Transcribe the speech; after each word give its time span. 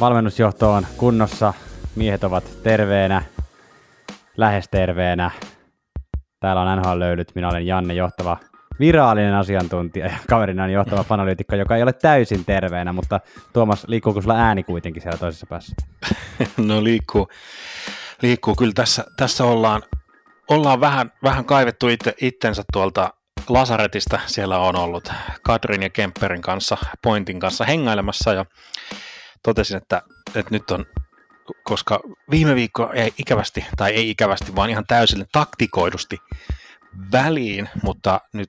Valmennusjohto 0.00 0.72
on 0.72 0.86
kunnossa, 0.96 1.54
miehet 1.96 2.24
ovat 2.24 2.44
terveenä, 2.62 3.22
lähes 4.36 4.68
terveenä. 4.70 5.30
Täällä 6.40 6.62
on 6.62 6.78
NHL 6.78 6.98
löylyt, 6.98 7.32
minä 7.34 7.48
olen 7.48 7.66
Janne, 7.66 7.94
johtava 7.94 8.36
virallinen 8.80 9.34
asiantuntija 9.34 10.06
ja 10.06 10.18
kaverina 10.28 10.64
on 10.64 10.72
johtava 10.72 11.04
fanalyytikko, 11.04 11.56
joka 11.56 11.76
ei 11.76 11.82
ole 11.82 11.92
täysin 11.92 12.44
terveenä, 12.44 12.92
mutta 12.92 13.20
Tuomas, 13.52 13.84
liikkuuko 13.88 14.22
sulla 14.22 14.36
ääni 14.36 14.62
kuitenkin 14.62 15.02
siellä 15.02 15.18
toisessa 15.18 15.46
päässä? 15.46 15.74
No 16.66 16.84
liikkuu, 16.84 17.28
liikkuu. 18.22 18.54
Kyllä 18.54 18.72
tässä, 18.74 19.04
tässä 19.16 19.44
ollaan, 19.44 19.82
ollaan 20.48 20.80
vähän, 20.80 21.12
vähän 21.22 21.44
kaivettu 21.44 21.88
itse, 21.88 22.14
itsensä 22.20 22.62
tuolta 22.72 23.14
Lasaretista. 23.48 24.20
Siellä 24.26 24.58
on 24.58 24.76
ollut 24.76 25.12
Kadrin 25.42 25.82
ja 25.82 25.90
Kemperin 25.90 26.42
kanssa, 26.42 26.76
Pointin 27.02 27.40
kanssa 27.40 27.64
hengailemassa 27.64 28.32
ja 28.32 28.44
totesin, 29.42 29.76
että, 29.76 30.02
että 30.34 30.50
nyt 30.50 30.70
on, 30.70 30.86
koska 31.64 32.00
viime 32.30 32.54
viikko 32.54 32.90
ei 32.92 33.12
ikävästi, 33.18 33.64
tai 33.76 33.92
ei 33.92 34.10
ikävästi, 34.10 34.56
vaan 34.56 34.70
ihan 34.70 34.84
täysin 34.88 35.26
taktikoidusti 35.32 36.18
väliin, 37.12 37.68
mutta 37.82 38.20
nyt, 38.32 38.48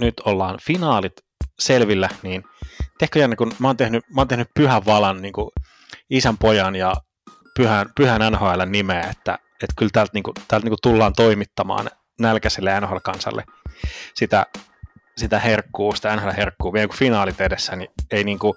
nyt 0.00 0.20
ollaan 0.20 0.58
finaalit 0.62 1.12
selvillä, 1.58 2.08
niin 2.22 2.44
tehkö 2.98 3.18
Janne, 3.18 3.36
kun 3.36 3.52
mä 3.58 3.68
oon 3.68 3.76
tehnyt, 3.76 4.04
mä 4.14 4.20
oon 4.20 4.28
tehnyt 4.28 4.48
pyhän 4.54 4.86
valan 4.86 5.22
niin 5.22 5.32
kuin 5.32 5.50
isän 6.10 6.38
pojan 6.38 6.76
ja 6.76 6.94
pyhän, 7.56 7.86
pyhän 7.96 8.32
NHL 8.32 8.60
nimeä, 8.66 9.00
että, 9.00 9.38
että 9.62 9.74
kyllä 9.76 9.90
täältä, 9.92 10.10
niin 10.14 10.22
kuin, 10.22 10.34
täältä 10.48 10.64
niin 10.64 10.70
kuin 10.70 10.82
tullaan 10.82 11.12
toimittamaan 11.12 11.90
nälkäiselle 12.20 12.80
NHL-kansalle 12.80 13.44
sitä, 14.14 14.46
sitä 15.16 15.38
herkkuu, 15.38 15.94
sitä 15.94 16.16
NHL-herkkuu, 16.16 16.72
vielä 16.72 16.88
kun 16.88 16.96
finaalit 16.96 17.40
edessä, 17.40 17.76
niin 17.76 17.90
ei, 18.10 18.24
niin 18.24 18.38
kuin, 18.38 18.54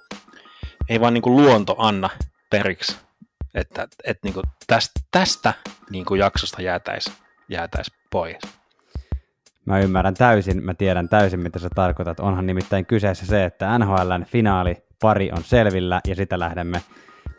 ei 0.94 1.00
vaan 1.00 1.14
niin 1.14 1.22
kuin 1.22 1.36
luonto 1.36 1.76
anna 1.78 2.10
periksi, 2.50 2.98
että, 3.56 3.88
että 4.04 4.28
niin 4.28 4.34
kuin 4.34 4.44
tästä, 4.68 5.00
tästä 5.12 5.54
niin 5.90 6.06
kuin 6.06 6.20
jaksosta 6.20 6.62
jäätäisi 6.62 7.12
jäätäisi 7.50 7.92
pois. 8.12 8.38
Mä 9.66 9.80
ymmärrän 9.80 10.14
täysin, 10.14 10.64
mä 10.64 10.74
tiedän 10.74 11.10
täysin, 11.10 11.40
mitä 11.40 11.60
sä 11.60 11.70
tarkoitat. 11.76 12.20
Onhan 12.20 12.46
nimittäin 12.46 12.86
kyseessä 12.86 13.26
se, 13.26 13.46
että 13.46 13.80
NHLn 13.80 14.26
finaali 14.26 14.76
pari 15.02 15.32
on 15.32 15.44
selvillä 15.44 16.02
ja 16.08 16.16
sitä 16.16 16.40
lähdemme 16.40 16.82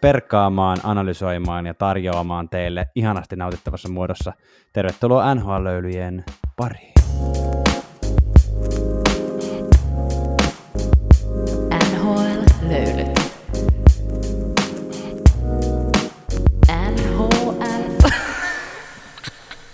perkaamaan, 0.00 0.78
analysoimaan 0.82 1.66
ja 1.66 1.74
tarjoamaan 1.74 2.48
teille 2.48 2.88
ihanasti 2.94 3.36
nautittavassa 3.36 3.88
muodossa. 3.88 4.32
Tervetuloa 4.72 5.34
NHL-löylyjen 5.34 6.24
pariin. 6.56 7.43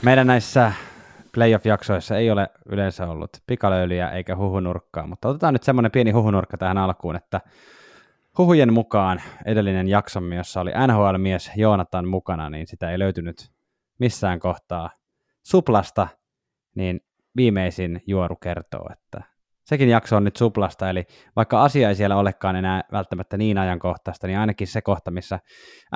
Meidän 0.02 0.26
näissä 0.26 0.72
playoff-jaksoissa 1.34 2.16
ei 2.16 2.30
ole 2.30 2.48
yleensä 2.66 3.06
ollut 3.06 3.30
pikalöylyjä 3.46 4.10
eikä 4.10 4.36
huhunurkkaa, 4.36 5.06
mutta 5.06 5.28
otetaan 5.28 5.54
nyt 5.54 5.62
semmoinen 5.62 5.90
pieni 5.90 6.10
huhunurkka 6.10 6.56
tähän 6.56 6.78
alkuun, 6.78 7.16
että 7.16 7.40
huhujen 8.38 8.72
mukaan 8.72 9.22
edellinen 9.44 9.88
jaksomme, 9.88 10.36
jossa 10.36 10.60
oli 10.60 10.70
NHL-mies 10.70 11.50
Joonatan 11.56 12.08
mukana, 12.08 12.50
niin 12.50 12.66
sitä 12.66 12.90
ei 12.90 12.98
löytynyt 12.98 13.50
missään 13.98 14.40
kohtaa 14.40 14.90
suplasta, 15.42 16.08
niin 16.74 17.00
viimeisin 17.36 18.02
juoru 18.06 18.36
kertoo, 18.36 18.86
että 18.92 19.22
sekin 19.64 19.88
jakso 19.88 20.16
on 20.16 20.24
nyt 20.24 20.36
suplasta, 20.36 20.90
eli 20.90 21.06
vaikka 21.36 21.62
asia 21.62 21.88
ei 21.88 21.94
siellä 21.94 22.16
olekaan 22.16 22.56
enää 22.56 22.82
välttämättä 22.92 23.36
niin 23.36 23.58
ajankohtaista, 23.58 24.26
niin 24.26 24.38
ainakin 24.38 24.66
se 24.66 24.82
kohta, 24.82 25.10
missä 25.10 25.38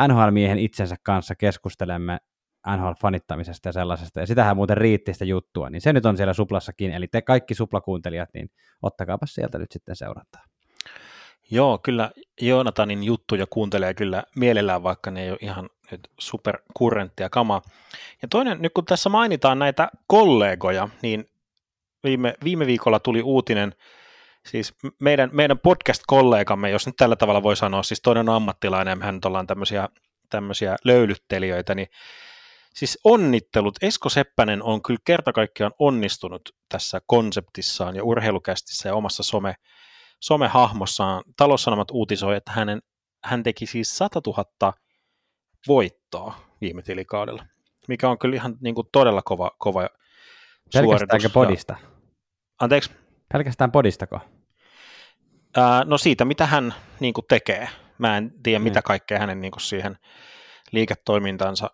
NHL-miehen 0.09 0.59
itsensä 0.59 0.97
kanssa 1.03 1.35
keskustelemme 1.35 2.19
NHL-fanittamisesta 2.69 3.69
ja 3.69 3.73
sellaisesta, 3.73 4.21
ja 4.21 4.27
sitähän 4.27 4.57
muuten 4.57 4.77
riitti 4.77 5.13
sitä 5.13 5.25
juttua, 5.25 5.71
niin 5.71 5.81
se 5.81 5.93
nyt 5.93 6.07
on 6.07 6.17
siellä 6.17 6.33
suplassakin, 6.33 6.91
eli 6.91 7.09
te 7.09 7.23
kaikki 7.23 7.55
suplakuuntelijat, 7.55 8.29
niin 8.35 8.51
ottakaapa 8.83 9.27
sieltä 9.27 9.59
nyt 9.59 9.73
sitten 9.73 9.97
seurantaa. 9.97 10.45
Joo, 11.51 11.79
kyllä 11.79 12.11
Joonatanin 12.41 13.05
juttuja 13.05 13.47
kuuntelee 13.51 13.95
kyllä 13.95 14.23
mielellään, 14.37 14.83
vaikka 14.83 15.11
ne 15.11 15.23
ei 15.23 15.31
ole 15.31 15.39
ihan 15.41 15.71
nyt 15.91 16.01
superkurrenttia 16.19 17.31
kamaa. 17.31 17.63
Ja 18.23 18.29
toinen, 18.29 18.63
nyt 18.63 18.73
kun 18.75 18.85
tässä 18.85 19.09
mainitaan 19.09 19.59
näitä 19.59 19.89
kollegoja, 20.07 20.89
niin 21.03 21.25
viime, 22.05 22.35
viime 22.45 22.67
viikolla 22.67 23.01
tuli 23.01 23.23
uutinen, 23.23 23.75
siis 24.47 24.75
meidän, 25.01 25.31
meidän 25.33 25.59
podcast-kollegamme, 25.59 26.71
jos 26.71 26.87
nyt 26.87 26.97
tällä 26.97 27.17
tavalla 27.17 27.43
voi 27.43 27.57
sanoa, 27.57 27.83
siis 27.83 28.03
toinen 28.03 28.29
ammattilainen, 28.29 28.99
mehän 28.99 29.15
nyt 29.15 29.25
ollaan 29.25 29.47
tämmöisiä, 29.47 29.89
tämmöisiä 30.31 30.77
löylyttelijöitä, 30.85 31.75
niin 31.75 31.89
Siis 32.75 32.99
onnittelut. 33.05 33.75
Esko 33.83 34.09
Seppänen 34.09 34.63
on 34.63 34.83
kyllä 34.83 35.01
kerta 35.05 35.33
kaikkiaan 35.33 35.73
onnistunut 35.79 36.43
tässä 36.69 37.01
konseptissaan 37.07 37.97
ja 37.97 38.05
urheilukästissä 38.05 38.89
ja 38.89 38.95
omassa 38.95 39.23
some, 39.23 39.55
somehahmossaan. 40.21 41.23
Taloussanomat 41.37 41.91
uutisoi, 41.91 42.37
että 42.37 42.53
hänen, 42.53 42.83
hän 43.25 43.43
teki 43.43 43.67
siis 43.67 43.99
100 43.99 44.21
000 44.27 44.73
voittoa 45.69 46.35
viime 46.61 46.83
tilikaudella, 46.83 47.47
mikä 47.89 48.09
on 48.09 48.19
kyllä 48.19 48.37
ihan 48.37 48.57
niin 48.61 48.75
kuin 48.75 48.89
todella 48.93 49.23
kova, 49.23 49.51
kova 49.59 49.89
Pelkästäänkö 50.73 51.29
podista? 51.29 51.77
Ja, 51.83 51.89
anteeksi? 52.61 52.91
Pelkästään 53.33 53.73
podistako? 53.73 54.21
Ää, 55.57 55.85
no 55.85 55.99
siitä, 55.99 56.25
mitä 56.25 56.47
hän 56.47 56.75
niin 57.01 57.15
kuin 57.15 57.25
tekee. 57.29 57.69
Mä 57.99 58.17
en 58.17 58.33
tiedä, 58.43 58.59
mitä 58.59 58.79
niin. 58.79 58.85
kaikkea 58.85 59.19
hänen 59.19 59.41
niin 59.41 59.51
kuin 59.51 59.61
siihen 59.61 59.97
liiketoimintansa 60.73 61.71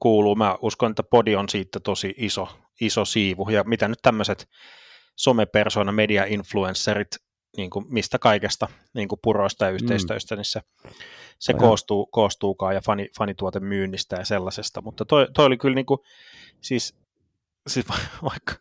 kuuluu. 0.00 0.34
Mä 0.34 0.58
uskon, 0.62 0.90
että 0.90 1.02
podi 1.02 1.36
on 1.36 1.48
siitä 1.48 1.80
tosi 1.80 2.14
iso, 2.16 2.48
iso 2.80 3.04
siivu. 3.04 3.48
Ja 3.50 3.64
mitä 3.64 3.88
nyt 3.88 3.98
tämmöiset 4.02 4.48
somepersona, 5.16 5.92
media-influencerit, 5.92 7.16
niin 7.56 7.70
kuin 7.70 7.84
mistä 7.88 8.18
kaikesta 8.18 8.68
niin 8.94 9.08
kuin 9.08 9.18
puroista 9.22 9.64
ja 9.64 9.70
mm. 9.70 9.74
yhteistöistä, 9.74 10.34
mm. 10.34 10.38
niin 10.38 10.44
se, 10.44 10.60
se 11.38 11.54
koostuu, 11.54 12.06
koostuukaan 12.06 12.74
ja 12.74 12.80
fani, 12.80 13.08
fanituotemyynnistä 13.18 14.16
ja 14.16 14.24
sellaisesta. 14.24 14.82
Mutta 14.82 15.04
toi, 15.04 15.26
toi 15.34 15.46
oli 15.46 15.56
kyllä 15.56 15.74
niin 15.74 15.86
kuin, 15.86 16.00
siis, 16.60 16.94
siis 17.66 17.86
vaikka, 18.30 18.54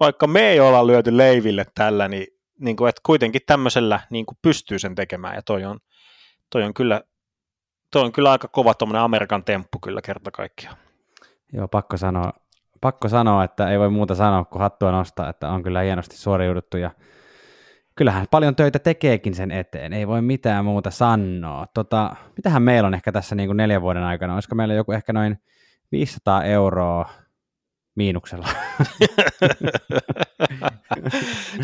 vaikka 0.00 0.26
me 0.26 0.50
ei 0.50 0.60
olla 0.60 0.86
lyöty 0.86 1.16
leiville 1.16 1.66
tällä, 1.74 2.08
niin, 2.08 2.26
niin 2.58 2.76
kuin, 2.76 2.88
että 2.88 3.00
kuitenkin 3.06 3.42
tämmöisellä 3.46 4.00
niin 4.10 4.26
kuin 4.26 4.38
pystyy 4.42 4.78
sen 4.78 4.94
tekemään 4.94 5.34
ja 5.34 5.42
toi 5.42 5.64
on, 5.64 5.80
toi 6.50 6.62
on 6.62 6.74
kyllä 6.74 7.00
Tuo 7.90 8.02
on 8.02 8.12
kyllä 8.12 8.30
aika 8.30 8.48
kova 8.48 8.74
tuommoinen 8.74 9.02
Amerikan 9.02 9.44
temppu 9.44 9.78
kyllä 9.78 10.02
kerta 10.02 10.30
kaikkiaan. 10.30 10.76
Joo, 11.52 11.68
pakko 11.68 11.96
sanoa, 11.96 12.32
pakko 12.80 13.08
sanoa, 13.08 13.44
että 13.44 13.70
ei 13.70 13.78
voi 13.78 13.90
muuta 13.90 14.14
sanoa 14.14 14.44
kuin 14.44 14.62
hattua 14.62 14.90
nostaa, 14.90 15.30
että 15.30 15.48
on 15.48 15.62
kyllä 15.62 15.80
hienosti 15.80 16.16
suoriuduttu 16.16 16.76
ja 16.76 16.90
kyllähän 17.96 18.26
paljon 18.30 18.56
töitä 18.56 18.78
tekeekin 18.78 19.34
sen 19.34 19.50
eteen, 19.50 19.92
ei 19.92 20.08
voi 20.08 20.22
mitään 20.22 20.64
muuta 20.64 20.90
sanoa. 20.90 21.66
Tota, 21.74 22.16
mitähän 22.36 22.62
meillä 22.62 22.86
on 22.86 22.94
ehkä 22.94 23.12
tässä 23.12 23.34
niin 23.34 23.48
kuin 23.48 23.56
neljän 23.56 23.82
vuoden 23.82 24.02
aikana, 24.02 24.34
olisiko 24.34 24.54
meillä 24.54 24.74
joku 24.74 24.92
ehkä 24.92 25.12
noin 25.12 25.38
500 25.92 26.44
euroa 26.44 27.08
miinuksella. 27.94 28.48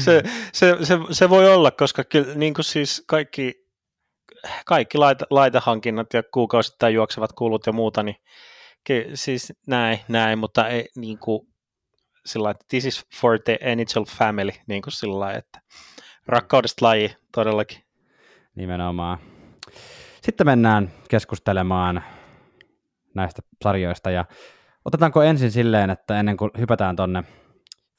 se, 0.04 0.22
se, 0.52 0.76
se, 0.82 0.98
se, 1.10 1.30
voi 1.30 1.54
olla, 1.54 1.70
koska 1.70 2.04
kyllä, 2.04 2.34
niin 2.34 2.54
kuin 2.54 2.64
siis 2.64 3.04
kaikki 3.06 3.65
kaikki 4.66 4.98
laite, 4.98 5.24
laitehankinnat 5.30 6.14
ja 6.14 6.22
kuukausittain 6.22 6.94
juoksevat 6.94 7.32
kulut 7.32 7.66
ja 7.66 7.72
muuta, 7.72 8.02
niin 8.02 8.16
siis 9.14 9.52
näin, 9.66 9.98
näin, 10.08 10.38
mutta 10.38 10.68
ei 10.68 10.88
niin 10.96 11.18
kuin 11.18 11.48
sillä 12.26 12.50
että 12.50 12.64
this 12.68 12.84
is 12.84 13.06
for 13.20 13.38
the 13.38 13.58
NHL 13.76 14.02
family, 14.18 14.50
niin 14.66 14.82
kuin 14.82 14.92
sillä 14.92 15.32
että 15.32 15.60
rakkaudesta 16.26 16.86
laji 16.86 17.16
todellakin. 17.34 17.78
Nimenomaan. 18.54 19.18
Sitten 20.22 20.46
mennään 20.46 20.92
keskustelemaan 21.08 22.04
näistä 23.14 23.42
sarjoista 23.64 24.10
ja 24.10 24.24
otetaanko 24.84 25.22
ensin 25.22 25.50
silleen, 25.50 25.90
että 25.90 26.20
ennen 26.20 26.36
kuin 26.36 26.50
hypätään 26.58 26.96
tonne 26.96 27.24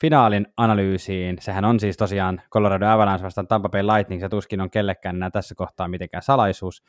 finaalin 0.01 0.47
analyysiin. 0.57 1.38
Sehän 1.39 1.65
on 1.65 1.79
siis 1.79 1.97
tosiaan 1.97 2.41
Colorado 2.51 2.88
Avalanche 2.88 3.23
vastaan 3.23 3.47
Tampa 3.47 3.69
Bay 3.69 3.83
Lightning, 3.83 4.21
se 4.21 4.29
tuskin 4.29 4.61
on 4.61 4.69
kellekään 4.69 5.15
enää 5.15 5.29
tässä 5.29 5.55
kohtaa 5.55 5.88
mitenkään 5.88 6.23
salaisuus. 6.23 6.83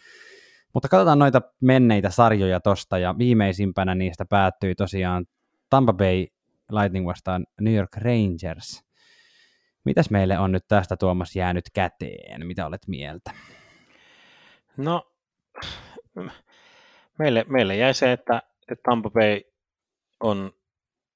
Mutta 0.75 0.89
katsotaan 0.89 1.19
noita 1.19 1.43
menneitä 1.61 2.11
sarjoja 2.11 2.61
tosta, 2.61 2.99
ja 2.99 3.19
viimeisimpänä 3.19 3.95
niistä 3.95 4.25
päättyi 4.25 4.75
tosiaan 4.75 5.27
Tampa 5.71 5.93
Bay 5.93 6.27
Lightning 6.73 7.07
vastaan 7.07 7.47
New 7.61 7.75
York 7.75 7.97
Rangers. 7.97 8.85
Mitäs 9.85 10.11
meille 10.11 10.39
on 10.39 10.53
nyt 10.53 10.65
tästä 10.69 10.97
Tuomas 10.97 11.37
jäänyt 11.37 11.65
käteen? 11.75 12.47
Mitä 12.47 12.67
olet 12.67 12.89
mieltä? 12.89 13.31
No, 14.77 15.13
meille, 17.19 17.45
meille 17.49 17.77
jäi 17.77 17.95
se, 17.95 18.13
että, 18.13 18.43
että 18.73 18.83
Tampa 18.83 19.11
Bay 19.11 19.41
on 20.21 20.53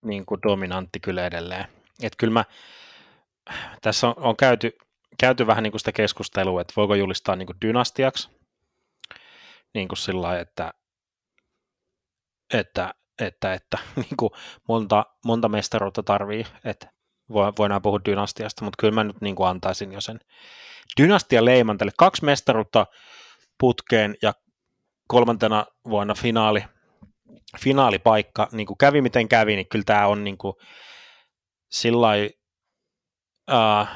niin 0.05 0.27
kuin 0.27 0.41
dominantti 0.43 1.01
kyllä 1.01 1.27
edelleen. 1.27 1.65
Että 2.03 2.17
kyllä 2.19 2.33
mä, 2.33 2.45
tässä 3.83 4.09
on, 4.09 4.15
on 4.17 4.37
käyty, 4.37 4.73
käyty 5.19 5.47
vähän 5.47 5.63
niin 5.63 5.73
kuin 5.73 5.81
sitä 5.81 5.93
keskustelua, 5.93 6.61
että 6.61 6.73
voiko 6.77 6.95
julistaa 6.95 7.37
niin 7.37 7.47
kuin 7.47 7.57
dynastiaksi, 7.63 8.31
niin 9.75 9.89
kuin 9.89 9.99
sillä 9.99 10.41
että, 10.41 10.75
että, 12.55 12.95
että, 13.21 13.55
että 13.55 13.79
niin 13.97 14.17
kuin 14.17 14.31
monta, 14.69 15.07
monta 15.25 15.49
mestaruutta 15.49 16.03
tarvii, 16.03 16.47
että 16.65 16.93
voidaan 17.33 17.83
puhua 17.83 18.01
dynastiasta, 18.05 18.65
mutta 18.65 18.77
kyllä 18.81 18.95
mä 18.95 19.05
nyt 19.05 19.21
niin 19.21 19.37
kuin 19.37 19.49
antaisin 19.49 19.93
jo 19.93 20.01
sen 20.01 20.21
dynastia 21.01 21.45
leiman 21.45 21.79
tälle. 21.79 21.93
Kaksi 21.99 22.25
mestaruutta 22.25 22.87
putkeen 23.59 24.17
ja 24.23 24.35
kolmantena 25.09 25.67
vuonna 25.89 26.15
finaali, 26.15 26.65
finaalipaikka, 27.61 28.49
niin 28.53 28.67
kuin 28.67 28.79
kävi 28.79 29.01
miten 29.01 29.29
kävi, 29.29 29.57
niin 29.57 29.69
kyllä 29.69 29.85
tämä 29.85 30.07
on 30.07 30.25
niin 30.25 30.39
kuin 30.39 30.55
sillä 31.73 32.09
uh, 33.51 33.87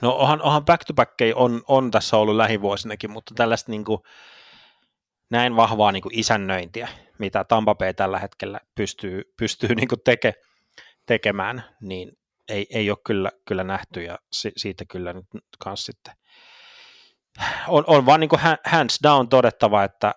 no 0.00 0.12
onhan, 0.12 0.42
onhan 0.42 0.64
back 0.64 0.84
to 0.84 0.94
back 0.94 1.14
on, 1.34 1.62
on 1.68 1.90
tässä 1.90 2.16
ollut 2.16 2.36
lähivuosinakin, 2.36 3.10
mutta 3.10 3.34
tällaista 3.34 3.70
niin 3.70 3.84
kuin, 3.84 4.00
näin 5.30 5.56
vahvaa 5.56 5.92
niin 5.92 6.02
kuin 6.02 6.18
isännöintiä, 6.18 6.88
mitä 7.18 7.44
Tampa 7.44 7.74
Bay 7.74 7.94
tällä 7.94 8.18
hetkellä 8.18 8.60
pystyy, 8.74 9.22
pystyy 9.36 9.74
niin 9.74 9.88
kuin 9.88 10.00
teke, 10.04 10.34
tekemään, 11.06 11.64
niin 11.80 12.12
ei, 12.48 12.66
ei 12.70 12.90
ole 12.90 12.98
kyllä, 13.06 13.30
kyllä 13.44 13.64
nähty 13.64 14.02
ja 14.02 14.18
si, 14.32 14.52
siitä 14.56 14.84
kyllä 14.84 15.12
nyt 15.12 15.26
kanssa 15.58 15.92
sitten. 15.92 16.14
On, 17.68 17.84
on 17.86 18.06
vaan 18.06 18.20
niin 18.20 18.28
kuin 18.28 18.40
hands 18.66 18.98
down 19.02 19.28
todettava, 19.28 19.84
että, 19.84 20.14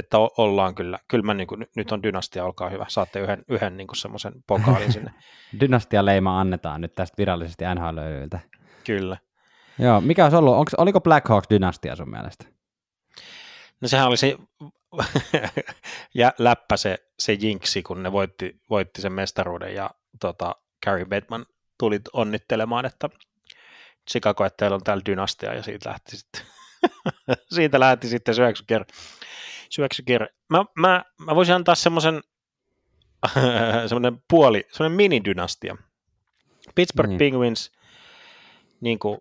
että 0.00 0.18
ollaan 0.18 0.74
kyllä, 0.74 0.98
kyllä 1.08 1.24
mä 1.24 1.34
niin 1.34 1.46
kuin, 1.46 1.66
nyt 1.76 1.92
on 1.92 2.02
dynastia, 2.02 2.44
olkaa 2.44 2.68
hyvä, 2.68 2.86
saatte 2.88 3.20
yhden, 3.20 3.44
yhden 3.48 3.76
niin 3.76 3.88
semmoisen 3.96 4.32
pokaalin 4.46 4.92
sinne. 4.92 5.14
dynastia 5.60 6.04
leima 6.04 6.40
annetaan 6.40 6.80
nyt 6.80 6.94
tästä 6.94 7.14
virallisesti 7.18 7.64
nhl 7.74 7.98
Kyllä. 8.84 9.16
Joo, 9.78 10.00
mikä 10.00 10.24
olisi 10.24 10.36
ollut, 10.36 10.54
onko, 10.54 10.70
oliko 10.78 11.00
Black 11.00 11.28
Hawks 11.28 11.46
dynastia 11.50 11.96
sun 11.96 12.10
mielestä? 12.10 12.44
No 13.80 13.88
sehän 13.88 14.08
oli 14.08 14.16
se 14.16 14.36
ja 16.14 16.32
läppä 16.38 16.76
se, 16.76 16.98
se 17.18 17.32
jinksi, 17.32 17.82
kun 17.82 18.02
ne 18.02 18.12
voitti, 18.12 18.60
voitti 18.70 19.02
sen 19.02 19.12
mestaruuden 19.12 19.74
ja 19.74 19.90
tota, 20.20 20.54
Gary 20.84 21.04
Bedman 21.04 21.46
tuli 21.78 22.00
onnittelemaan, 22.12 22.86
että 22.86 23.08
Chicago, 24.10 24.44
että 24.44 24.56
teillä 24.56 24.74
on 24.74 24.84
täällä 24.84 25.02
dynastia 25.06 25.54
ja 25.54 25.62
siitä 25.62 25.88
lähti 25.88 26.16
sitten, 26.16 26.42
siitä 27.54 27.80
lähti 27.80 28.08
sitten 28.08 28.34
syöksykierre. 28.34 28.86
Syöksykierre. 29.70 30.26
Mä, 30.48 30.64
mä, 30.78 31.04
mä 31.18 31.34
voisin 31.34 31.54
antaa 31.54 31.74
semmoisen 31.74 32.20
semmoinen 33.88 34.22
puoli, 34.28 34.66
semmoinen 34.72 34.96
mini-dynastia. 34.96 35.76
Pittsburgh 36.74 37.12
mm. 37.12 37.18
Penguins, 37.18 37.72
niin 38.80 38.98
kuin, 38.98 39.18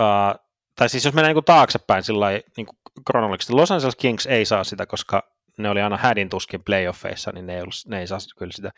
uh, 0.00 0.44
tai 0.76 0.88
siis 0.88 1.04
jos 1.04 1.14
mennään 1.14 1.28
niin 1.30 1.42
kuin 1.42 1.44
taaksepäin 1.44 2.02
sillä 2.02 2.26
niin 2.56 2.66
kronologisesti, 3.06 3.52
Los 3.52 3.70
Angeles 3.70 3.96
Kings 3.96 4.26
ei 4.26 4.44
saa 4.44 4.64
sitä, 4.64 4.86
koska 4.86 5.22
ne 5.58 5.70
oli 5.70 5.80
aina 5.80 5.96
hädin 5.96 6.28
tuskin 6.28 6.64
playoffeissa, 6.64 7.32
niin 7.32 7.46
ne 7.46 7.54
ei, 7.54 7.60
ollut, 7.60 7.74
ne 7.86 8.00
ei 8.00 8.06
saa 8.06 8.18
kyllä 8.38 8.52
sitä. 8.52 8.70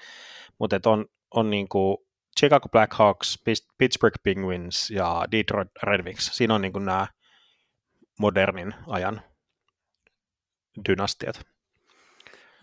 Mutta 0.59 0.81
on, 0.87 1.07
on 1.35 1.51
niin 1.51 1.69
kuin 1.69 1.97
Chicago 2.41 2.69
Blackhawks, 2.69 3.43
Pittsburgh 3.79 4.17
Penguins 4.23 4.91
ja 4.91 5.25
Detroit 5.33 5.69
Red 5.83 6.05
Wings. 6.05 6.31
Siinä 6.33 6.55
on 6.55 6.63
niin 6.63 6.73
kuin 6.73 6.85
nämä 6.85 7.07
modernin 8.19 8.75
ajan 8.87 9.23
dynastiat. 10.89 11.41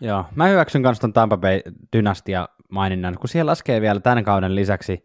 Joo, 0.00 0.24
mä 0.34 0.46
hyväksyn 0.46 0.82
myös 0.82 1.00
tuon 1.00 1.12
Tampa 1.12 1.36
Bay 1.36 1.60
dynastia 1.92 2.48
maininnan, 2.68 3.16
kun 3.18 3.28
siellä 3.28 3.50
laskee 3.50 3.80
vielä 3.80 4.00
tämän 4.00 4.24
kauden 4.24 4.54
lisäksi 4.54 5.04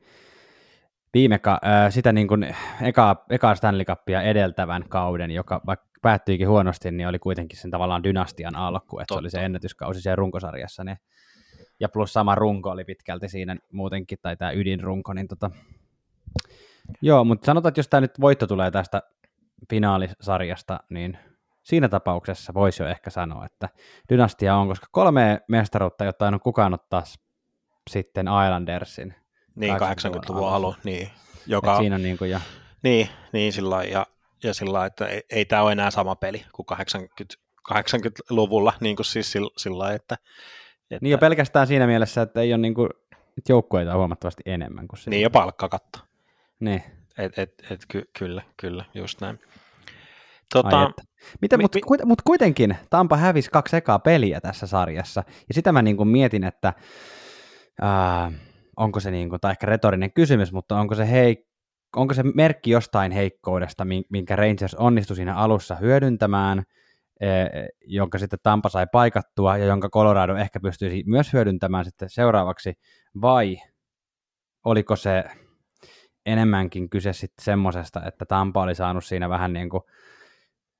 viime 1.14 1.40
ka- 1.40 1.60
äh, 1.66 1.94
sitä 1.94 2.12
niin 2.12 2.28
kuin 2.28 2.56
eka, 2.82 3.26
eka 3.30 3.56
Stanley 3.56 3.86
Cupia 3.86 4.22
edeltävän 4.22 4.84
kauden, 4.90 5.32
joka 5.32 5.62
vaikka 5.66 5.86
päättyikin 6.02 6.48
huonosti, 6.48 6.92
niin 6.92 7.08
oli 7.08 7.20
kuitenkin 7.20 7.60
sen 7.60 7.72
tavallaan 7.72 8.04
dynastian 8.04 8.56
alku, 8.56 9.00
että 9.00 9.06
Totta. 9.08 9.14
se 9.14 9.20
oli 9.20 9.30
se 9.30 9.46
ennätyskausi 9.46 10.02
siellä 10.02 10.16
runkosarjassa, 10.16 10.84
niin 10.84 10.98
ja 11.80 11.90
plus 11.90 12.14
sama 12.14 12.36
runko 12.36 12.70
oli 12.70 12.84
pitkälti 12.84 13.30
siinä 13.30 13.56
muutenkin, 13.72 14.18
tai 14.22 14.38
tämä 14.38 14.52
ydinrunko, 14.52 15.14
niin 15.14 15.28
tota, 15.28 15.52
joo, 17.02 17.24
mutta 17.24 17.46
sanotaan, 17.46 17.70
että 17.70 17.80
jos 17.80 17.88
tämä 17.88 18.02
nyt 18.02 18.22
voitto 18.22 18.48
tulee 18.48 18.72
tästä 18.72 19.02
finaalisarjasta, 19.70 20.80
niin 20.90 21.18
siinä 21.66 21.90
tapauksessa 21.90 22.54
voisi 22.54 22.84
jo 22.84 22.90
ehkä 22.90 23.10
sanoa, 23.10 23.46
että 23.46 23.70
dynastia 24.10 24.56
on, 24.56 24.68
koska 24.68 24.88
kolme 24.92 25.42
mestaruutta, 25.48 26.06
jotta 26.06 26.28
on 26.28 26.40
kukaan 26.40 26.74
ottaa 26.74 27.04
sitten 27.90 28.26
Islandersin. 28.46 29.16
Niin, 29.56 29.76
80-luvun 29.76 30.50
alu, 30.50 30.76
niin. 30.84 31.10
Joka, 31.48 31.74
Et 31.74 31.80
siinä 31.80 31.96
on 31.96 32.04
niin 32.04 32.18
kuin 32.18 32.32
jo... 32.32 32.40
Niin, 32.84 33.10
niin 33.34 33.54
sillä 33.54 33.84
ja, 33.84 34.08
ja 34.44 34.54
sillä 34.54 34.86
että 34.86 35.08
ei, 35.08 35.22
ei 35.30 35.46
tämä 35.46 35.62
ole 35.62 35.72
enää 35.72 35.92
sama 35.92 36.16
peli 36.16 36.46
kuin 36.52 36.66
80, 36.66 37.36
80-luvulla, 37.74 38.74
niin 38.80 38.96
kuin 38.96 39.06
siis 39.06 39.32
sillä, 39.32 39.50
sillä 39.58 39.94
että 39.94 40.18
että... 40.92 40.98
Niin 41.02 41.12
jo 41.12 41.18
pelkästään 41.18 41.68
siinä 41.68 41.88
mielessä, 41.88 42.22
että 42.22 42.42
ei 42.42 42.54
ole 42.54 42.62
niin 42.62 42.74
kuin, 42.74 42.90
joukkueita 43.50 43.96
huomattavasti 43.96 44.44
enemmän 44.46 44.88
kuin 44.88 45.00
Niin 45.06 45.22
jo 45.22 45.30
palkkakatto. 45.30 46.00
Niin. 46.60 46.84
Et, 47.18 47.40
et, 47.40 47.54
et, 47.70 47.82
ky- 47.88 48.10
kyllä, 48.20 48.42
kyllä, 48.58 48.86
just 48.94 49.22
näin. 49.22 49.40
Tota, 50.54 50.80
Ai 50.80 50.88
Miten, 51.42 51.60
mi- 51.60 51.64
mutta 51.64 51.80
mi- 51.90 52.06
mut 52.06 52.22
kuitenkin 52.22 52.78
Tampa 52.90 53.18
hävisi 53.18 53.50
kaksi 53.50 53.76
ekaa 53.76 54.00
peliä 54.00 54.42
tässä 54.42 54.68
sarjassa, 54.68 55.24
ja 55.48 55.54
sitä 55.54 55.72
mä 55.72 55.82
niin 55.82 55.98
kuin 55.98 56.10
mietin, 56.10 56.44
että 56.44 56.74
äh, 57.84 58.34
onko 58.78 59.00
se, 59.00 59.12
niin 59.12 59.30
kuin, 59.30 59.42
tai 59.42 59.52
ehkä 59.52 59.66
retorinen 59.66 60.14
kysymys, 60.14 60.54
mutta 60.54 60.80
onko 60.80 60.96
se, 60.96 61.12
hei, 61.12 61.48
onko 61.96 62.14
se 62.14 62.24
merkki 62.24 62.72
jostain 62.72 63.12
heikkoudesta, 63.12 63.86
minkä 64.10 64.36
Rangers 64.36 64.74
onnistui 64.74 65.16
siinä 65.16 65.36
alussa 65.36 65.76
hyödyntämään, 65.76 66.64
E, 67.22 67.28
jonka 67.86 68.18
sitten 68.18 68.40
Tampa 68.44 68.70
sai 68.70 68.88
paikattua 68.92 69.58
ja 69.58 69.66
jonka 69.66 69.90
Colorado 69.90 70.36
ehkä 70.36 70.60
pystyisi 70.60 71.04
myös 71.06 71.34
hyödyntämään 71.34 71.86
sitten 71.86 72.10
seuraavaksi, 72.10 72.74
vai 73.22 73.58
oliko 74.66 74.96
se 74.96 75.24
enemmänkin 76.26 76.90
kyse 76.90 77.14
sitten 77.14 77.46
semmoisesta, 77.46 78.02
että 78.06 78.26
Tampa 78.26 78.62
oli 78.62 78.76
saanut 78.76 79.06
siinä 79.06 79.30
vähän 79.30 79.54
niin 79.54 79.70
kuin, 79.70 79.84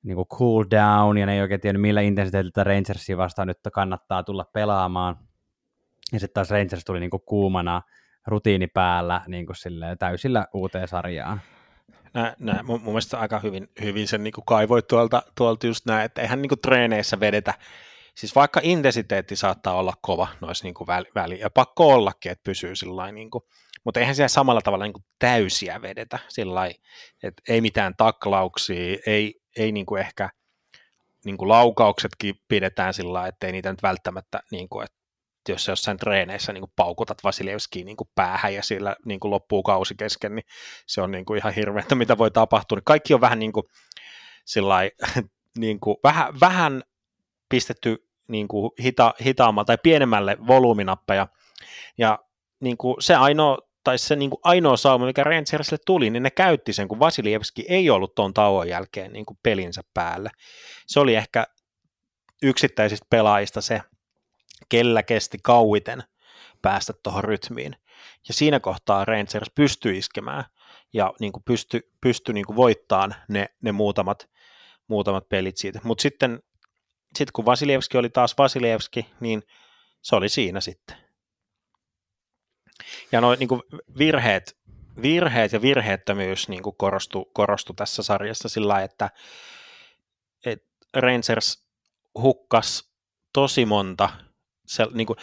niin 0.06 0.16
kuin 0.16 0.28
cool 0.28 0.64
down, 0.70 1.18
ja 1.18 1.26
ne 1.26 1.34
ei 1.34 1.40
oikein 1.40 1.60
tiennyt, 1.60 1.80
millä 1.80 2.00
intensiteetillä 2.00 2.64
Rangersia 2.64 3.16
vastaan 3.16 3.48
nyt 3.48 3.58
kannattaa 3.72 4.22
tulla 4.22 4.44
pelaamaan. 4.52 5.16
Ja 6.12 6.20
sitten 6.20 6.34
taas 6.34 6.50
Rangers 6.50 6.84
tuli 6.84 7.00
niin 7.00 7.10
kuin 7.10 7.22
kuumana 7.26 7.82
rutiini 8.26 8.66
päällä 8.66 9.20
niin 9.26 9.46
kuin 9.46 9.56
täysillä 9.98 10.46
uuteen 10.54 10.88
sarjaan. 10.88 11.40
Nää, 12.14 12.34
nää, 12.38 12.62
mun, 12.62 12.80
mun 12.82 12.92
mielestä 12.92 13.18
aika 13.18 13.38
hyvin, 13.38 13.68
hyvin 13.82 14.08
sen 14.08 14.24
niin 14.24 14.32
kaivoit 14.46 14.86
tuolta, 14.86 15.22
tuolta 15.36 15.66
just 15.66 15.86
näin, 15.86 16.04
että 16.04 16.22
eihän 16.22 16.42
niin 16.42 16.48
kuin 16.48 16.60
treeneissä 16.60 17.20
vedetä, 17.20 17.54
siis 18.14 18.34
vaikka 18.34 18.60
intensiteetti 18.62 19.36
saattaa 19.36 19.74
olla 19.74 19.92
kova 20.02 20.28
noissa 20.40 20.64
niin 20.64 20.74
kuin 20.74 20.86
väli, 20.86 21.06
väli, 21.14 21.40
ja 21.40 21.50
pakko 21.50 21.94
ollakin, 21.94 22.32
että 22.32 22.42
pysyy 22.44 22.76
sillä 22.76 23.12
niin 23.12 23.30
kuin, 23.30 23.42
mutta 23.84 24.00
eihän 24.00 24.14
siellä 24.14 24.28
samalla 24.28 24.60
tavalla 24.60 24.84
niin 24.84 24.92
kuin 24.92 25.04
täysiä 25.18 25.82
vedetä 25.82 26.18
sillä 26.28 26.66
että 27.22 27.42
ei 27.48 27.60
mitään 27.60 27.94
taklauksia, 27.96 28.98
ei, 29.06 29.40
ei 29.56 29.72
niin 29.72 29.86
kuin 29.86 30.00
ehkä 30.00 30.30
niin 31.24 31.36
kuin 31.36 31.48
laukauksetkin 31.48 32.34
pidetään 32.48 32.94
sillä 32.94 33.26
että 33.26 33.46
ei 33.46 33.52
niitä 33.52 33.70
nyt 33.70 33.82
välttämättä, 33.82 34.40
niin 34.50 34.68
kuin, 34.68 34.84
että 34.84 34.96
jos 35.48 35.68
jossain 35.68 35.96
treeneissä 35.96 36.52
niin 36.52 36.62
kuin 36.62 36.72
paukutat 36.76 37.24
Vasiljevskiin 37.24 37.86
niin 37.86 37.96
kuin 37.96 38.08
päähän 38.14 38.54
ja 38.54 38.62
sillä 38.62 38.96
niin 39.04 39.20
kuin 39.20 39.30
loppuu 39.30 39.62
kausi 39.62 39.94
kesken, 39.94 40.34
niin 40.34 40.44
se 40.86 41.02
on 41.02 41.10
niin 41.10 41.24
kuin 41.24 41.38
ihan 41.38 41.52
hirveätä, 41.52 41.94
mitä 41.94 42.18
voi 42.18 42.30
tapahtua. 42.30 42.76
Niin 42.76 42.84
kaikki 42.84 43.14
on 43.14 43.20
vähän 43.20 43.38
niin 43.38 43.52
kuin, 43.52 43.64
sillai, 44.44 44.90
niin 45.58 45.80
kuin, 45.80 45.96
vähän, 46.04 46.40
vähän 46.40 46.82
pistetty 47.48 48.08
niin 48.28 48.48
kuin 48.48 48.70
hita, 48.82 49.14
hitaammalle 49.24 49.66
tai 49.66 49.78
pienemmälle 49.82 50.36
volyyminappeja. 50.46 51.28
Ja 51.98 52.18
niin 52.60 52.76
kuin 52.76 52.96
se 53.00 53.14
ainoa, 53.14 53.58
tai 53.86 53.98
se 53.98 54.16
niin 54.16 54.30
kuin 54.30 54.40
ainoa 54.42 54.76
sauma, 54.76 55.06
mikä 55.06 55.24
Rangersille 55.24 55.78
tuli, 55.86 56.10
niin 56.10 56.22
ne 56.22 56.30
käytti 56.30 56.72
sen, 56.72 56.88
kun 56.88 56.98
Vasiljevski 56.98 57.64
ei 57.68 57.90
ollut 57.90 58.14
tuon 58.14 58.34
tauon 58.34 58.68
jälkeen 58.68 59.12
niin 59.12 59.26
kuin 59.26 59.38
pelinsä 59.42 59.82
päällä. 59.94 60.30
Se 60.86 61.00
oli 61.00 61.14
ehkä 61.14 61.46
yksittäisistä 62.42 63.06
pelaajista 63.10 63.60
se, 63.60 63.82
kellä 64.68 65.02
kesti 65.02 65.38
kauiten 65.42 66.02
päästä 66.62 66.92
tuohon 67.02 67.24
rytmiin. 67.24 67.76
Ja 68.28 68.34
siinä 68.34 68.60
kohtaa 68.60 69.04
Rangers 69.04 69.50
pystyi 69.54 69.98
iskemään 69.98 70.44
ja 70.92 71.12
niin 71.20 71.32
kuin 71.32 71.42
pystyi, 71.42 71.80
pystyi 72.00 72.32
niin 72.34 72.46
kuin 72.46 72.56
voittamaan 72.56 73.14
ne, 73.28 73.46
ne 73.62 73.72
muutamat, 73.72 74.28
muutamat 74.88 75.28
pelit 75.28 75.56
siitä. 75.56 75.80
Mutta 75.84 76.02
sitten 76.02 76.42
sit 77.16 77.30
kun 77.30 77.46
Vasilievski 77.46 77.98
oli 77.98 78.10
taas 78.10 78.34
Vasilievski, 78.38 79.06
niin 79.20 79.42
se 80.02 80.16
oli 80.16 80.28
siinä 80.28 80.60
sitten. 80.60 81.05
Ja 83.12 83.20
noin 83.20 83.38
niin 83.38 83.48
virheet, 83.98 84.58
virheet 85.02 85.52
ja 85.52 85.62
virheettömyys 85.62 86.48
niin 86.48 86.62
korostui, 86.76 87.26
korostu 87.32 87.72
tässä 87.74 88.02
sarjassa 88.02 88.48
sillä 88.48 88.82
että, 88.82 89.10
että 90.46 90.68
Rangers 90.94 91.66
hukkas 92.22 92.92
tosi 93.32 93.66
monta 93.66 94.08
se, 94.66 94.86
niin 94.94 95.06
kuin, 95.06 95.16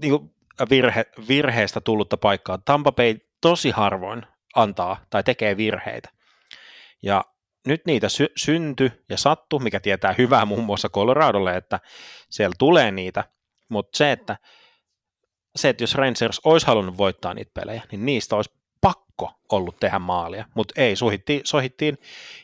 niin 0.00 0.10
kuin 0.10 0.34
virhe, 0.70 1.06
virheestä 1.28 1.80
tullutta 1.80 2.16
paikkaa. 2.16 2.58
Tampa 2.58 2.92
Bay 2.92 3.14
tosi 3.40 3.70
harvoin 3.70 4.22
antaa 4.54 5.04
tai 5.10 5.22
tekee 5.22 5.56
virheitä. 5.56 6.08
Ja 7.02 7.24
nyt 7.66 7.86
niitä 7.86 8.08
sy- 8.08 8.32
syntyi 8.36 8.92
ja 9.08 9.16
sattu, 9.16 9.58
mikä 9.58 9.80
tietää 9.80 10.14
hyvää 10.18 10.44
muun 10.44 10.64
muassa 10.64 10.88
Coloradolle, 10.88 11.56
että 11.56 11.80
siellä 12.30 12.54
tulee 12.58 12.90
niitä, 12.90 13.24
mutta 13.68 13.96
se, 13.96 14.12
että 14.12 14.36
se, 15.56 15.68
että 15.68 15.82
jos 15.82 15.94
Rangers 15.94 16.40
olisi 16.44 16.66
halunnut 16.66 16.98
voittaa 16.98 17.34
niitä 17.34 17.50
pelejä, 17.54 17.82
niin 17.90 18.06
niistä 18.06 18.36
olisi 18.36 18.50
pakko 18.80 19.32
ollut 19.52 19.76
tehdä 19.80 19.98
maalia, 19.98 20.44
mutta 20.54 20.80
ei, 20.80 20.96
sohittiin, 20.96 21.40
sohittiin 21.44 21.98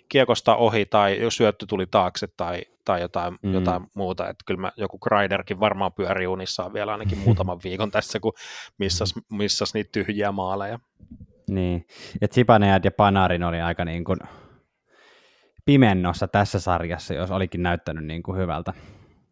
kiekosta 0.08 0.56
ohi 0.56 0.86
tai 0.86 1.20
jos 1.20 1.36
syöttö 1.36 1.66
tuli 1.66 1.86
taakse 1.86 2.26
tai, 2.26 2.62
tai 2.84 3.00
jotain, 3.00 3.38
mm. 3.42 3.54
jotain 3.54 3.82
muuta, 3.94 4.28
että 4.28 4.44
kyllä 4.46 4.60
mä, 4.60 4.72
joku 4.76 4.98
Kreiderkin 4.98 5.60
varmaan 5.60 5.92
pyörii 5.92 6.26
unissaan 6.26 6.72
vielä 6.72 6.92
ainakin 6.92 7.18
muutaman 7.18 7.58
viikon 7.64 7.90
tässä, 7.90 8.20
kun 8.20 8.32
missas, 8.78 9.14
missas 9.30 9.74
niitä 9.74 9.92
tyhjiä 9.92 10.32
maaleja. 10.32 10.78
Niin, 11.48 11.86
ja 12.20 12.28
Zibanejad 12.28 12.84
ja 12.84 12.90
Panarin 12.90 13.42
oli 13.42 13.60
aika 13.60 13.84
niin 13.84 14.04
kuin 14.04 14.18
pimennossa 15.64 16.28
tässä 16.28 16.60
sarjassa, 16.60 17.14
jos 17.14 17.30
olikin 17.30 17.62
näyttänyt 17.62 18.04
niin 18.04 18.22
kuin 18.22 18.38
hyvältä. 18.38 18.72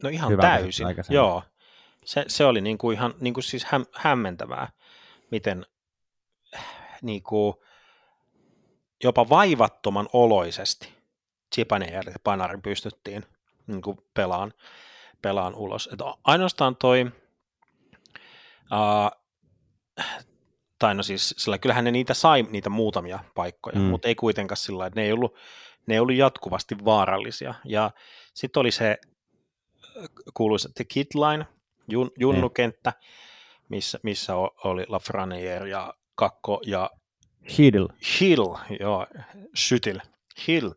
No 0.02 0.08
ihan 0.08 0.30
hyvältä 0.30 0.48
täysin, 0.48 0.86
joo. 1.08 1.42
Se, 2.08 2.24
se 2.28 2.44
oli 2.44 2.60
niin 2.60 2.78
kuin 2.78 2.94
ihan 2.96 3.14
niin 3.20 3.34
kuin 3.34 3.44
siis 3.44 3.64
häm, 3.64 3.84
hämmentävää, 3.92 4.68
miten 5.30 5.66
niin 7.02 7.22
kuin, 7.22 7.54
jopa 9.04 9.28
vaivattoman 9.28 10.08
oloisesti 10.12 10.94
Chipanen 11.54 11.92
ja 11.92 12.02
Panarin 12.24 12.62
pystyttiin 12.62 13.24
niin 13.66 13.82
kuin 13.82 13.98
pelaan, 14.14 14.52
pelaan 15.22 15.54
ulos. 15.54 15.88
Et 15.92 15.98
ainoastaan 16.24 16.76
toi, 16.76 17.12
uh, 18.72 19.20
tai 20.78 20.94
no 20.94 21.02
siis 21.02 21.34
sillä 21.38 21.58
kyllähän 21.58 21.84
ne 21.84 21.90
niitä 21.90 22.14
sai 22.14 22.42
niitä 22.42 22.70
muutamia 22.70 23.18
paikkoja, 23.34 23.78
mm. 23.78 23.84
mutta 23.84 24.08
ei 24.08 24.14
kuitenkaan 24.14 24.56
sillä 24.56 24.86
että 24.86 25.00
ne 25.00 25.06
ei 25.06 25.12
ollut, 25.12 25.34
ne 25.86 25.94
ei 25.94 26.00
ollut 26.00 26.16
jatkuvasti 26.16 26.84
vaarallisia. 26.84 27.54
Ja 27.64 27.90
sitten 28.34 28.60
oli 28.60 28.70
se 28.70 28.98
kuuluisa 30.34 30.68
The 30.74 30.84
Kid 30.84 31.06
Line, 31.14 31.46
jun, 31.88 32.10
junnukenttä, 32.18 32.92
missä, 33.68 33.98
missä 34.02 34.34
oli 34.64 34.84
Lafreniere 34.88 35.68
ja 35.68 35.94
Kakko 36.14 36.60
ja 36.66 36.90
Hill. 37.58 37.88
Hill, 38.20 38.54
joo, 38.80 39.06
Sytil, 39.54 40.00
Hill. 40.46 40.70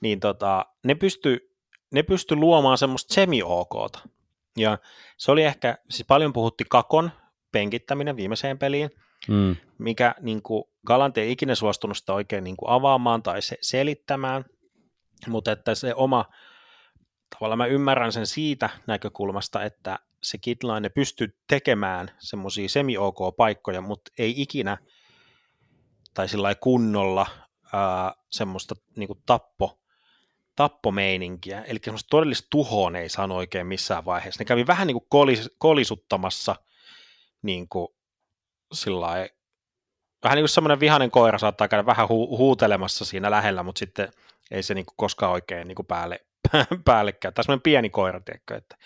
Niin 0.00 0.20
tota, 0.20 0.66
ne 0.84 0.94
pysty, 0.94 1.54
ne 1.92 2.02
pysty 2.02 2.36
luomaan 2.36 2.78
semmoista 2.78 3.14
semi 3.14 3.40
Ja 4.56 4.78
se 5.16 5.32
oli 5.32 5.42
ehkä, 5.42 5.78
siis 5.90 6.06
paljon 6.06 6.32
puhutti 6.32 6.64
Kakon 6.68 7.10
penkittäminen 7.52 8.16
viimeiseen 8.16 8.58
peliin, 8.58 8.90
mm. 9.28 9.56
mikä 9.78 10.14
niin 10.20 10.42
kuin, 10.42 10.64
Galante 10.86 11.20
ei 11.20 11.32
ikinä 11.32 11.54
suostunut 11.54 11.96
sitä 11.96 12.12
oikein 12.12 12.44
niin 12.44 12.56
kuin, 12.56 12.70
avaamaan 12.70 13.22
tai 13.22 13.42
se, 13.42 13.58
selittämään, 13.60 14.44
mutta 15.26 15.52
että 15.52 15.74
se 15.74 15.94
oma, 15.94 16.24
tavallaan 17.30 17.58
mä 17.58 17.66
ymmärrän 17.66 18.12
sen 18.12 18.26
siitä 18.26 18.70
näkökulmasta, 18.86 19.64
että 19.64 19.98
se 20.22 20.38
Kitlainen 20.38 20.90
pystyy 20.94 21.38
tekemään 21.48 22.10
semmoisia 22.18 22.68
semi-ok-paikkoja, 22.68 23.80
mutta 23.80 24.10
ei 24.18 24.34
ikinä 24.36 24.78
tai 26.14 26.28
sillä 26.28 26.54
kunnolla 26.54 27.26
ää, 27.72 28.14
semmoista 28.30 28.74
niin 28.96 29.06
kuin 29.06 29.22
tappo, 29.26 29.80
tappomeininkiä, 30.56 31.62
eli 31.62 31.78
semmoista 31.84 32.08
todellista 32.10 32.46
tuhoa 32.50 32.98
ei 32.98 33.08
saanut 33.08 33.36
oikein 33.36 33.66
missään 33.66 34.04
vaiheessa. 34.04 34.40
Ne 34.40 34.44
kävi 34.44 34.66
vähän 34.66 34.86
niin 34.86 34.94
kuin 34.94 35.06
kolis, 35.08 35.50
kolisuttamassa 35.58 36.56
niin 37.42 37.68
kuin 37.68 37.88
sillai, 38.72 39.30
vähän 40.24 40.36
niin 40.36 40.42
kuin 40.42 40.48
semmoinen 40.48 40.80
vihainen 40.80 41.10
koira 41.10 41.38
saattaa 41.38 41.68
käydä 41.68 41.86
vähän 41.86 42.08
hu- 42.08 42.38
huutelemassa 42.38 43.04
siinä 43.04 43.30
lähellä, 43.30 43.62
mutta 43.62 43.78
sitten 43.78 44.08
ei 44.50 44.62
se 44.62 44.74
niin 44.74 44.86
kuin 44.86 44.96
koskaan 44.96 45.32
oikein 45.32 45.68
niin 45.68 45.76
kuin 45.76 45.86
päälle, 45.86 46.20
päällekään. 46.84 47.34
Tai 47.34 47.44
semmoinen 47.44 47.62
pieni 47.62 47.90
koira, 47.90 48.20
tiedätkö, 48.20 48.56
että 48.56 48.76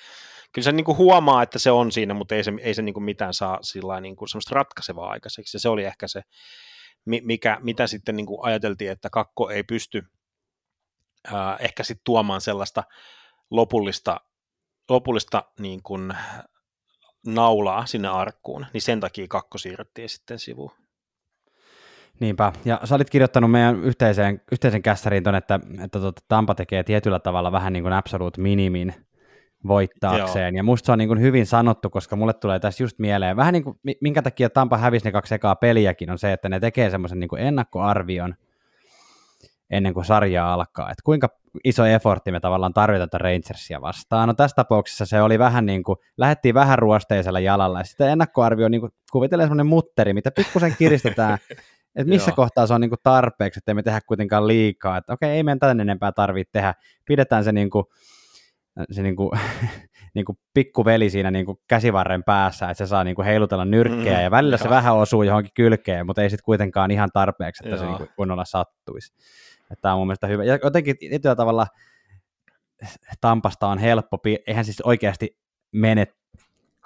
kyllä 0.53 0.65
se 0.65 0.73
niin 0.73 0.85
kuin 0.85 0.99
huomaa, 0.99 1.43
että 1.43 1.59
se 1.59 1.71
on 1.71 1.93
siinä, 1.93 2.15
mutta 2.15 2.35
ei 2.35 2.45
se, 2.45 2.53
ei 2.61 2.75
se 2.75 2.83
niin 2.83 2.95
kuin 2.95 3.05
mitään 3.05 3.35
saa 3.35 3.59
sillä 3.63 4.01
niin 4.01 4.17
kuin 4.17 4.29
semmoista 4.29 4.55
ratkaisevaa 4.55 5.11
aikaiseksi. 5.11 5.57
Ja 5.57 5.61
se 5.61 5.69
oli 5.69 5.85
ehkä 5.85 6.09
se, 6.09 6.23
mikä, 7.05 7.59
mitä 7.63 7.87
sitten 7.87 8.17
niin 8.17 8.27
kuin 8.27 8.39
ajateltiin, 8.43 8.91
että 8.91 9.11
kakko 9.11 9.51
ei 9.51 9.63
pysty 9.63 10.03
ää, 11.33 11.57
ehkä 11.61 11.83
sitten 11.83 12.05
tuomaan 12.05 12.41
sellaista 12.41 12.85
lopullista, 13.51 14.21
lopullista 14.89 15.45
niin 15.59 15.83
kuin 15.83 16.15
naulaa 17.27 17.87
sinne 17.87 18.09
arkkuun, 18.09 18.67
niin 18.73 18.83
sen 18.83 19.01
takia 19.01 19.27
kakko 19.29 19.59
siirrettiin 19.59 20.09
sitten 20.09 20.39
sivuun. 20.39 20.73
Niinpä, 22.21 22.53
ja 22.65 22.81
sä 22.85 22.95
olit 22.95 23.11
kirjoittanut 23.11 23.51
meidän 23.51 23.85
yhteiseen, 23.85 24.43
yhteisen 24.53 24.83
kässäriin 24.83 25.23
ton, 25.23 25.35
että, 25.35 25.61
että 25.85 26.01
tuota, 26.01 26.23
Tampa 26.29 26.55
tekee 26.55 26.83
tietyllä 26.83 27.19
tavalla 27.19 27.53
vähän 27.53 27.73
niin 27.73 27.83
kuin 27.83 27.93
absolute 27.93 28.41
minimin 28.41 28.95
voittaakseen, 29.67 30.55
Joo. 30.55 30.59
ja 30.59 30.63
musta 30.63 30.87
se 30.87 30.93
on 30.93 30.99
niin 30.99 31.09
kuin 31.09 31.21
hyvin 31.21 31.47
sanottu, 31.47 31.91
koska 31.91 32.17
mulle 32.17 32.33
tulee 32.33 32.61
tässä 32.61 32.83
just 32.83 32.99
mieleen, 32.99 33.37
vähän 33.37 33.53
niin 33.53 33.65
kuin 33.65 33.79
minkä 34.01 34.23
takia 34.23 34.51
Tampa 34.51 34.79
hävisi 34.79 35.05
ne 35.05 35.13
kaksi 35.13 35.35
ekaa 35.35 35.57
peliäkin, 35.57 36.11
on 36.11 36.19
se, 36.19 36.33
että 36.33 36.49
ne 36.49 36.61
tekee 36.61 36.91
semmoisen 36.91 37.21
niin 37.21 37.39
ennakkoarvion 37.39 38.35
ennen 39.71 39.95
kuin 39.95 40.05
sarja 40.05 40.53
alkaa, 40.53 40.91
että 40.91 41.03
kuinka 41.05 41.29
iso 41.65 41.85
effortti 41.85 42.33
me 42.33 42.41
tavallaan 42.41 42.75
tarvitaan 42.75 43.09
tätä 43.09 43.19
Rangersia 43.19 43.81
vastaan. 43.81 44.29
No 44.29 44.35
tässä 44.35 44.55
tapauksessa 44.55 45.07
se 45.07 45.23
oli 45.23 45.39
vähän 45.39 45.67
niin 45.67 45.83
kuin, 45.83 45.99
lähdettiin 46.17 46.55
vähän 46.55 46.79
ruosteisella 46.79 47.41
jalalla, 47.41 47.81
ja 47.81 47.85
sitten 47.85 48.09
ennakkoarvio 48.09 48.69
niin 48.69 48.81
kuin, 48.81 48.93
kuvitelee 49.13 49.45
semmoinen 49.45 49.67
mutteri, 49.67 50.15
mitä 50.15 50.31
pikkusen 50.31 50.77
kiristetään, 50.79 51.39
että 51.97 52.09
missä 52.09 52.31
Joo. 52.31 52.37
kohtaa 52.37 52.67
se 52.67 52.75
on 52.75 52.81
niin 52.81 52.91
kuin 52.91 53.01
tarpeeksi, 53.03 53.59
että 53.59 53.75
me 53.75 53.83
tehdä 53.83 54.01
kuitenkaan 54.07 54.47
liikaa, 54.47 54.97
että 54.97 55.13
okei, 55.13 55.31
ei 55.31 55.43
meidän 55.43 55.59
tänne 55.59 55.83
enempää 55.83 56.13
tarvitse 56.13 56.53
tehdä, 56.53 56.75
pidetään 57.05 57.45
se 57.45 57.53
niin 57.53 57.71
kuin, 57.71 57.85
se 58.91 59.03
niin 59.03 59.17
kuin, 59.17 59.31
niin 60.15 60.25
kuin 60.25 60.39
pikkuveli 60.55 61.11
siinä 61.11 61.31
niin 61.31 61.47
kuin 61.47 61.59
käsivarren 61.69 62.25
päässä, 62.25 62.71
että 62.71 62.85
se 62.85 62.89
saa 62.89 63.05
niin 63.05 63.17
kuin 63.17 63.27
heilutella 63.27 63.65
nyrkkeä 63.65 64.19
mm, 64.19 64.23
ja 64.23 64.31
välillä 64.31 64.55
joo. 64.55 64.63
se 64.63 64.69
vähän 64.69 64.95
osuu 64.95 65.23
johonkin 65.23 65.53
kylkeen, 65.55 66.07
mutta 66.07 66.23
ei 66.23 66.31
sitten 66.31 66.45
kuitenkaan 66.45 66.91
ihan 66.91 67.11
tarpeeksi, 67.13 67.65
että 67.65 67.77
joo. 67.77 67.81
se 67.81 67.87
niin 67.87 67.97
kuin 67.97 68.11
kunnolla 68.17 68.45
sattuisi. 68.45 69.13
Että 69.61 69.83
tämä 69.83 69.95
on 69.95 70.01
mun 70.01 70.07
mielestä 70.07 70.27
hyvä. 70.27 70.45
Ja 70.45 70.59
jotenkin 70.63 70.97
tietyllä 70.99 71.37
tavalla 71.37 71.67
Tampasta 73.21 73.67
on 73.67 73.79
helppo, 73.79 74.19
eihän 74.47 74.65
siis 74.65 74.81
oikeasti 74.81 75.39
mene 75.73 76.07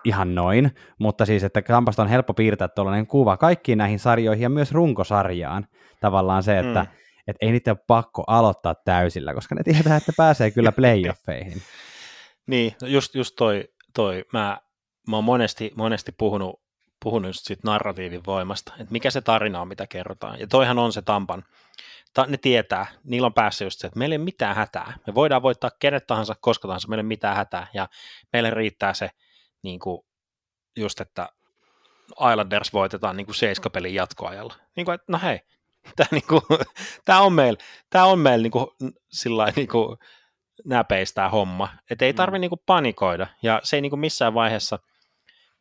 ihan 0.05 0.35
noin, 0.35 0.71
mutta 0.99 1.27
siis, 1.27 1.45
että 1.45 1.63
Tampasta 1.63 2.03
on 2.03 2.09
helppo 2.09 2.35
piirtää 2.35 2.69
tuollainen 2.69 3.07
kuva 3.07 3.37
kaikkiin 3.37 3.79
näihin 3.79 3.99
sarjoihin 3.99 4.43
ja 4.43 4.49
myös 4.49 4.73
runkosarjaan. 4.73 5.67
Tavallaan 6.01 6.43
se, 6.43 6.59
että 6.59 6.83
mm 6.83 7.06
että 7.27 7.47
ei 7.47 7.53
niitä 7.53 7.71
ole 7.71 7.79
pakko 7.87 8.25
aloittaa 8.27 8.75
täysillä, 8.75 9.35
koska 9.35 9.55
ne 9.55 9.63
tietää, 9.63 9.97
että 9.97 10.13
pääsee 10.17 10.51
kyllä 10.51 10.73
playoffeihin. 10.73 11.63
niin, 12.47 12.75
no 12.83 12.89
just, 12.89 13.15
just 13.15 13.35
toi, 13.37 13.69
toi. 13.95 14.25
Mä, 14.33 14.61
mä 15.09 15.17
oon 15.17 15.25
monesti, 15.25 15.73
monesti 15.77 16.13
puhunut, 16.19 16.63
puhunut 17.05 17.29
just 17.29 17.45
siitä 17.45 17.63
narratiivin 17.65 18.23
voimasta, 18.27 18.73
että 18.73 18.93
mikä 18.93 19.11
se 19.11 19.21
tarina 19.21 19.61
on, 19.61 19.69
mitä 19.69 19.87
kerrotaan. 19.87 20.41
Ja 20.41 20.47
toihan 20.47 20.79
on 20.79 20.93
se 20.93 21.03
Tampan. 21.03 21.45
Ta, 22.15 22.27
ne 22.27 22.37
tietää, 22.37 22.87
niillä 23.05 23.27
on 23.27 23.35
päässä 23.35 23.65
just 23.65 23.81
se, 23.81 23.87
että 23.87 23.99
meillä 23.99 24.13
ei 24.13 24.19
ole 24.19 24.25
mitään 24.25 24.57
hätää. 24.57 24.99
Me 25.07 25.15
voidaan 25.15 25.43
voittaa 25.43 25.71
kenet 25.81 26.07
tahansa, 26.07 26.35
koska 26.41 26.69
tahansa, 26.69 26.89
meillä 26.89 27.01
ei 27.01 27.05
ole 27.05 27.09
mitään 27.09 27.37
hätää. 27.37 27.67
Ja 27.75 27.89
meille 28.33 28.51
riittää 28.51 28.95
se 28.95 29.11
niin 29.63 29.81
kuin, 29.81 30.01
just, 30.77 31.01
että 31.01 31.29
Islanders 32.33 32.73
voitetaan 32.73 33.17
niin 33.17 33.27
kuin 33.27 33.35
seiskapelin 33.35 33.95
jatkoajalla. 33.95 34.55
Niin 34.77 34.85
kuin, 34.85 34.95
että 34.95 35.13
no 35.13 35.21
hei, 35.23 35.41
tämä, 35.97 36.09
niinku, 36.11 36.43
tämä 37.05 37.21
on 37.21 37.33
meillä, 37.33 37.59
tämä 37.91 38.05
on 38.05 38.19
meillä 38.19 38.43
niinku, 38.43 38.75
sillä 39.11 39.53
niinku, 39.57 39.97
näpeistä 40.65 41.15
tämä 41.15 41.29
homma, 41.29 41.69
että 41.91 42.05
ei 42.05 42.15
tarvitse 42.15 42.39
mm. 42.39 42.41
niinku, 42.41 42.63
panikoida, 42.67 43.27
ja 43.43 43.61
se 43.65 43.77
ei 43.77 43.81
niinku, 43.81 43.97
missään 43.97 44.35
vaiheessa 44.35 44.79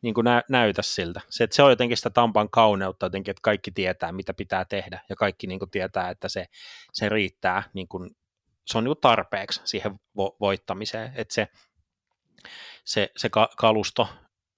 niinku, 0.02 0.22
nä, 0.22 0.42
näytä 0.48 0.82
siltä. 0.82 1.20
Se, 1.28 1.44
että 1.44 1.56
se 1.56 1.62
on 1.62 1.70
jotenkin 1.70 1.96
sitä 1.96 2.10
Tampan 2.10 2.50
kauneutta 2.50 3.06
jotenkin, 3.06 3.30
että 3.30 3.42
kaikki 3.42 3.70
tietää, 3.70 4.12
mitä 4.12 4.34
pitää 4.34 4.64
tehdä, 4.64 5.00
ja 5.08 5.16
kaikki 5.16 5.46
niinku, 5.46 5.66
tietää, 5.66 6.10
että 6.10 6.28
se, 6.28 6.46
se 6.92 7.08
riittää, 7.08 7.62
niinku, 7.74 8.08
se 8.66 8.78
on 8.78 8.84
niinku, 8.84 9.00
tarpeeksi 9.00 9.60
siihen 9.64 10.00
vo, 10.16 10.36
voittamiseen, 10.40 11.12
että 11.14 11.34
se, 11.34 11.48
se, 12.84 13.10
se 13.16 13.28
ka, 13.28 13.48
kalusto, 13.56 14.08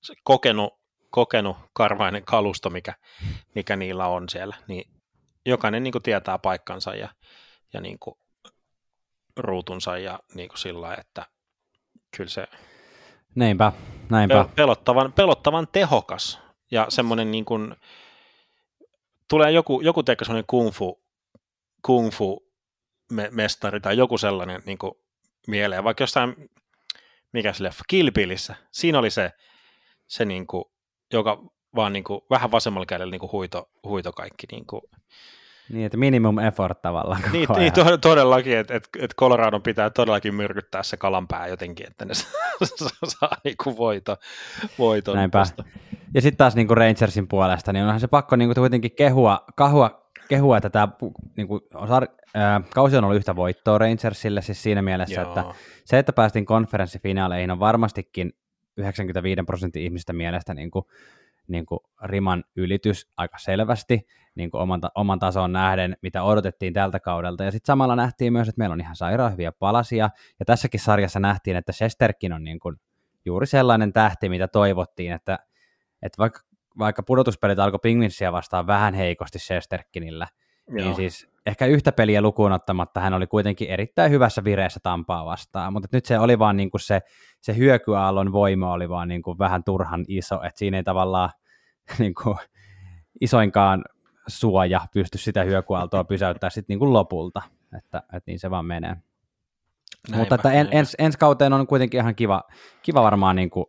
se 0.03 0.15
kokenut, 0.23 0.79
kokenut 1.11 1.57
karvainen 1.73 2.25
kalusto, 2.25 2.71
mikä, 2.71 2.95
mikä 3.55 3.77
niillä 3.77 4.07
on 4.07 4.29
siellä, 4.29 4.57
niin 4.69 4.98
jokainen 5.47 5.83
niin 5.83 5.93
kuin 5.93 6.03
tietää 6.03 6.39
paikkansa 6.39 6.95
ja, 6.95 7.09
ja 7.73 7.81
niin 7.81 7.99
kuin 7.99 8.19
ruutunsa 9.37 9.99
ja 9.99 10.21
niin 10.35 10.49
kuin 10.49 10.59
sillä 10.59 10.95
että 10.95 11.27
kyllä 12.17 12.31
se 12.31 12.47
Näinpä, 13.35 13.73
näinpä. 14.11 14.49
Pelottavan, 14.55 15.13
pelottavan 15.13 15.69
tehokas 15.73 16.41
ja 16.71 16.87
semmoinen 16.89 17.31
niin 17.31 17.45
kuin, 17.45 17.77
tulee 19.29 19.51
joku, 19.51 19.81
joku 19.81 20.03
teikö 20.03 20.25
semmoinen 20.25 20.47
kung 20.47 20.73
fu, 20.73 21.03
kung 21.83 22.11
fu 22.11 22.49
mestari 23.31 23.81
tai 23.81 23.97
joku 23.97 24.19
sellainen 24.19 24.63
niin 24.67 24.79
kuin 24.79 24.93
mieleen, 25.47 25.85
vaikka 25.85 26.03
jossain, 26.03 26.51
mikä 27.33 27.53
se 27.53 27.63
leffa, 27.63 27.85
Kilpilissä, 27.89 28.55
siinä 28.73 28.99
oli 28.99 29.11
se, 29.11 29.33
se 30.07 30.25
niin 30.25 30.47
kuin, 30.47 30.65
joka 31.13 31.43
vaan 31.75 31.93
niin 31.93 32.05
kuin, 32.05 32.21
vähän 32.31 32.51
vasemmalla 32.51 32.87
kädellä 32.87 33.11
niin 33.11 33.21
kuin 33.21 33.33
huito, 33.33 33.71
huito 33.85 34.13
kaikki 34.13 34.47
niin 34.53 34.67
kuin, 34.67 34.83
Niin, 35.73 35.87
että 35.87 35.99
minimum 35.99 36.39
effort 36.39 36.83
tavallaan. 36.83 37.23
Niin, 37.33 37.49
niin 37.57 37.73
to- 37.73 37.99
todellakin, 37.99 38.59
että 38.59 38.75
et, 38.75 38.89
et 38.99 39.15
Colorado 39.17 39.61
pitää 39.61 39.91
todellakin 39.91 40.35
myrkyttää 40.35 40.83
se 40.83 40.97
kalanpää 40.97 41.47
jotenkin, 41.47 41.87
että 41.87 42.05
ne 42.05 42.15
saa 43.19 43.31
niinku 43.45 43.77
voito, 43.77 44.17
voiton. 44.79 45.17
Näinpä. 45.17 45.47
Ja 46.15 46.23
sitten 46.23 46.39
taas 46.39 46.57
niinku 46.57 46.75
Rangersin 46.75 47.29
puolesta, 47.29 47.73
niin 47.73 47.85
onhan 47.85 48.01
se 48.01 48.09
pakko 48.09 48.37
niinku 48.37 48.55
kuitenkin 48.55 48.95
kehua, 48.97 49.45
kahua, 49.57 50.11
kehua 50.29 50.57
että 50.57 50.71
tämä 50.71 50.89
niinku, 51.37 51.61
äh, 51.75 52.71
kausi 52.75 52.97
on 52.97 53.05
ollut 53.05 53.17
yhtä 53.17 53.37
voittoa 53.37 53.79
Rangersille 53.79 54.43
siis 54.43 54.63
siinä 54.63 54.83
mielessä, 54.83 55.21
Joo. 55.21 55.29
että 55.29 55.45
se, 55.85 55.99
että 55.99 56.13
päästiin 56.13 56.47
konferenssifinaaleihin 56.47 57.51
on 57.51 57.61
varmastikin 57.61 58.33
95 58.77 59.43
prosentin 59.43 59.83
ihmistä 59.83 60.13
mielestä 60.13 60.55
niin 60.55 60.71
kuin, 60.71 60.85
niin 61.49 61.67
kuin 61.67 61.81
riman 62.03 62.45
ylitys 62.57 63.09
aika 63.17 63.39
selvästi 63.39 64.07
niin 64.35 64.51
kuin 64.51 64.61
oman, 64.61 64.81
oman 64.95 65.19
tason 65.19 65.53
nähden, 65.53 65.97
mitä 66.03 66.23
odotettiin 66.23 66.73
tältä 66.73 67.01
kaudelta. 67.01 67.45
Ja 67.45 67.51
sitten 67.51 67.67
samalla 67.67 67.97
nähtiin 67.97 68.33
myös, 68.33 68.49
että 68.49 68.59
meillä 68.59 68.73
on 68.73 68.81
ihan 68.81 68.97
sairaan 68.97 69.33
hyviä 69.33 69.53
palasia. 69.53 70.11
Ja 70.39 70.45
tässäkin 70.45 70.81
sarjassa 70.81 71.21
nähtiin, 71.21 71.57
että 71.57 71.73
Shesterkin 71.73 72.33
on 72.33 72.45
niin 72.45 72.61
kuin 72.61 72.77
juuri 73.25 73.47
sellainen 73.47 73.93
tähti, 73.93 74.29
mitä 74.29 74.49
toivottiin, 74.49 75.13
että, 75.13 75.39
että 76.03 76.19
vaikka, 76.19 76.41
vaikka 76.79 77.03
pudotuspelit 77.03 77.59
alkoi 77.59 77.81
Pingvinsia 77.83 78.33
vastaan 78.33 78.67
vähän 78.67 78.95
heikosti 78.95 79.39
Shesterkinillä, 79.39 80.27
niin 80.27 80.39
Joo. 80.69 80.85
niin 80.85 80.95
siis 80.95 81.29
ehkä 81.47 81.67
yhtä 81.67 81.93
peliä 81.93 82.23
lukuun 82.23 82.53
ottamatta 82.53 83.01
hän 83.01 83.15
oli 83.15 83.27
kuitenkin 83.27 83.71
erittäin 83.71 84.11
hyvässä 84.11 84.45
vireessä 84.45 84.81
Tampaa 84.83 85.25
vastaan, 85.25 85.73
mutta 85.73 85.89
nyt 85.93 86.07
se 86.07 86.19
oli 86.19 86.39
vaan 86.39 86.57
niin 86.57 86.71
kuin 86.71 86.81
se, 86.81 87.01
se 87.41 87.57
hyökyaallon 87.57 88.33
voima 88.33 88.73
oli 88.73 88.89
vaan 88.89 89.09
niin 89.09 89.23
kuin 89.23 89.39
vähän 89.39 89.65
turhan 89.65 90.05
iso, 90.09 90.43
että 90.43 90.59
siinä 90.59 90.77
ei 90.77 90.83
tavallaan 90.83 91.31
niin 91.99 92.15
kuin 92.15 92.37
isoinkaan 93.21 93.85
suoja 94.27 94.81
pysty 94.93 95.19
sitä 95.19 95.45
hyökyaaltoa 95.45 96.05
pysäyttämään 96.05 96.51
sitten 96.51 96.75
niin 96.75 96.79
kuin 96.79 96.93
lopulta, 96.93 97.43
että, 97.79 97.99
että 97.99 98.23
niin 98.31 98.39
se 98.39 98.51
vaan 98.51 98.67
menee. 98.67 98.97
Näin 100.11 100.21
mutta 100.21 100.35
että 100.35 100.53
en, 100.53 100.69
ens, 100.71 100.97
ensi 100.99 101.19
kauteen 101.19 101.53
on 101.53 101.67
kuitenkin 101.67 102.01
ihan 102.01 102.15
kiva, 102.15 102.43
kiva 102.83 103.03
varmaan 103.03 103.37
niin 103.37 103.51
kuin 103.51 103.67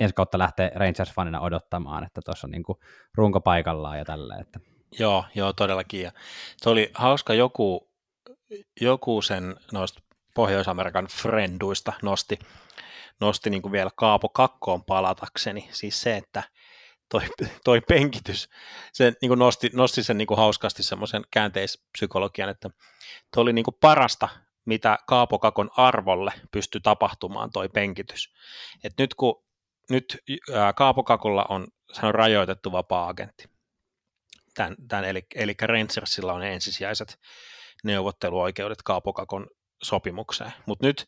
ensi 0.00 0.14
kautta 0.14 0.38
lähteä 0.38 0.70
Rangers-fanina 0.74 1.40
odottamaan, 1.40 2.04
että 2.04 2.20
tuossa 2.24 2.46
on 2.46 2.50
niin 2.50 2.62
kuin 2.62 2.78
runko 3.14 3.40
paikallaan 3.40 3.98
ja 3.98 4.04
tälleen. 4.04 4.40
Että. 4.40 4.60
Joo, 4.98 5.24
joo, 5.34 5.52
todellakin. 5.52 6.02
Ja 6.02 6.12
se 6.56 6.70
oli 6.70 6.90
hauska, 6.94 7.34
joku, 7.34 7.90
joku 8.80 9.22
sen 9.22 9.56
noista 9.72 10.02
Pohjois-Amerikan 10.34 11.06
frienduista 11.06 11.92
nosti, 12.02 12.38
nosti 13.20 13.50
niin 13.50 13.62
kuin 13.62 13.72
vielä 13.72 13.90
Kaapo 13.96 14.28
kakkoon 14.28 14.84
palatakseni. 14.84 15.68
Siis 15.72 16.02
se, 16.02 16.16
että 16.16 16.42
toi, 17.08 17.22
toi 17.64 17.80
penkitys, 17.80 18.48
se 18.92 19.12
niin 19.22 19.28
kuin 19.28 19.38
nosti, 19.38 19.70
nosti 19.72 20.02
sen 20.02 20.18
niin 20.18 20.26
kuin 20.26 20.38
hauskasti 20.38 20.82
semmoisen 20.82 21.22
käänteispsykologian, 21.30 22.48
että 22.48 22.70
toi 23.34 23.42
oli 23.42 23.52
niin 23.52 23.64
kuin 23.64 23.76
parasta, 23.80 24.28
mitä 24.64 24.98
Kaapo 25.06 25.38
Kakon 25.38 25.70
arvolle 25.76 26.32
pystyi 26.50 26.80
tapahtumaan 26.80 27.50
toi 27.52 27.68
penkitys. 27.68 28.32
Et 28.84 28.92
nyt 28.98 29.14
kun 29.14 29.44
nyt 29.90 30.18
Kaapo 30.76 31.02
Kakolla 31.02 31.46
on, 31.48 31.66
on 32.02 32.14
rajoitettu 32.14 32.72
vapaa-agentti, 32.72 33.48
tämän, 34.60 34.76
tämän, 34.88 35.04
eli, 35.04 35.26
eli 35.34 35.54
Rangersilla 35.62 36.32
on 36.32 36.42
ensisijaiset 36.42 37.18
neuvotteluoikeudet 37.84 38.82
Kaapokakon 38.84 39.46
sopimukseen. 39.82 40.52
Mutta 40.66 40.86
nyt, 40.86 41.06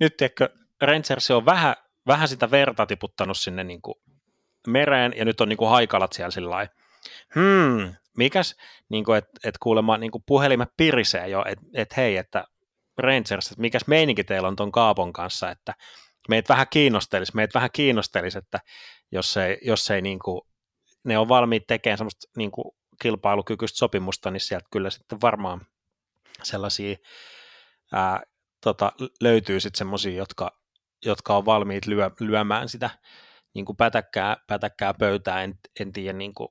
nyt 0.00 0.16
tiedätkö, 0.16 0.48
Rangers 0.80 1.30
on 1.30 1.46
vähän, 1.46 1.74
vähän 2.06 2.28
sitä 2.28 2.50
verta 2.50 2.86
tiputtanut 2.86 3.38
sinne 3.38 3.64
niin 3.64 3.82
kuin 3.82 3.94
mereen, 4.66 5.14
ja 5.16 5.24
nyt 5.24 5.40
on 5.40 5.48
niin 5.48 5.56
kuin 5.56 5.70
haikalat 5.70 6.12
siellä 6.12 6.30
sillä 6.30 6.68
hmm, 7.34 7.94
mikäs, 8.16 8.56
niin 8.88 9.04
että 9.18 9.40
et 9.44 9.58
kuulemma 9.58 9.98
niin 9.98 10.10
kuin 10.10 10.24
puhelimet 10.26 10.70
pirisee 10.76 11.28
jo, 11.28 11.44
että 11.46 11.64
et 11.74 11.96
hei, 11.96 12.16
että 12.16 12.44
Rangers, 12.98 13.46
että 13.46 13.60
mikäs 13.60 13.86
meininki 13.86 14.24
teillä 14.24 14.48
on 14.48 14.56
ton 14.56 14.72
Kaapon 14.72 15.12
kanssa, 15.12 15.50
että 15.50 15.74
meitä 16.28 16.48
vähän 16.48 16.66
kiinnostelisi, 16.70 17.32
meitä 17.34 17.54
vähän 17.54 17.70
kiinnostelisi, 17.72 18.38
että 18.38 18.60
jos 19.12 19.36
ei, 19.36 19.58
jos 19.62 19.90
ei 19.90 20.02
niin 20.02 20.18
kuin 20.18 20.47
ne 21.08 21.18
on 21.18 21.28
valmiit 21.28 21.66
tekemään 21.66 21.98
semmoista 21.98 22.30
niin 22.36 22.50
kuin 22.50 22.74
kilpailukykyistä 23.02 23.78
sopimusta, 23.78 24.30
niin 24.30 24.40
sieltä 24.40 24.66
kyllä 24.72 24.90
sitten 24.90 25.20
varmaan 25.20 25.66
sellaisia 26.42 26.96
ää, 27.92 28.22
tota, 28.60 28.92
löytyy 29.20 29.60
sitten 29.60 29.78
semmoisia, 29.78 30.12
jotka, 30.12 30.60
jotka 31.04 31.36
on 31.36 31.44
valmiit 31.44 31.86
lyö, 31.86 32.10
lyömään 32.20 32.68
sitä 32.68 32.90
niin 33.54 33.64
kuin 33.64 33.76
pätäkkää, 33.76 34.36
pätäkkää 34.46 34.94
pöytää, 34.94 35.42
en, 35.42 35.58
en 35.80 35.92
tiedä, 35.92 36.18
niin 36.18 36.34
kuin, 36.34 36.48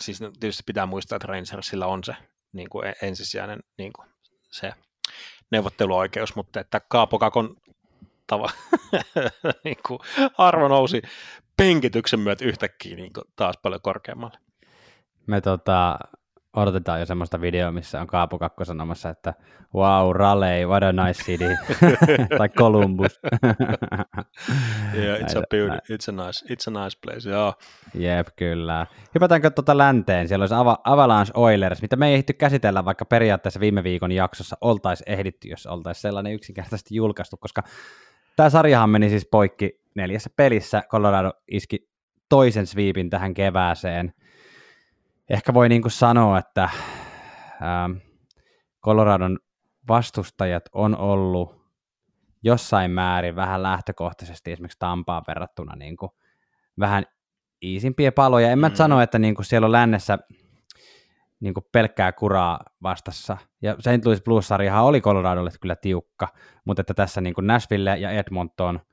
siis 0.00 0.18
tietysti 0.40 0.62
pitää 0.66 0.86
muistaa, 0.86 1.16
että 1.16 1.26
Rangersilla 1.26 1.86
on 1.86 2.04
se 2.04 2.16
niin 2.52 2.68
kuin 2.68 2.86
e-, 2.86 2.94
ensisijainen 3.02 3.60
niin 3.78 3.92
kuin 3.92 4.08
se 4.50 4.72
neuvotteluoikeus, 5.50 6.36
mutta 6.36 6.60
että 6.60 6.80
Kaapokakon 6.88 7.56
tava, 8.26 8.48
niin 9.64 9.76
kuin 9.86 9.98
arvo 10.38 10.68
nousi 10.68 11.02
penkityksen 11.56 12.20
myötä 12.20 12.44
yhtäkkiä 12.44 12.96
niin 12.96 13.12
kuin 13.12 13.24
taas 13.36 13.56
paljon 13.62 13.82
korkeammalle. 13.82 14.38
Me 15.26 15.40
tota, 15.40 15.98
odotetaan 16.56 17.00
jo 17.00 17.06
semmoista 17.06 17.40
videoa, 17.40 17.72
missä 17.72 18.00
on 18.00 18.06
Kaapo 18.06 18.38
Kakko 18.38 18.64
sanomassa, 18.64 19.08
että 19.08 19.34
wow, 19.74 20.16
Raleigh, 20.16 20.68
what 20.68 20.82
a 20.82 20.92
nice 20.92 21.22
city, 21.24 21.48
tai 22.38 22.48
Columbus. 22.48 23.20
yeah, 24.94 25.20
it's, 25.20 25.38
a 25.38 25.42
beauty, 25.50 25.76
it's, 25.76 26.08
a 26.08 26.26
nice, 26.26 26.46
it's 26.46 26.76
a 26.76 26.84
nice 26.84 26.98
place, 27.02 27.30
joo. 27.30 27.54
Jep, 27.94 28.28
kyllä. 28.36 28.86
Hypätäänkö 29.14 29.50
tuota 29.50 29.78
länteen, 29.78 30.28
siellä 30.28 30.42
olisi 30.42 30.54
Ava- 30.54 30.80
Avalanche 30.84 31.32
Oilers, 31.34 31.82
mitä 31.82 31.96
me 31.96 32.06
ei 32.06 32.12
ehditty 32.12 32.32
käsitellä, 32.32 32.84
vaikka 32.84 33.04
periaatteessa 33.04 33.60
viime 33.60 33.84
viikon 33.84 34.12
jaksossa 34.12 34.56
oltaisiin 34.60 35.12
ehditty, 35.12 35.48
jos 35.48 35.66
oltaisiin 35.66 36.02
sellainen 36.02 36.32
yksinkertaisesti 36.32 36.94
julkaistu, 36.94 37.36
koska 37.36 37.62
tämä 38.36 38.50
sarjahan 38.50 38.90
meni 38.90 39.08
siis 39.08 39.28
poikki 39.30 39.80
neljässä 39.94 40.30
pelissä 40.36 40.82
Colorado 40.88 41.32
iski 41.48 41.88
toisen 42.28 42.66
sweepin 42.66 43.10
tähän 43.10 43.34
kevääseen. 43.34 44.14
Ehkä 45.30 45.54
voi 45.54 45.68
niin 45.68 45.82
kuin 45.82 45.92
sanoa, 45.92 46.38
että 46.38 46.62
ähm, 46.62 47.92
Coloradon 48.84 49.38
vastustajat 49.88 50.64
on 50.72 50.96
ollut 50.96 51.64
jossain 52.42 52.90
määrin 52.90 53.36
vähän 53.36 53.62
lähtökohtaisesti 53.62 54.52
esimerkiksi 54.52 54.78
Tampaa 54.78 55.22
verrattuna 55.28 55.76
niin 55.76 55.96
kuin 55.96 56.10
vähän 56.78 57.04
iisimpiä 57.62 58.12
paloja. 58.12 58.50
En 58.50 58.58
mä 58.58 58.68
mm. 58.68 58.74
sano, 58.74 59.00
että 59.00 59.18
niin 59.18 59.34
kuin 59.34 59.46
siellä 59.46 59.66
on 59.66 59.72
lännessä 59.72 60.18
niin 61.44 61.54
kuin 61.54 61.64
pelkkää 61.72 62.12
kuraa 62.12 62.60
vastassa. 62.82 63.36
Ja 63.62 63.76
St. 63.80 64.04
Louis 64.04 64.22
Blues-sarjahan 64.22 64.84
oli 64.84 65.00
Coloradolle 65.00 65.50
kyllä 65.60 65.76
tiukka, 65.76 66.28
mutta 66.64 66.80
että 66.80 66.94
tässä 66.94 67.20
niin 67.20 67.34
kuin 67.34 67.46
Nashville 67.46 67.98
ja 67.98 68.10
Edmonton– 68.10 68.80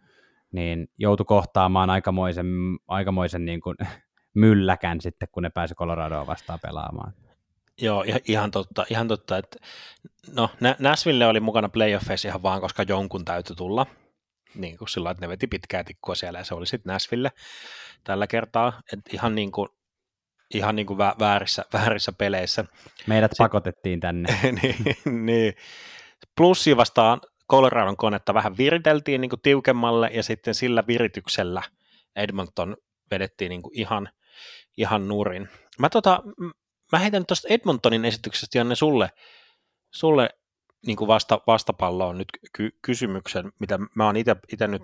niin 0.52 0.88
joutui 0.98 1.26
kohtaamaan 1.26 1.90
aikamoisen, 1.90 2.46
aikamoisen 2.88 3.46
niin 3.46 3.62
kuin 3.62 3.78
mylläkän 4.34 5.02
sitten, 5.02 5.28
kun 5.32 5.44
ne 5.44 5.50
pääsi 5.50 5.76
Coloradoa 5.76 6.28
vastaan 6.28 6.60
pelaamaan. 6.60 7.14
Joo, 7.82 8.06
ihan 8.28 8.52
totta, 8.52 8.86
ihan 8.90 9.08
totta 9.08 9.38
että 9.38 9.60
no 10.36 10.50
Nashville 10.80 11.26
oli 11.26 11.40
mukana 11.40 11.70
playoffeissa 11.70 12.28
ihan 12.28 12.44
vaan, 12.44 12.62
koska 12.62 12.84
jonkun 12.84 13.26
täytyy 13.26 13.56
tulla, 13.56 13.86
niin 14.56 14.78
kuin 14.78 14.90
sillä 14.90 15.12
että 15.12 15.26
ne 15.26 15.30
veti 15.30 15.48
pitkää 15.48 15.84
tikkua 15.84 16.16
siellä 16.16 16.40
ja 16.40 16.46
se 16.46 16.56
oli 16.56 16.66
sitten 16.66 16.94
Nashville 16.94 17.32
tällä 18.04 18.28
kertaa, 18.28 18.82
että 18.94 19.10
ihan 19.14 19.36
niin 19.36 19.52
kuin 19.52 19.70
ihan 20.54 20.76
niin 20.76 20.86
kuin 20.86 20.98
väärissä, 20.98 21.66
väärissä 21.74 22.12
peleissä. 22.12 22.66
Meidät 23.08 23.32
Sitten, 23.32 23.44
pakotettiin 23.44 24.00
tänne. 24.00 24.40
niin, 24.62 25.26
niin. 25.26 25.54
Plussi 26.38 26.78
vastaan 26.78 27.22
Coloradon 27.50 27.98
konetta 27.98 28.34
vähän 28.34 28.58
viriteltiin 28.58 29.22
niin 29.22 29.30
kuin 29.30 29.42
tiukemmalle 29.42 30.10
ja 30.14 30.24
sitten 30.24 30.56
sillä 30.56 30.84
virityksellä 30.88 31.64
Edmonton 32.16 32.78
vedettiin 33.12 33.50
niin 33.50 33.62
kuin 33.62 33.80
ihan, 33.80 34.10
ihan 34.78 35.08
nurin. 35.08 35.50
Mä, 35.80 35.90
tota, 35.90 36.24
mä 36.92 37.00
heitän 37.00 37.26
tuosta 37.26 37.48
Edmontonin 37.52 38.06
esityksestä 38.06 38.58
Janne 38.58 38.76
sulle, 38.76 39.10
sulle 39.92 40.30
niin 40.86 40.98
kuin 40.98 41.08
vasta, 41.08 41.42
vastapalloon 41.48 42.18
nyt 42.18 42.28
ky- 42.54 42.78
kysymyksen, 42.82 43.52
mitä 43.60 43.80
mä 43.96 44.06
oon 44.06 44.18
itse 44.18 44.68
nyt 44.68 44.82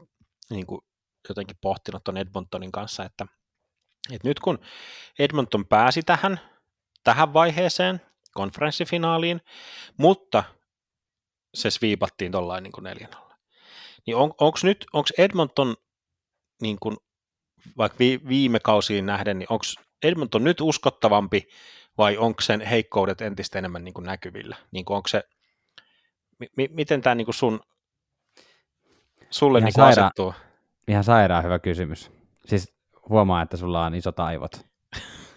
niin 0.49 0.67
kuin 0.67 0.81
jotenkin 1.29 1.57
pohtinut 1.61 2.03
tuon 2.03 2.17
Edmontonin 2.17 2.71
kanssa, 2.71 3.05
että, 3.05 3.25
että 4.11 4.27
nyt 4.27 4.39
kun 4.39 4.59
Edmonton 5.19 5.65
pääsi 5.65 6.03
tähän, 6.03 6.39
tähän 7.03 7.33
vaiheeseen, 7.33 8.01
konferenssifinaaliin, 8.33 9.41
mutta 9.97 10.43
se 11.53 11.71
sviipattiin 11.71 12.31
tuollain 12.31 12.63
niin 12.63 12.73
neljän 12.81 13.15
alla. 13.15 13.35
Niin 14.05 14.15
on, 14.15 14.33
onko 14.39 14.59
nyt, 14.63 14.85
onko 14.93 15.09
Edmonton 15.17 15.75
niin 16.61 16.77
kuin, 16.79 16.97
vaikka 17.77 17.99
vi, 17.99 18.21
viime 18.27 18.59
kausiin 18.59 19.05
nähden, 19.05 19.39
niin 19.39 19.47
onko 19.49 19.65
Edmonton 20.03 20.43
nyt 20.43 20.61
uskottavampi 20.61 21.47
vai 21.97 22.17
onko 22.17 22.41
sen 22.41 22.61
heikkoudet 22.61 23.21
entistä 23.21 23.59
enemmän 23.59 23.83
niin 23.83 23.93
kuin 23.93 24.05
näkyvillä? 24.05 24.55
Niin 24.71 24.85
kuin 24.85 24.97
onko 24.97 25.07
se, 25.07 25.23
mi, 26.57 26.67
miten 26.71 27.01
tämä 27.01 27.15
niin 27.15 27.25
kuin 27.25 27.35
sun, 27.35 27.59
sulle 29.29 29.59
ihan 29.59 29.71
niin 29.75 29.85
saira- 29.85 30.03
asettuu? 30.03 30.33
Ihan 30.87 31.03
sairaan 31.03 31.43
hyvä 31.43 31.59
kysymys. 31.59 32.11
Siis 32.45 32.76
huomaa, 33.09 33.41
että 33.41 33.57
sulla 33.57 33.85
on 33.85 33.95
isot 33.95 34.19
aivot. 34.19 34.51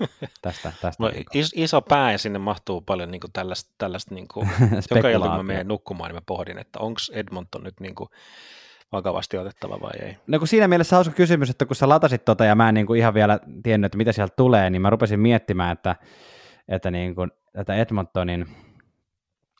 tästä. 0.43 0.73
tästä 0.81 1.03
No, 1.03 1.11
is, 1.35 1.53
iso 1.57 1.81
pää 1.81 2.13
ja 2.13 2.19
sinne 2.19 2.39
mahtuu 2.39 2.81
paljon 2.81 3.11
niin 3.11 3.21
kuin 3.21 3.33
tällaista, 3.33 3.75
tällaista 3.79 4.15
niin 4.15 4.29
kuin, 4.29 4.49
joka 4.95 5.09
ilta 5.09 5.29
kun 5.29 5.37
mä 5.37 5.43
menen 5.43 5.69
nukkumaan, 5.69 6.09
niin 6.09 6.17
mä 6.17 6.23
pohdin, 6.27 6.59
että 6.59 6.79
onko 6.79 7.01
Edmonton 7.13 7.65
nyt 7.65 7.81
niin 7.81 7.95
kuin 7.95 8.09
vakavasti 8.93 9.39
otettava 9.39 9.81
vai 9.81 9.91
ei. 10.03 10.17
No 10.27 10.39
kun 10.39 10.49
siinä 10.49 10.69
mielessä 10.69 10.97
hauska 10.97 11.15
kysymys, 11.15 11.51
että 11.51 11.67
kun 11.67 11.77
sä 11.77 11.89
latasit 11.89 12.25
tota 12.25 12.45
ja 12.45 12.55
mä 12.55 12.69
en 12.69 12.75
niin 12.75 12.87
kuin 12.87 12.99
ihan 12.99 13.15
vielä 13.15 13.41
tiennyt, 13.63 13.87
että 13.87 13.99
mitä 13.99 14.13
sieltä 14.13 14.35
tulee, 14.37 14.71
niin 14.71 14.83
mä 14.83 14.91
rupesin 14.91 15.21
miettimään, 15.21 15.73
että, 15.73 15.97
että 16.69 16.91
niin 16.91 17.15
kuin, 17.15 17.31
tätä 17.53 17.75
Edmontonin, 17.75 18.47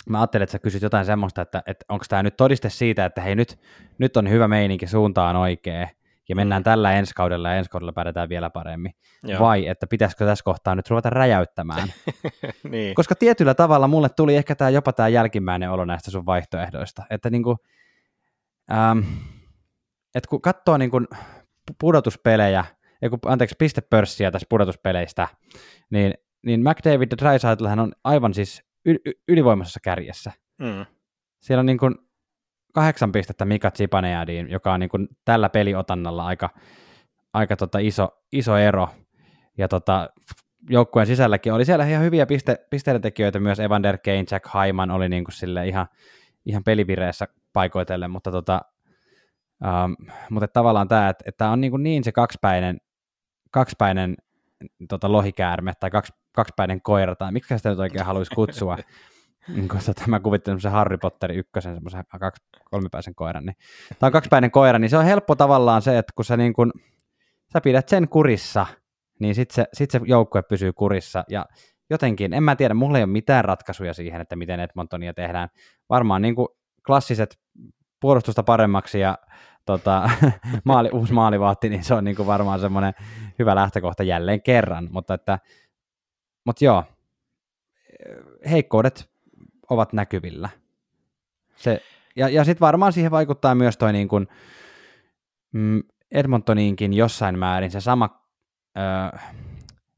mä 0.09 0.21
ajattelin, 0.21 0.43
että 0.43 0.53
sä 0.53 0.59
kysyt 0.59 0.83
jotain 0.83 1.07
semmoista, 1.07 1.43
että, 1.43 1.63
että 1.67 1.85
onko 1.89 2.05
tämä 2.09 2.23
nyt 2.23 2.37
todiste 2.37 2.71
siitä, 2.71 3.05
että 3.05 3.21
hei 3.21 3.35
nyt, 3.35 3.59
nyt 3.99 4.17
on 4.17 4.31
hyvä 4.31 4.49
meininki, 4.49 4.87
suunta 4.87 5.25
on 5.29 5.37
oikea, 5.37 5.89
ja 6.31 6.37
mennään 6.37 6.63
tällä 6.63 6.93
ensi 6.93 7.15
kaudella 7.15 7.49
ja 7.49 7.57
ensi 7.57 7.71
kaudella 7.71 7.93
pärjätään 7.93 8.29
vielä 8.29 8.51
paremmin. 8.51 8.93
Joo. 9.23 9.41
Vai 9.41 9.67
että 9.67 9.87
pitäisikö 9.87 10.25
tässä 10.27 10.45
kohtaa 10.45 10.75
nyt 10.75 10.91
ruveta 10.91 11.11
räjäyttämään? 11.11 11.93
niin. 12.71 12.95
Koska 12.95 13.15
tietyllä 13.15 13.55
tavalla 13.55 13.89
mulle 13.89 14.09
tuli 14.09 14.37
ehkä 14.37 14.55
tämä 14.55 14.71
jopa 14.71 14.93
tämä 14.93 15.09
jälkimmäinen 15.09 15.71
olo 15.71 15.85
näistä 15.85 16.11
sun 16.11 16.27
vaihtoehdoista, 16.27 17.03
että 17.11 17.31
niinku, 17.31 17.57
ähm, 18.73 18.99
et 20.15 20.27
kun 20.27 20.41
katsoo 20.41 20.77
niinku 20.77 21.01
pudotuspelejä, 21.81 22.65
ja 23.03 23.11
kun, 23.11 23.19
anteeksi, 23.27 23.57
pistepörssiä 23.59 24.31
tässä 24.31 24.47
pudotuspeleistä, 24.51 25.29
niin, 25.91 26.15
niin 26.47 26.61
McDavid 26.61 27.09
ja 27.11 27.19
Dreisaitl 27.19 27.65
on 27.65 27.93
aivan 28.05 28.35
siis 28.35 28.63
y- 28.87 28.97
y- 29.07 29.21
ylivoimaisessa 29.29 29.81
kärjessä. 29.83 30.33
Mm. 30.59 30.87
Siellä 31.41 31.61
on 31.61 31.67
niin 31.67 31.79
kuin 31.79 31.95
kahdeksan 32.73 33.13
pistettä 33.13 33.45
Mika 33.45 33.71
Zibanejadiin, 33.71 34.51
joka 34.51 34.73
on 34.73 34.81
niin 34.81 34.91
kuin 34.91 35.09
tällä 35.25 35.49
peliotannalla 35.49 36.27
aika, 36.27 36.51
aika 37.33 37.57
tota 37.57 37.79
iso, 37.79 38.09
iso 38.33 38.57
ero. 38.57 38.89
Ja 39.59 39.69
tota, 39.69 40.11
joukkueen 40.71 41.07
sisälläkin 41.07 41.53
oli 41.53 41.65
siellä 41.65 41.85
ihan 41.85 42.05
hyviä 42.05 42.27
piste, 42.27 42.67
pisteiden 42.71 43.03
tekijöitä, 43.03 43.41
myös 43.41 43.61
Evander 43.61 43.99
Kane, 43.99 44.25
Jack 44.31 44.47
Hyman 44.55 44.91
oli 44.91 45.09
niin 45.09 45.25
kuin 45.25 45.35
sille 45.35 45.69
ihan, 45.69 45.87
ihan 46.47 46.65
pelivireessä 46.65 47.29
paikoitellen, 47.53 48.11
mutta, 48.11 48.31
tota, 48.31 48.61
um, 49.85 49.97
mutta 50.31 50.49
tavallaan 50.49 50.89
tämä, 50.89 51.09
että, 51.09 51.25
että 51.27 51.49
on 51.49 51.61
niin, 51.61 51.71
kuin 51.71 51.83
niin 51.83 52.05
se 52.05 52.13
kaksipäinen, 52.13 52.81
kaksipäinen 53.51 54.17
tota, 54.89 55.13
lohikäärme 55.13 55.73
tai 55.81 55.91
kaksi, 55.91 56.13
kaksipäinen 56.33 56.83
koira, 56.83 57.17
tai 57.17 57.33
miksi 57.33 57.57
sitä 57.57 57.71
nyt 57.71 57.79
oikein 57.79 58.05
haluaisi 58.05 58.35
kutsua, 58.35 58.79
niin 59.49 59.69
kun 59.71 59.81
tota, 59.87 60.03
mä 60.07 60.21
kuvittelen 60.21 60.61
semmoisen 60.61 60.79
Harry 60.79 60.99
Potterin 60.99 61.39
ykkösen, 61.39 61.75
semmoisen 61.75 62.05
kaksi, 62.21 62.43
kolmipäisen 62.65 63.15
koiran, 63.15 63.47
niin 63.47 63.57
tämä 63.99 64.09
on 64.09 64.13
kaksipäinen 64.13 64.51
koira, 64.51 64.79
niin 64.79 64.91
se 64.91 64.97
on 64.97 65.05
helppo 65.05 65.35
tavallaan 65.35 65.83
se, 65.83 65.99
että 65.99 66.13
kun 66.17 66.25
sä, 66.25 66.37
niin 66.37 66.53
kun, 66.53 66.73
sä 67.53 67.61
pidät 67.61 67.89
sen 67.89 68.09
kurissa, 68.09 68.67
niin 69.21 69.35
sitten 69.35 69.55
se, 69.55 69.65
sit 69.73 69.91
se 69.91 70.01
joukkue 70.05 70.43
pysyy 70.43 70.73
kurissa, 70.73 71.25
ja 71.29 71.47
jotenkin, 71.91 72.33
en 72.33 72.43
mä 72.43 72.57
tiedä, 72.57 72.75
mulla 72.75 72.99
ei 72.99 73.05
ole 73.05 73.13
mitään 73.13 73.45
ratkaisuja 73.45 73.95
siihen, 73.95 74.21
että 74.21 74.37
miten 74.37 74.61
Edmontonia 74.61 75.15
tehdään. 75.15 75.49
Varmaan 75.89 76.23
niin 76.23 76.35
kuin 76.35 76.49
klassiset 76.87 77.39
puolustusta 78.01 78.43
paremmaksi 78.43 79.01
ja 79.01 79.19
tota, 79.67 80.11
maali, 80.65 80.91
uusi 80.99 81.13
maalivahti, 81.13 81.69
niin 81.69 81.85
se 81.85 81.95
on 81.95 82.05
niin 82.05 82.17
kuin 82.17 82.27
varmaan 82.27 82.61
semmoinen 82.61 82.93
hyvä 83.39 83.55
lähtökohta 83.55 84.03
jälleen 84.03 84.43
kerran, 84.43 84.89
mutta 84.91 85.15
että, 85.15 85.39
mutta 86.47 86.65
joo, 86.65 86.85
heikkoudet 88.51 89.10
ovat 89.71 89.93
näkyvillä. 89.93 90.49
Se, 91.57 91.83
ja 92.17 92.29
ja 92.29 92.45
sitten 92.45 92.67
varmaan 92.67 92.93
siihen 92.93 93.11
vaikuttaa 93.11 93.55
myös 93.55 93.77
toi 93.77 93.93
niin 93.93 94.09
kuin, 94.09 94.29
mm, 95.53 95.83
Edmontoniinkin 96.13 96.93
jossain 96.93 97.39
määrin 97.39 97.71
se 97.71 97.81
sama 97.81 98.27
ö, 98.79 99.19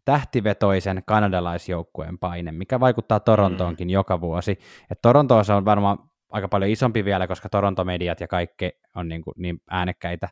tähtivetoisen 0.05 1.03
kanadalaisjoukkueen 1.07 2.19
paine, 2.19 2.53
mikä 2.53 2.81
vaikuttaa 2.81 3.21
Torontoonkin 3.21 3.89
mm. 3.89 3.93
joka 3.93 4.21
vuosi. 4.21 4.59
Et 4.91 4.99
Torontossa 5.03 5.57
on 5.57 5.65
varmaan 5.65 5.99
aika 6.31 6.49
paljon 6.49 6.71
isompi 6.71 7.05
vielä, 7.05 7.27
koska 7.27 7.49
Torontomediat 7.49 8.21
ja 8.21 8.29
kaikki 8.29 8.71
on 8.95 9.09
niin, 9.09 9.23
kuin 9.23 9.35
niin 9.37 9.63
äänekkäitä, 9.71 10.29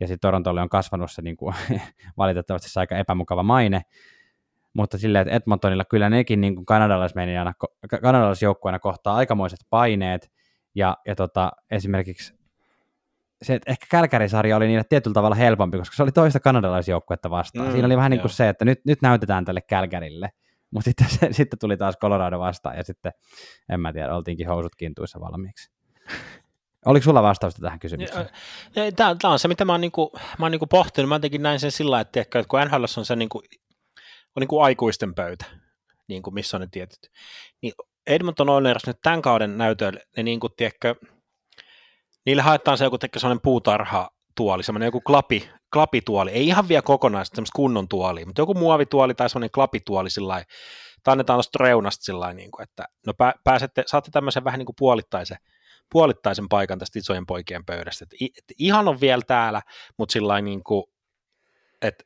ja 0.00 0.06
sitten 0.06 0.28
Torontolle 0.28 0.62
on 0.62 0.68
kasvanut 0.68 1.10
se 1.10 1.22
niin 1.22 1.36
kuin, 1.36 1.54
valitettavasti 2.18 2.70
se 2.70 2.80
aika 2.80 2.96
epämukava 2.96 3.42
maine, 3.42 3.82
mutta 4.74 4.98
silleen, 4.98 5.22
että 5.22 5.36
Edmontonilla 5.36 5.84
kyllä 5.84 6.10
nekin 6.10 6.40
niin 6.40 6.54
kuin 6.54 6.66
kanadalaismediana, 6.66 7.52
kanadalaisjoukkueena 8.02 8.78
kohtaa 8.78 9.16
aikamoiset 9.16 9.60
paineet, 9.70 10.30
ja, 10.74 10.96
ja 11.06 11.14
tota, 11.14 11.52
esimerkiksi 11.70 12.38
se, 13.42 13.54
että 13.54 13.70
ehkä 13.70 13.86
Kälkärisarja 13.90 14.56
oli 14.56 14.66
niille 14.66 14.84
tietyllä 14.88 15.14
tavalla 15.14 15.36
helpompi, 15.36 15.78
koska 15.78 15.96
se 15.96 16.02
oli 16.02 16.12
toista 16.12 16.40
kanadalaisjoukkuetta 16.40 17.30
vastaan. 17.30 17.66
Mm, 17.66 17.72
Siinä 17.72 17.86
oli 17.86 17.96
vähän 17.96 18.10
niin 18.10 18.20
kuin 18.20 18.30
se, 18.30 18.48
että 18.48 18.64
nyt, 18.64 18.80
nyt 18.84 19.02
näytetään 19.02 19.44
tälle 19.44 19.60
Kälkärille, 19.60 20.30
mutta 20.70 20.84
sitten, 20.84 21.06
se, 21.10 21.28
sitten 21.38 21.58
tuli 21.58 21.76
taas 21.76 21.98
Colorado 22.00 22.38
vastaan, 22.38 22.76
ja 22.76 22.84
sitten, 22.84 23.12
en 23.68 23.80
mä 23.80 23.92
tiedä, 23.92 24.14
oltiinkin 24.14 24.48
housut 24.48 24.74
kintuissa 24.76 25.20
valmiiksi. 25.20 25.70
Oliko 26.86 27.04
sulla 27.04 27.22
vastausta 27.22 27.62
tähän 27.62 27.78
kysymykseen? 27.78 28.28
Tämä, 28.96 29.16
tämä 29.20 29.32
on 29.32 29.38
se, 29.38 29.48
mitä 29.48 29.64
mä 29.64 29.72
oon, 29.72 29.80
niinku, 29.80 30.10
mä 30.38 30.44
oon 30.44 30.52
niinku 30.52 30.66
pohtinut. 30.66 31.08
Mä 31.08 31.14
jotenkin 31.14 31.42
näin 31.42 31.60
sen 31.60 31.72
sillä 31.72 32.00
että, 32.00 32.20
ehkä, 32.20 32.38
että 32.38 32.48
kun 32.48 32.60
NHL 32.60 32.84
on 32.98 33.04
se 33.04 33.16
niinku, 33.16 33.42
on 34.36 34.40
niinku 34.40 34.60
aikuisten 34.60 35.14
pöytä, 35.14 35.44
niinku, 36.08 36.30
missä 36.30 36.56
on 36.56 36.60
ne 36.60 36.68
tietyt, 36.70 37.10
niin 37.62 37.72
Edmonton 38.06 38.48
Oilers 38.48 38.86
nyt 38.86 38.98
tämän 39.02 39.22
kauden 39.22 39.58
näytöllä, 39.58 40.00
ne 40.16 40.22
niinku, 40.22 40.48
tiedätkö, 40.48 40.94
niille 42.26 42.42
haetaan 42.42 42.78
se 42.78 42.84
joku 42.84 42.98
tekee 42.98 43.20
sellainen 43.20 43.42
puutarha 43.42 44.10
tuoli, 44.34 44.62
semmoinen 44.62 44.86
joku 44.86 45.00
klapi, 45.00 45.50
klapituoli, 45.72 46.30
ei 46.30 46.46
ihan 46.46 46.68
vielä 46.68 46.82
kokonaisesti 46.82 47.36
semmoista 47.36 47.56
kunnon 47.56 47.88
tuolia, 47.88 48.26
mutta 48.26 48.40
joku 48.40 48.54
muovituoli 48.54 49.14
tai 49.14 49.30
semmoinen 49.30 49.50
klapituoli 49.50 50.10
sillä 50.10 50.44
tai 51.02 51.12
annetaan 51.12 51.36
tuosta 51.36 51.64
reunasta 51.64 52.04
sillä 52.04 52.32
niin 52.32 52.50
kuin, 52.50 52.62
että 52.62 52.88
no 53.06 53.12
pääsette, 53.44 53.82
saatte 53.86 54.10
tämmöisen 54.10 54.44
vähän 54.44 54.58
niin 54.58 54.66
kuin 54.66 54.76
puolittaisen, 54.78 55.38
puolittaisen 55.92 56.48
paikan 56.48 56.78
tästä 56.78 56.98
isojen 56.98 57.26
poikien 57.26 57.64
pöydästä, 57.64 58.04
että, 58.04 58.16
että 58.38 58.54
ihan 58.58 58.88
on 58.88 59.00
vielä 59.00 59.22
täällä, 59.26 59.62
mutta 59.96 60.12
sillä 60.12 60.40
niin 60.40 60.64
kuin, 60.64 60.84
että, 61.82 62.04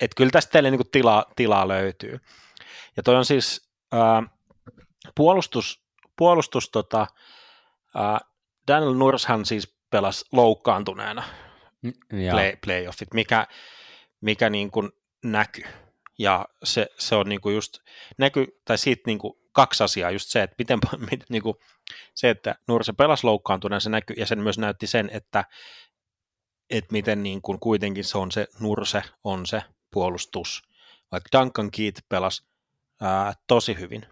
että 0.00 0.14
kyllä 0.16 0.30
tästä 0.30 0.52
teille 0.52 0.70
niin 0.70 0.78
kuin 0.78 0.90
tilaa, 0.90 1.24
tilaa 1.36 1.68
löytyy. 1.68 2.18
Ja 2.96 3.02
toi 3.02 3.16
on 3.16 3.24
siis 3.24 3.70
ää, 3.92 4.22
puolustus, 5.14 5.84
puolustus 6.16 6.70
tota, 6.70 7.06
ää, 7.94 8.20
Daniel 8.68 8.94
Nurshan 8.94 9.46
siis 9.46 9.76
pelasi 9.90 10.24
loukkaantuneena 10.32 11.22
play, 12.30 12.56
playoffit, 12.64 13.14
mikä, 13.14 13.46
mikä 14.20 14.50
niin 14.50 14.70
kuin 14.70 14.90
näkyy. 15.24 15.64
Ja 16.18 16.48
se, 16.64 16.86
se 16.98 17.14
on 17.14 17.28
niin 17.28 17.40
kuin 17.40 17.54
just 17.54 17.78
näky, 18.18 18.46
tai 18.64 18.78
siitä 18.78 19.02
niin 19.06 19.18
kuin 19.18 19.34
kaksi 19.52 19.84
asiaa, 19.84 20.10
just 20.10 20.28
se, 20.28 20.42
että 20.42 20.56
miten, 20.58 20.78
niin 21.28 21.42
kuin, 21.42 21.54
se, 22.14 22.30
että 22.30 22.54
Nurse 22.68 22.92
pelasi 22.92 23.24
loukkaantuneena, 23.24 23.80
se 23.80 23.90
näkyy, 23.90 24.16
ja 24.18 24.26
sen 24.26 24.38
myös 24.40 24.58
näytti 24.58 24.86
sen, 24.86 25.10
että, 25.12 25.44
että 26.70 26.92
miten 26.92 27.22
niin 27.22 27.42
kuin 27.42 27.60
kuitenkin 27.60 28.04
se 28.04 28.18
on 28.18 28.32
se 28.32 28.46
Nurse, 28.60 29.02
on 29.24 29.46
se 29.46 29.62
puolustus. 29.92 30.62
Vaikka 31.12 31.38
Duncan 31.38 31.70
Keith 31.70 32.02
pelasi 32.08 32.44
ää, 33.00 33.32
tosi 33.46 33.78
hyvin, 33.78 34.06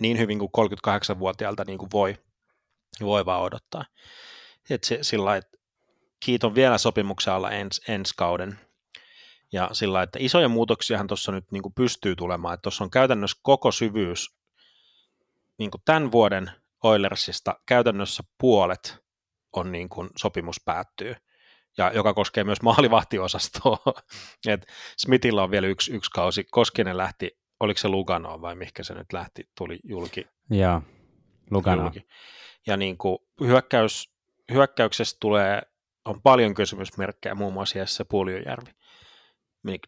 niin 0.00 0.18
hyvin 0.18 0.38
kuin 0.38 0.50
38-vuotiaalta 0.58 1.64
niin 1.64 1.78
kuin 1.78 1.88
voi, 1.92 2.16
voi 3.00 3.26
vaan 3.26 3.42
odottaa. 3.42 3.84
Et 4.70 4.84
se, 4.84 4.98
sillä 5.02 5.36
että 5.36 5.58
Keith 6.26 6.44
on 6.44 6.54
vielä 6.54 6.78
sopimuksen 6.78 7.32
alla 7.32 7.50
ens, 7.50 7.80
ensi 7.88 8.14
kauden, 8.16 8.58
ja 9.52 9.70
sillä 9.72 10.02
että 10.02 10.18
isoja 10.22 10.48
muutoksiahan 10.48 11.06
tuossa 11.06 11.32
nyt 11.32 11.52
niin 11.52 11.62
kuin 11.62 11.74
pystyy 11.74 12.16
tulemaan, 12.16 12.54
että 12.54 12.62
tuossa 12.62 12.84
on 12.84 12.90
käytännössä 12.90 13.40
koko 13.42 13.72
syvyys 13.72 14.34
niin 15.58 15.70
kuin 15.70 15.82
tämän 15.84 16.12
vuoden 16.12 16.50
Oilersista. 16.82 17.54
Käytännössä 17.66 18.22
puolet 18.38 18.98
on 19.52 19.72
niin 19.72 19.88
kuin 19.88 20.10
sopimus 20.16 20.60
päättyy, 20.64 21.14
ja 21.78 21.92
joka 21.94 22.14
koskee 22.14 22.44
myös 22.44 22.62
maalivahtiosastoa. 22.62 23.78
Et 24.48 24.66
Smithillä 24.96 25.42
on 25.42 25.50
vielä 25.50 25.66
yksi, 25.66 25.92
yksi 25.92 26.10
kausi. 26.10 26.44
Koskinen 26.50 26.96
lähti, 26.96 27.38
oliko 27.60 27.78
se 27.78 27.88
Luganoa 27.88 28.40
vai 28.40 28.54
mikä 28.54 28.82
se 28.82 28.94
nyt 28.94 29.12
lähti, 29.12 29.48
tuli 29.58 29.80
julki. 29.84 30.26
Joo, 30.50 30.82
Luganoa. 31.50 31.84
Julki. 31.84 32.06
Ja 32.66 32.76
niin 32.76 32.98
kuin 32.98 33.18
hyökkäys, 33.40 34.12
hyökkäyksessä 34.52 35.16
tulee, 35.20 35.62
on 36.04 36.22
paljon 36.22 36.54
kysymysmerkkejä, 36.54 37.34
muun 37.34 37.52
muassa 37.52 37.78
Jesse 37.78 38.04
Puljujärvi, 38.04 38.70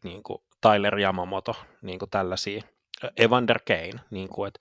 niin 0.04 0.22
kuin 0.22 0.38
Tyler 0.60 0.98
Yamamoto, 0.98 1.56
niin 1.82 1.98
kuin 1.98 2.10
tällaisia. 2.10 2.62
Evander 3.16 3.60
Kane, 3.66 4.00
niin 4.10 4.28
kuin, 4.28 4.48
että 4.48 4.60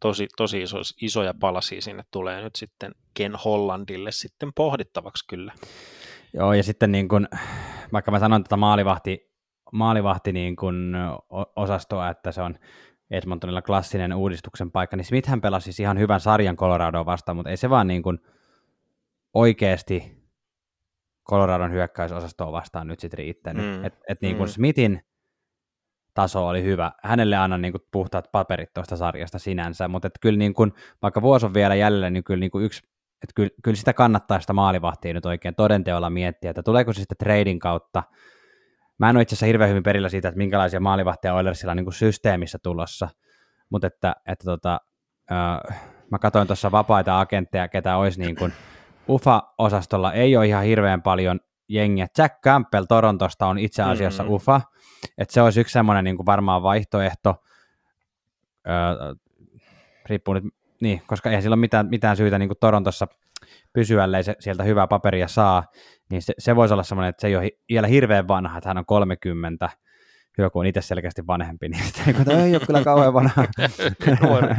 tosi, 0.00 0.28
tosi 0.36 0.62
iso, 0.62 0.78
isoja 1.00 1.34
palasia 1.40 1.82
sinne 1.82 2.04
tulee 2.10 2.42
nyt 2.42 2.56
sitten 2.56 2.94
Ken 3.14 3.36
Hollandille 3.36 4.12
sitten 4.12 4.52
pohdittavaksi 4.54 5.24
kyllä. 5.28 5.52
Joo, 6.34 6.52
ja 6.52 6.62
sitten 6.62 6.92
niin 6.92 7.08
kun, 7.08 7.28
vaikka 7.92 8.10
mä 8.10 8.18
sanon 8.18 8.42
tätä 8.42 8.56
maalivahti, 8.56 9.30
maalivahti 9.72 10.32
niin 10.32 10.56
kun 10.56 10.96
osastoa, 11.56 12.08
että 12.08 12.32
se 12.32 12.42
on 12.42 12.58
Edmontonilla 13.10 13.62
klassinen 13.62 14.14
uudistuksen 14.14 14.70
paikka, 14.70 14.96
niin 14.96 15.04
Smithhän 15.04 15.40
pelasi 15.40 15.64
siis 15.64 15.80
ihan 15.80 15.98
hyvän 15.98 16.20
sarjan 16.20 16.56
Coloradoa 16.56 17.06
vastaan, 17.06 17.36
mutta 17.36 17.50
ei 17.50 17.56
se 17.56 17.70
vaan 17.70 17.86
niin 17.86 18.02
kun 18.02 18.20
oikeasti 19.34 20.20
Coloradon 21.28 21.72
hyökkäysosastoa 21.72 22.52
vastaan 22.52 22.86
nyt 22.86 23.00
sitten 23.00 23.18
riittänyt. 23.18 23.66
Mm, 23.66 23.84
et, 23.84 24.00
et 24.08 24.20
niin 24.20 24.36
kun 24.36 24.46
mm. 24.46 24.50
Smithin 24.50 25.00
taso 26.14 26.48
oli 26.48 26.62
hyvä. 26.62 26.92
Hänelle 27.02 27.36
annan 27.36 27.62
niin 27.62 27.72
kuin, 27.72 27.82
puhtaat 27.90 28.32
paperit 28.32 28.72
tuosta 28.74 28.96
sarjasta 28.96 29.38
sinänsä, 29.38 29.88
mutta 29.88 30.06
että 30.06 30.18
kyllä 30.22 30.38
niin 30.38 30.54
kuin, 30.54 30.72
vaikka 31.02 31.22
vuosi 31.22 31.46
on 31.46 31.54
vielä 31.54 31.74
jäljellä, 31.74 32.10
niin 32.10 32.24
kyllä 32.24 32.40
niin 32.40 32.50
kuin 32.50 32.64
yksi 32.64 32.89
että 33.22 33.34
kyllä, 33.34 33.50
kyllä 33.62 33.76
sitä 33.76 33.92
kannattaa 33.92 34.40
sitä 34.40 34.52
maalivahtia 34.52 35.14
nyt 35.14 35.26
oikein 35.26 35.54
todenteolla 35.54 36.10
miettiä, 36.10 36.50
että 36.50 36.62
tuleeko 36.62 36.92
se 36.92 36.98
sitten 36.98 37.18
trading 37.18 37.60
kautta. 37.60 38.02
Mä 38.98 39.10
en 39.10 39.16
ole 39.16 39.22
itse 39.22 39.34
asiassa 39.34 39.46
hirveän 39.46 39.70
hyvin 39.70 39.82
perillä 39.82 40.08
siitä, 40.08 40.28
että 40.28 40.38
minkälaisia 40.38 40.80
maalivahtia 40.80 41.34
Oilersilla 41.34 41.70
on 41.70 41.76
niin 41.76 41.84
kuin 41.84 41.94
systeemissä 41.94 42.58
tulossa, 42.62 43.08
mutta 43.70 43.86
että, 43.86 44.16
että 44.26 44.44
tota, 44.44 44.80
äh, 45.32 45.80
mä 46.10 46.18
katsoin 46.18 46.46
tuossa 46.46 46.70
vapaita 46.70 47.20
agentteja, 47.20 47.68
ketä 47.68 47.96
olisi 47.96 48.20
niin 48.20 48.36
kuin 48.36 48.52
UFA-osastolla, 49.08 50.12
ei 50.12 50.36
ole 50.36 50.46
ihan 50.46 50.64
hirveän 50.64 51.02
paljon 51.02 51.40
jengiä. 51.68 52.06
Jack 52.18 52.40
Campbell 52.40 52.84
Torontosta 52.84 53.46
on 53.46 53.58
itse 53.58 53.82
asiassa 53.82 54.22
mm-hmm. 54.22 54.34
UFA, 54.34 54.60
että 55.18 55.34
se 55.34 55.42
olisi 55.42 55.60
yksi 55.60 55.72
semmoinen 55.72 56.04
niin 56.04 56.16
kuin 56.16 56.26
varmaan 56.26 56.62
vaihtoehto, 56.62 57.34
öö, 58.68 59.14
riippuu 60.06 60.34
nyt, 60.34 60.44
niin, 60.80 61.02
koska 61.06 61.28
eihän 61.28 61.42
sillä 61.42 61.54
ole 61.54 61.60
mitään, 61.60 61.88
mitään 61.90 62.16
syytä 62.16 62.38
niin 62.38 62.48
kuin 62.48 62.58
Torontossa 62.60 63.08
pysyä, 63.72 64.04
ellei 64.04 64.24
se 64.24 64.36
sieltä 64.38 64.62
hyvää 64.62 64.86
paperia 64.86 65.28
saa, 65.28 65.64
niin 66.10 66.22
se, 66.22 66.34
se 66.38 66.56
voisi 66.56 66.74
olla 66.74 66.82
semmoinen, 66.82 67.08
että 67.08 67.20
se 67.20 67.26
ei 67.26 67.36
ole 67.36 67.50
vielä 67.68 67.86
hirveän 67.86 68.28
vanha, 68.28 68.58
että 68.58 68.70
hän 68.70 68.78
on 68.78 68.86
30, 68.86 69.70
hyvä 70.38 70.50
kun 70.50 70.60
on 70.60 70.66
itse 70.66 70.80
selkeästi 70.80 71.26
vanhempi, 71.26 71.68
niin 71.68 71.84
sitten 71.84 72.30
ei 72.30 72.54
ole 72.56 72.66
kyllä 72.66 72.84
kauhean 72.84 73.14
vanha. 73.14 73.44
nuori, 74.22 74.54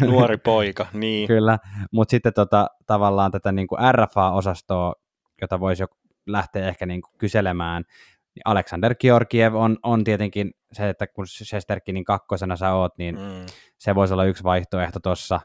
nuori 0.00 0.36
poika, 0.36 0.86
niin. 0.92 1.28
Kyllä, 1.28 1.58
mutta 1.92 2.10
sitten 2.10 2.32
tota, 2.34 2.66
tavallaan 2.86 3.30
tätä 3.30 3.52
niin 3.52 3.66
kuin 3.66 3.78
RFA-osastoa, 3.92 4.94
jota 5.40 5.60
voisi 5.60 5.82
jo 5.82 5.86
lähteä 6.26 6.68
ehkä 6.68 6.86
niin 6.86 7.02
kuin 7.02 7.12
kyselemään, 7.18 7.84
niin 8.34 8.42
Alexander 8.44 8.94
Georgiev 8.94 9.54
on, 9.54 9.78
on 9.82 10.04
tietenkin 10.04 10.50
se, 10.72 10.88
että 10.88 11.06
kun 11.06 11.26
Shesterkinin 11.26 12.04
kakkosena 12.04 12.56
sä 12.56 12.72
oot, 12.74 12.98
niin 12.98 13.14
mm. 13.14 13.46
se 13.78 13.94
voisi 13.94 14.14
olla 14.14 14.24
yksi 14.24 14.44
vaihtoehto 14.44 15.00
tuossa. 15.00 15.40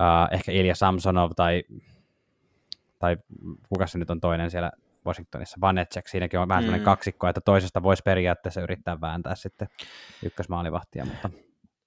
Uh, 0.00 0.34
ehkä 0.34 0.52
Ilja 0.52 0.74
Samsonov 0.74 1.30
tai, 1.36 1.62
tai 2.98 3.16
kuka 3.68 3.86
se 3.86 3.98
nyt 3.98 4.10
on 4.10 4.20
toinen 4.20 4.50
siellä 4.50 4.72
Washingtonissa, 5.06 5.56
Vanecek, 5.60 6.08
siinäkin 6.08 6.40
on 6.40 6.48
vähän 6.48 6.64
mm. 6.64 6.80
kaksikko, 6.80 7.28
että 7.28 7.40
toisesta 7.40 7.82
voisi 7.82 8.02
periaatteessa 8.02 8.60
yrittää 8.60 9.00
vääntää 9.00 9.34
sitten 9.34 9.68
ykkösmaalivahtia, 10.22 11.04
mutta... 11.04 11.30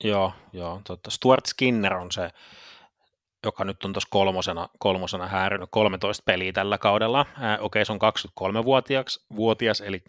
Joo, 0.03 0.33
joo, 0.53 0.81
totta. 0.83 1.11
Stuart 1.11 1.45
Skinner 1.45 1.93
on 1.93 2.11
se, 2.11 2.29
joka 3.45 3.65
nyt 3.65 3.85
on 3.85 3.93
tuossa 3.93 4.07
kolmosena, 4.11 4.69
kolmosena 4.79 5.27
häärynyt 5.27 5.69
13 5.71 6.23
peliä 6.25 6.53
tällä 6.53 6.77
kaudella. 6.77 7.19
Äh, 7.43 7.57
okei, 7.59 7.85
se 7.85 7.91
on 7.91 7.99
23-vuotias, 8.01 9.25
vuotias, 9.35 9.81
eli 9.81 10.03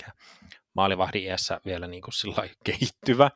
maalivahdin 0.74 1.22
iässä 1.22 1.60
vielä 1.64 1.86
niin 1.86 2.02
kuin 2.02 2.14
sillä 2.14 2.48
kehittyvä, 2.64 3.30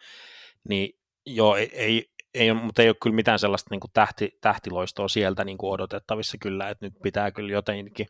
niin 0.69 0.99
joo, 1.27 1.57
ei, 1.57 1.71
ei, 1.73 2.11
ei, 2.35 2.53
mutta 2.53 2.83
ei 2.83 2.89
ole 2.89 2.97
kyllä 3.03 3.17
mitään 3.17 3.39
sellaista 3.39 3.69
niin 3.71 3.81
kuin 3.81 3.91
tähti, 3.95 4.39
tähtiloistoa 4.41 5.09
sieltä 5.09 5.45
niin 5.45 5.59
kuin 5.59 5.71
odotettavissa 5.71 6.39
kyllä, 6.39 6.69
että 6.69 6.87
nyt 6.87 6.95
pitää 7.03 7.31
kyllä 7.31 7.53
jotenkin 7.53 8.07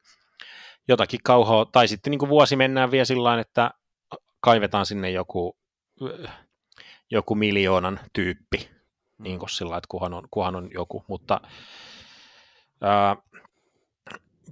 jotakin 0.88 1.20
kauhoa, 1.24 1.64
tai 1.64 1.88
sitten 1.88 2.10
niin 2.10 2.18
kuin 2.18 2.28
vuosi 2.28 2.56
mennään 2.56 2.90
vielä 2.90 3.04
sillä 3.04 3.40
että 3.40 3.70
kaivetaan 4.40 4.86
sinne 4.86 5.10
joku, 5.10 5.56
joku 7.10 7.34
miljoonan 7.34 8.00
tyyppi, 8.12 8.75
niin 9.18 9.38
kuin 9.38 9.50
sillä 9.50 9.76
että 9.76 9.88
kuhan 9.88 10.14
on, 10.14 10.28
kuhan 10.30 10.56
on 10.56 10.68
joku, 10.74 11.04
mutta 11.08 11.40
ää, 12.80 13.16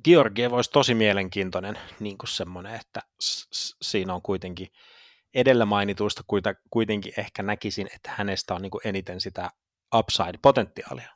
Georgiev 0.05 0.53
olisi 0.53 0.71
tosi 0.71 0.95
mielenkiintoinen 0.95 1.79
niin 2.01 2.19
kuin 2.19 2.29
semmoinen, 2.29 2.75
että 2.75 3.01
s- 3.23 3.77
siinä 3.83 4.15
on 4.15 4.23
kuitenkin 4.23 4.69
edellä 5.35 5.65
mainituista 5.65 6.23
kuitenkin 6.71 7.13
ehkä 7.17 7.43
näkisin, 7.43 7.89
että 7.95 8.11
hänestä 8.15 8.55
on 8.55 8.63
niin 8.63 8.73
eniten 8.85 9.21
sitä 9.21 9.51
upside-potentiaalia. 9.95 11.15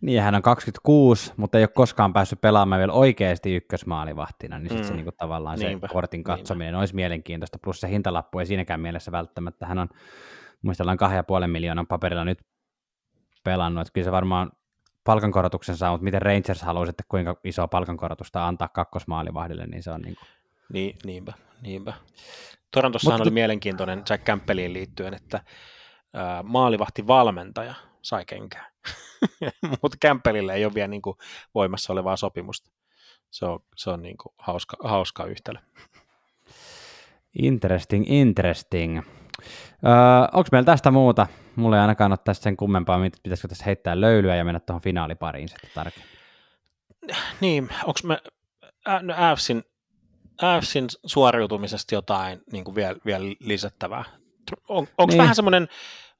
Niin, 0.00 0.22
hän 0.22 0.34
on 0.34 0.42
26, 0.42 1.32
mutta 1.36 1.58
ei 1.58 1.62
ole 1.64 1.68
koskaan 1.68 2.12
päässyt 2.12 2.40
pelaamaan 2.40 2.78
vielä 2.78 2.92
oikeasti 2.92 3.54
ykkösmaalivahtina, 3.54 4.58
niin 4.58 4.68
sitten 4.68 4.84
mm. 4.84 4.88
se 4.88 4.94
niin 4.94 5.04
kuin, 5.04 5.16
tavallaan 5.16 5.58
niinpä, 5.58 5.86
se 5.86 5.92
kortin 5.92 6.24
katsominen 6.24 6.66
niinpä. 6.66 6.78
olisi 6.80 6.94
mielenkiintoista, 6.94 7.58
plus 7.62 7.80
se 7.80 7.88
hintalappu 7.88 8.38
ei 8.38 8.46
siinäkään 8.46 8.80
mielessä 8.80 9.12
välttämättä. 9.12 9.66
Hän 9.66 9.78
on 9.78 9.88
muistellaan 10.62 10.98
kahden 10.98 11.16
ja 11.16 11.24
puolen 11.24 11.50
miljoonan 11.50 11.86
paperilla 11.86 12.24
nyt 12.24 12.38
pelannut, 13.44 13.80
että 13.80 13.92
kyllä 13.92 14.04
se 14.04 14.12
varmaan 14.12 14.52
palkankorotuksen 15.04 15.76
saa, 15.76 15.90
mutta 15.90 16.04
miten 16.04 16.22
Rangers 16.22 16.62
haluaisi, 16.62 16.90
että 16.90 17.04
kuinka 17.08 17.40
isoa 17.44 17.68
palkankorotusta 17.68 18.46
antaa 18.46 18.68
kakkosmaalivahdille, 18.68 19.66
niin 19.66 19.82
se 19.82 19.90
on 19.90 20.02
niin 20.02 20.16
kuin... 20.16 20.28
Niin, 20.72 20.96
niinpä, 21.04 21.32
niinpä. 21.62 21.92
Torontossahan 22.70 23.20
mutta... 23.20 23.28
oli 23.28 23.34
mielenkiintoinen 23.34 24.02
Jack 24.10 24.24
Campbelliin 24.24 24.72
liittyen, 24.72 25.14
että 25.14 25.40
ää, 26.14 26.42
maalivahti 26.42 27.06
valmentaja 27.06 27.74
sai 28.02 28.24
kenkään. 28.24 28.72
mutta 29.82 29.98
Campbellille 30.04 30.54
ei 30.54 30.64
ole 30.64 30.74
vielä 30.74 30.88
niin 30.88 31.02
kuin 31.02 31.16
voimassa 31.54 31.92
olevaa 31.92 32.16
sopimusta. 32.16 32.70
Se 33.30 33.46
on, 33.46 33.60
se 33.76 33.90
on 33.90 34.02
niin 34.02 34.16
kuin 34.16 34.34
hauska, 34.38 34.76
hauska 34.80 35.24
yhtälö. 35.24 35.58
Interesting, 37.42 38.04
interesting. 38.08 39.02
Öö, 39.42 39.92
onko 40.32 40.48
meillä 40.52 40.66
tästä 40.66 40.90
muuta? 40.90 41.26
Mulla 41.56 41.76
ei 41.76 41.80
ainakaan 41.80 42.12
ole 42.12 42.18
tästä 42.24 42.42
sen 42.42 42.56
kummempaa, 42.56 43.00
pitäisikö 43.22 43.48
tässä 43.48 43.64
heittää 43.64 44.00
löylyä 44.00 44.36
ja 44.36 44.44
mennä 44.44 44.60
tuohon 44.60 44.82
finaalipariin 44.82 45.48
sitten 45.48 45.70
tarkemmin. 45.74 46.10
Niin, 47.40 47.68
onko 47.84 48.00
me 48.04 48.18
Ävsin, 49.18 49.64
Ävsin 50.42 50.86
suoriutumisesta 51.06 51.94
jotain 51.94 52.40
niin 52.52 52.64
kuin 52.64 52.74
vielä, 52.74 52.96
vielä 53.06 53.24
lisättävää? 53.40 54.04
On, 54.68 54.86
onko 54.98 55.10
niin. 55.10 55.22
vähän 55.22 55.34
semmoinen, 55.34 55.68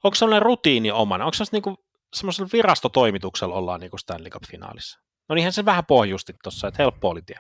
onko 0.05 0.14
semmoinen 0.14 0.42
rutiini 0.42 0.90
omana? 0.90 1.24
Onko 1.24 1.35
se 1.35 1.44
niin 1.52 1.62
kuin, 1.62 1.76
semmoisella 2.14 2.50
virastotoimituksella 2.52 3.55
ollaan 3.55 3.81
niin 3.81 3.90
kuin 3.90 4.00
Stanley 4.00 4.31
Cup-finaalissa? 4.31 5.00
No 5.29 5.35
niinhän 5.35 5.52
se 5.52 5.64
vähän 5.64 5.87
pohjusti 5.87 6.35
tuossa, 6.42 6.68
että 6.68 6.83
helppo 6.83 7.09
oli 7.09 7.22
tie. 7.22 7.38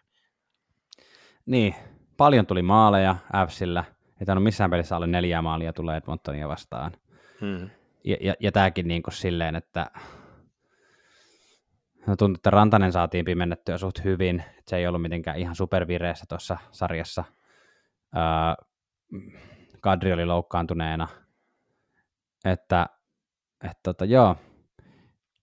Niin, 1.46 1.74
paljon 2.16 2.46
tuli 2.46 2.62
maaleja 2.62 3.16
Ävsillä– 3.34 3.84
ei 4.20 4.26
tainnut 4.26 4.44
missään 4.44 4.70
pelissä 4.70 4.96
alle 4.96 5.06
neljä 5.06 5.42
maalia 5.42 5.72
tulee 5.72 5.96
Edmontonia 5.96 6.48
vastaan. 6.48 6.92
Hmm. 7.40 7.70
Ja, 8.04 8.16
ja, 8.20 8.34
ja 8.40 8.52
tämäkin 8.52 8.88
niin 8.88 9.02
kuin 9.02 9.14
silleen, 9.14 9.56
että 9.56 9.90
no 12.06 12.16
tuntuu, 12.16 12.38
että 12.38 12.50
Rantanen 12.50 12.92
saatiin 12.92 13.24
pimennettyä 13.24 13.78
suht 13.78 14.04
hyvin. 14.04 14.44
Se 14.66 14.76
ei 14.76 14.86
ollut 14.86 15.02
mitenkään 15.02 15.38
ihan 15.38 15.54
supervireessä 15.54 16.24
tuossa 16.28 16.58
sarjassa. 16.70 17.24
Öö, 18.16 18.66
Kadri 19.80 20.12
oli 20.12 20.26
loukkaantuneena. 20.26 21.08
Että, 22.44 22.86
että 23.64 23.80
tota, 23.82 24.04
joo, 24.04 24.36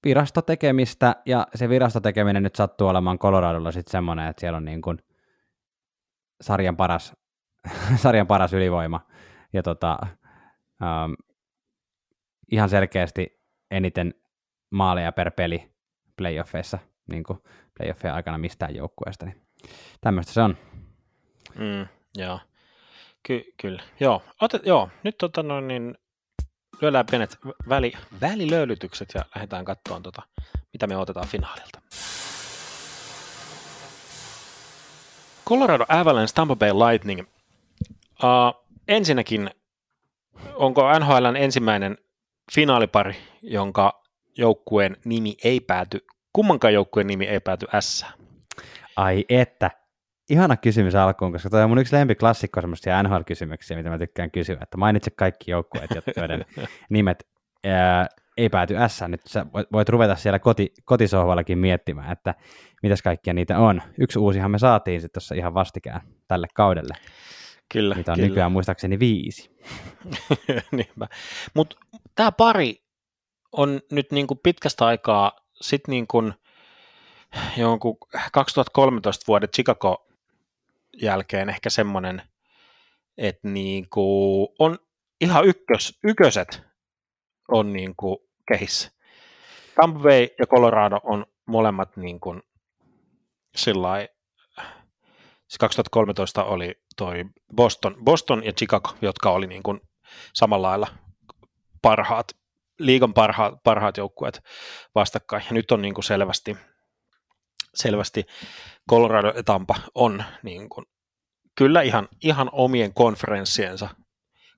virastotekemistä, 0.06 1.16
ja 1.26 1.48
se 1.56 1.70
virastotekeminen 1.70 2.44
nyt 2.44 2.56
sattuu 2.56 2.88
olemaan 2.88 3.20
Coloradolla 3.20 3.72
sitten 3.72 3.92
semmoinen, 3.92 4.28
että 4.28 4.40
siellä 4.40 4.58
on 4.58 4.66
niin 4.66 4.82
kuin 4.82 4.98
sarjan 6.42 6.78
paras 6.78 7.14
sarjan 8.04 8.28
paras 8.28 8.54
ylivoima. 8.54 9.06
Ja 9.54 9.64
tota, 9.64 10.00
um, 10.82 11.16
ihan 12.52 12.70
selkeästi 12.70 13.42
eniten 13.72 14.14
maaleja 14.70 15.12
per 15.12 15.32
peli 15.32 15.72
playoffeissa, 16.18 16.80
niin 17.12 17.24
kuin 17.24 17.40
playoffien 17.78 18.14
aikana 18.14 18.38
mistään 18.38 18.76
joukkueesta. 18.76 19.26
Niin 19.26 19.42
tämmöistä 20.02 20.34
se 20.34 20.42
on. 20.42 20.58
Mm, 21.56 21.88
joo. 22.16 22.40
Ky- 23.24 23.54
kyllä. 23.62 23.84
Joo. 24.00 24.24
Otet, 24.42 24.66
joo. 24.66 24.90
Nyt 25.04 25.18
tota 25.18 25.44
noin, 25.44 25.68
niin 25.68 25.98
lyödään 26.82 27.06
pienet 27.12 27.38
väli, 27.70 27.94
välilöylytykset 28.22 29.10
ja 29.14 29.26
lähdetään 29.36 29.66
katsomaan, 29.66 30.04
tota, 30.04 30.22
mitä 30.74 30.88
me 30.88 30.98
otetaan 30.98 31.28
finaalilta. 31.28 31.82
Colorado 35.46 35.86
Avalanche 35.88 36.34
Tampa 36.34 36.56
Bay 36.56 36.70
Lightning 36.70 37.22
Uh, 38.24 38.68
ensinnäkin, 38.88 39.50
onko 40.56 41.00
NHLn 41.00 41.36
ensimmäinen 41.36 41.98
finaalipari, 42.54 43.16
jonka 43.42 44.04
joukkueen 44.38 44.98
nimi 45.06 45.36
ei 45.44 45.60
pääty, 45.60 46.06
kummankaan 46.34 46.74
joukkueen 46.74 47.08
nimi 47.08 47.26
ei 47.26 47.40
pääty 47.40 47.66
S? 47.80 48.06
Ai 48.96 49.26
että, 49.30 49.72
ihana 50.30 50.58
kysymys 50.58 50.96
alkuun, 50.96 51.32
koska 51.32 51.50
toi 51.50 51.64
on 51.64 51.70
mun 51.70 51.78
yksi 51.78 51.96
lempiklassikko 51.96 52.62
semmoisia 52.62 53.04
NHL-kysymyksiä, 53.04 53.78
mitä 53.78 53.90
mä 53.90 53.98
tykkään 53.98 54.32
kysyä, 54.32 54.58
että 54.62 54.78
mainitse 54.78 55.12
kaikki 55.12 55.52
joukkueet, 55.52 55.90
joiden 56.18 56.46
nimet 56.90 57.28
ää, 57.64 58.08
ei 58.38 58.50
pääty 58.50 58.76
S. 58.88 59.02
Nyt 59.08 59.22
sä 59.28 59.46
voit 59.72 59.90
ruveta 59.90 60.16
siellä 60.16 60.40
koti, 60.40 60.74
kotisohvallakin 60.86 61.58
miettimään, 61.58 62.12
että 62.12 62.36
mitäs 62.84 63.02
kaikkia 63.02 63.34
niitä 63.34 63.60
on. 63.60 63.82
Yksi 64.00 64.20
uusihan 64.20 64.52
me 64.52 64.60
saatiin 64.60 65.02
sitten 65.02 65.22
tuossa 65.22 65.36
ihan 65.36 65.54
vastikään 65.54 66.02
tälle 66.28 66.48
kaudelle. 66.54 66.94
Kyllä, 67.72 67.96
Mitä 67.96 68.12
on 68.12 68.16
kyllä. 68.16 68.30
nykyään 68.30 68.52
muistaakseni 68.52 69.00
viisi. 69.00 69.58
Mutta 71.54 71.76
tämä 72.16 72.32
pari 72.32 72.84
on 73.52 73.82
nyt 73.92 74.12
niinku 74.12 74.36
pitkästä 74.36 74.86
aikaa 74.86 75.32
sitten 75.62 75.92
niinku 75.92 76.32
jonkun 77.58 77.98
2013 78.32 79.24
vuoden 79.28 79.50
Chicago 79.50 80.08
jälkeen 81.02 81.50
ehkä 81.50 81.70
semmoinen, 81.70 82.22
että 83.18 83.48
niinku 83.48 84.44
on 84.60 84.78
ihan 85.22 85.46
ykkös, 85.46 86.00
ykköset 86.04 86.62
on 87.48 87.74
niin 87.74 87.96
kuin 87.96 88.18
kehissä. 88.48 88.92
Tampa 89.76 90.00
Bay 90.00 90.28
ja 90.40 90.48
Colorado 90.48 91.00
on 91.04 91.26
molemmat 91.46 91.98
niin 91.98 92.20
kuin 92.20 92.42
sillai, 93.56 94.10
siis 95.48 95.58
2013 95.60 96.44
oli 96.44 96.83
toi 96.98 97.26
Boston, 97.56 97.96
Boston 98.04 98.46
ja 98.46 98.54
Chicago, 98.54 98.96
jotka 99.02 99.30
oli 99.30 99.48
niin 99.48 99.64
kuin 99.64 99.82
samalla 100.34 100.68
lailla 100.68 100.88
parhaat, 101.82 102.28
liigan 102.80 103.14
parhaat, 103.14 103.54
parhaat 103.64 103.98
joukkueet 103.98 104.44
vastakkain. 104.96 105.44
Ja 105.48 105.54
nyt 105.54 105.72
on 105.72 105.82
niin 105.82 105.94
kuin 105.94 106.04
selvästi, 106.04 106.58
selvästi 107.74 108.24
Colorado 108.90 109.34
ja 109.36 109.44
Tampa 109.44 109.76
on 109.96 110.24
niin 110.44 110.70
kuin, 110.70 110.86
kyllä 111.56 111.82
ihan, 111.82 112.08
ihan 112.24 112.50
omien 112.52 112.94
konferenssiensa 112.94 113.90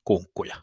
kunkkuja. 0.03 0.55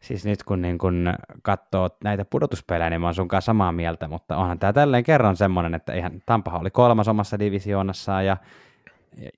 Siis 0.00 0.24
nyt 0.24 0.42
kun, 0.42 0.62
niin 0.62 0.78
kun 0.78 1.14
katsoo 1.42 1.88
näitä 2.04 2.24
pudotuspelejä, 2.24 2.90
niin 2.90 3.00
mä 3.00 3.06
oon 3.06 3.14
sunkaan 3.14 3.42
samaa 3.42 3.72
mieltä, 3.72 4.08
mutta 4.08 4.36
onhan 4.36 4.58
tämä 4.58 4.72
tälleen 4.72 5.04
kerran 5.04 5.36
semmoinen, 5.36 5.74
että 5.74 5.94
ihan 5.94 6.22
Tampahan 6.26 6.60
oli 6.60 6.70
kolmas 6.70 7.08
omassa 7.08 7.38
divisioonassaan 7.38 8.26
ja, 8.26 8.36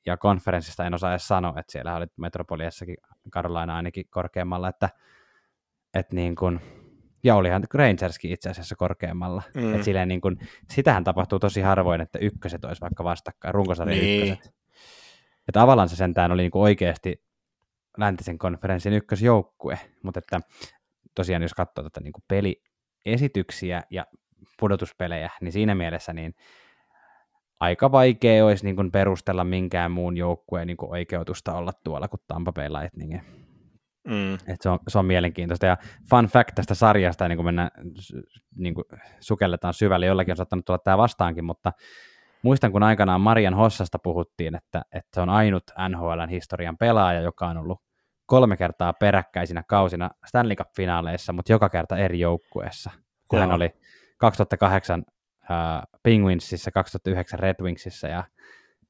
ja 0.06 0.16
konferenssista 0.16 0.86
en 0.86 0.94
osaa 0.94 1.10
edes 1.10 1.28
sanoa, 1.28 1.60
että 1.60 1.72
siellä 1.72 1.96
oli 1.96 2.06
Metropoliassakin 2.16 2.96
Carolina 3.30 3.76
ainakin 3.76 4.04
korkeammalla, 4.10 4.68
että, 4.68 4.88
että 5.94 6.14
niin 6.14 6.36
kun, 6.36 6.60
ja 7.24 7.36
olihan 7.36 7.64
Rangerskin 7.74 8.32
itse 8.32 8.50
asiassa 8.50 8.76
korkeammalla. 8.76 9.42
Mm. 9.54 9.74
Et 9.74 9.84
silleen 9.84 10.08
niin 10.08 10.20
kun, 10.20 10.38
sitähän 10.70 11.04
tapahtuu 11.04 11.38
tosi 11.38 11.60
harvoin, 11.60 12.00
että 12.00 12.18
ykköset 12.18 12.64
olisi 12.64 12.80
vaikka 12.80 13.04
vastakkain, 13.04 13.54
runkosarjan 13.54 13.98
niin. 13.98 14.32
ykköset. 14.32 14.54
Ja 15.46 15.52
tavallaan 15.52 15.88
se 15.88 15.96
sentään 15.96 16.32
oli 16.32 16.42
niin 16.42 16.50
oikeasti 16.54 17.24
läntisen 17.98 18.38
konferenssin 18.38 18.92
ykkösjoukkue, 18.92 19.78
mutta 20.02 20.18
että 20.18 20.40
tosiaan 21.14 21.42
jos 21.42 21.54
katsoo 21.54 21.84
tätä 21.84 22.00
niin 22.00 22.12
peliesityksiä 22.28 23.82
ja 23.90 24.06
pudotuspelejä, 24.60 25.30
niin 25.40 25.52
siinä 25.52 25.74
mielessä 25.74 26.12
niin 26.12 26.34
aika 27.60 27.92
vaikea 27.92 28.46
olisi 28.46 28.64
niin 28.64 28.76
kuin 28.76 28.92
perustella 28.92 29.44
minkään 29.44 29.90
muun 29.90 30.16
joukkueen 30.16 30.66
niin 30.66 30.76
kuin 30.76 30.90
oikeutusta 30.90 31.54
olla 31.54 31.72
tuolla 31.84 32.08
kuin 32.08 32.20
Tampa 32.26 32.52
Bay 32.52 32.68
Lightning. 32.68 33.20
Mm. 34.08 34.34
Et 34.34 34.60
se, 34.60 34.68
on, 34.68 34.78
se 34.88 34.98
on 34.98 35.04
mielenkiintoista. 35.04 35.66
Ja 35.66 35.76
fun 36.10 36.26
fact 36.26 36.54
tästä 36.54 36.74
sarjasta, 36.74 37.28
niin 37.28 37.36
kuin 37.36 37.44
mennään, 37.44 37.70
niin 38.56 38.74
kuin 38.74 38.84
sukelletaan 39.20 39.74
syvälle, 39.74 40.06
jollakin 40.06 40.32
on 40.32 40.36
saattanut 40.36 40.64
tulla 40.64 40.78
tämä 40.78 40.98
vastaankin, 40.98 41.44
mutta 41.44 41.72
muistan, 42.42 42.72
kun 42.72 42.82
aikanaan 42.82 43.20
Marian 43.20 43.54
Hossasta 43.54 43.98
puhuttiin, 43.98 44.54
että, 44.54 44.82
että 44.92 45.08
se 45.14 45.20
on 45.20 45.28
ainut 45.28 45.64
NHLn 45.88 46.28
historian 46.28 46.78
pelaaja, 46.78 47.20
joka 47.20 47.46
on 47.46 47.56
ollut 47.56 47.82
kolme 48.26 48.56
kertaa 48.56 48.92
peräkkäisinä 48.92 49.62
kausina 49.68 50.10
Stanley 50.26 50.56
Cup-finaaleissa, 50.56 51.32
mutta 51.32 51.52
joka 51.52 51.68
kerta 51.68 51.96
eri 51.96 52.20
joukkueessa, 52.20 52.90
kun 53.28 53.38
Joo. 53.38 53.40
hän 53.40 53.56
oli 53.56 53.70
2008 54.18 55.04
uh, 55.50 55.98
Penguinsissa, 56.02 56.70
2009 56.70 57.38
Red 57.38 57.56
Wingsissa 57.62 58.08
ja 58.08 58.24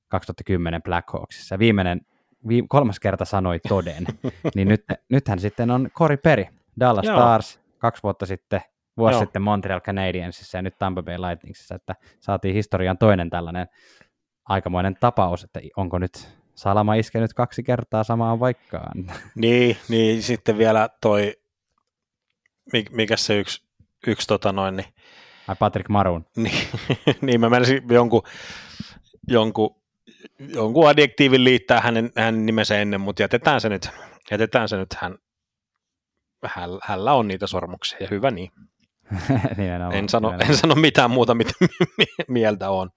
2010 0.09 0.83
Blackhawksissa. 0.83 1.59
Viimeinen, 1.59 2.01
vi, 2.49 2.65
kolmas 2.69 3.01
kerta 3.01 3.25
sanoi 3.25 3.61
toden, 3.69 4.07
niin 4.55 4.69
nyt, 4.69 4.85
nythän 5.09 5.41
sitten 5.41 5.71
on 5.71 5.89
Cory 5.95 6.17
Perry, 6.17 6.45
Dallas 6.81 7.05
Joo. 7.05 7.17
Stars, 7.17 7.61
kaksi 7.79 8.03
vuotta 8.03 8.27
sitten, 8.27 8.61
vuosi 8.97 9.15
Joo. 9.15 9.21
sitten 9.21 9.43
Montreal 9.43 9.81
Canadiensissa 9.81 10.59
ja 10.59 10.63
nyt 10.63 10.79
Tampa 10.79 11.03
Bay 11.03 11.17
Lightningsissa, 11.19 11.75
että 11.75 11.95
saatiin 12.21 12.55
historian 12.55 12.99
toinen 12.99 13.31
tällainen 13.31 13.67
aikamoinen 14.45 14.97
tapaus, 15.01 15.45
että 15.45 15.61
onko 15.77 15.99
nyt 15.99 16.39
Salama 16.55 16.95
iskenyt 16.95 17.35
kaksi 17.35 17.63
kertaa 17.63 18.05
samaan 18.05 18.41
vaikkaan. 18.41 18.93
Niin, 19.35 19.77
niin 19.89 20.23
sitten 20.23 20.59
vielä 20.59 20.89
toi, 21.01 21.37
mikä 22.91 23.17
se 23.17 23.39
yksi, 23.39 23.63
yksi 24.07 24.27
tota 24.27 24.53
noin, 24.53 24.77
niin... 24.77 24.87
Ai 25.49 25.57
Patrick 25.59 25.89
Marun. 25.89 26.25
Niin, 26.37 26.69
niin 27.21 27.41
mä 27.41 27.51
menisin 27.51 27.83
jonkun, 27.91 28.23
jonkun, 29.29 29.77
jonkun 30.39 30.89
adjektiivin 30.89 31.45
liittää 31.45 31.81
hänen, 31.81 32.11
hänen 32.17 32.47
nimensä 32.47 32.79
ennen, 32.79 33.01
mutta 33.01 33.23
jätetään 33.23 33.61
se 33.61 33.69
nyt, 33.69 33.91
jätetään 34.31 34.69
se 34.69 34.77
nyt 34.77 34.95
hän, 34.95 35.15
hän, 36.45 36.71
hänellä 36.83 37.13
on 37.13 37.29
niitä 37.29 37.47
sormuksia 37.47 37.99
ja 38.01 38.09
hyvä 38.11 38.31
niin. 38.31 38.51
en, 39.93 40.09
sano, 40.09 40.35
en 40.49 40.57
sano 40.57 40.75
mitään 40.75 41.11
muuta, 41.11 41.35
mitä 41.35 41.53
mieltä 42.29 42.71
on, 42.71 42.91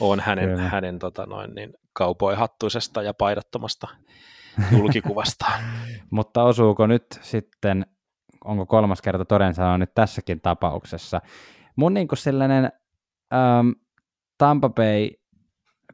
on 0.00 0.20
hänen, 0.20 0.58
hänen 0.58 0.98
tota 0.98 1.26
noin, 1.26 1.54
niin 1.54 1.74
kaupoihattuisesta 1.92 3.02
ja 3.02 3.14
paidattomasta 3.14 3.88
julkikuvasta. 4.72 5.46
Mutta 6.10 6.42
osuuko 6.42 6.86
nyt 6.86 7.06
sitten, 7.20 7.86
onko 8.44 8.66
kolmas 8.66 9.02
kerta 9.02 9.24
toden 9.24 9.54
sanoa 9.54 9.78
nyt 9.78 9.94
tässäkin 9.94 10.40
tapauksessa? 10.40 11.20
Mun 11.76 11.94
niin 11.94 12.08
kuin 12.08 12.18
sellainen 12.18 12.72
ähm, 13.34 13.70
Tampa 14.38 14.68
Bay 14.68 15.10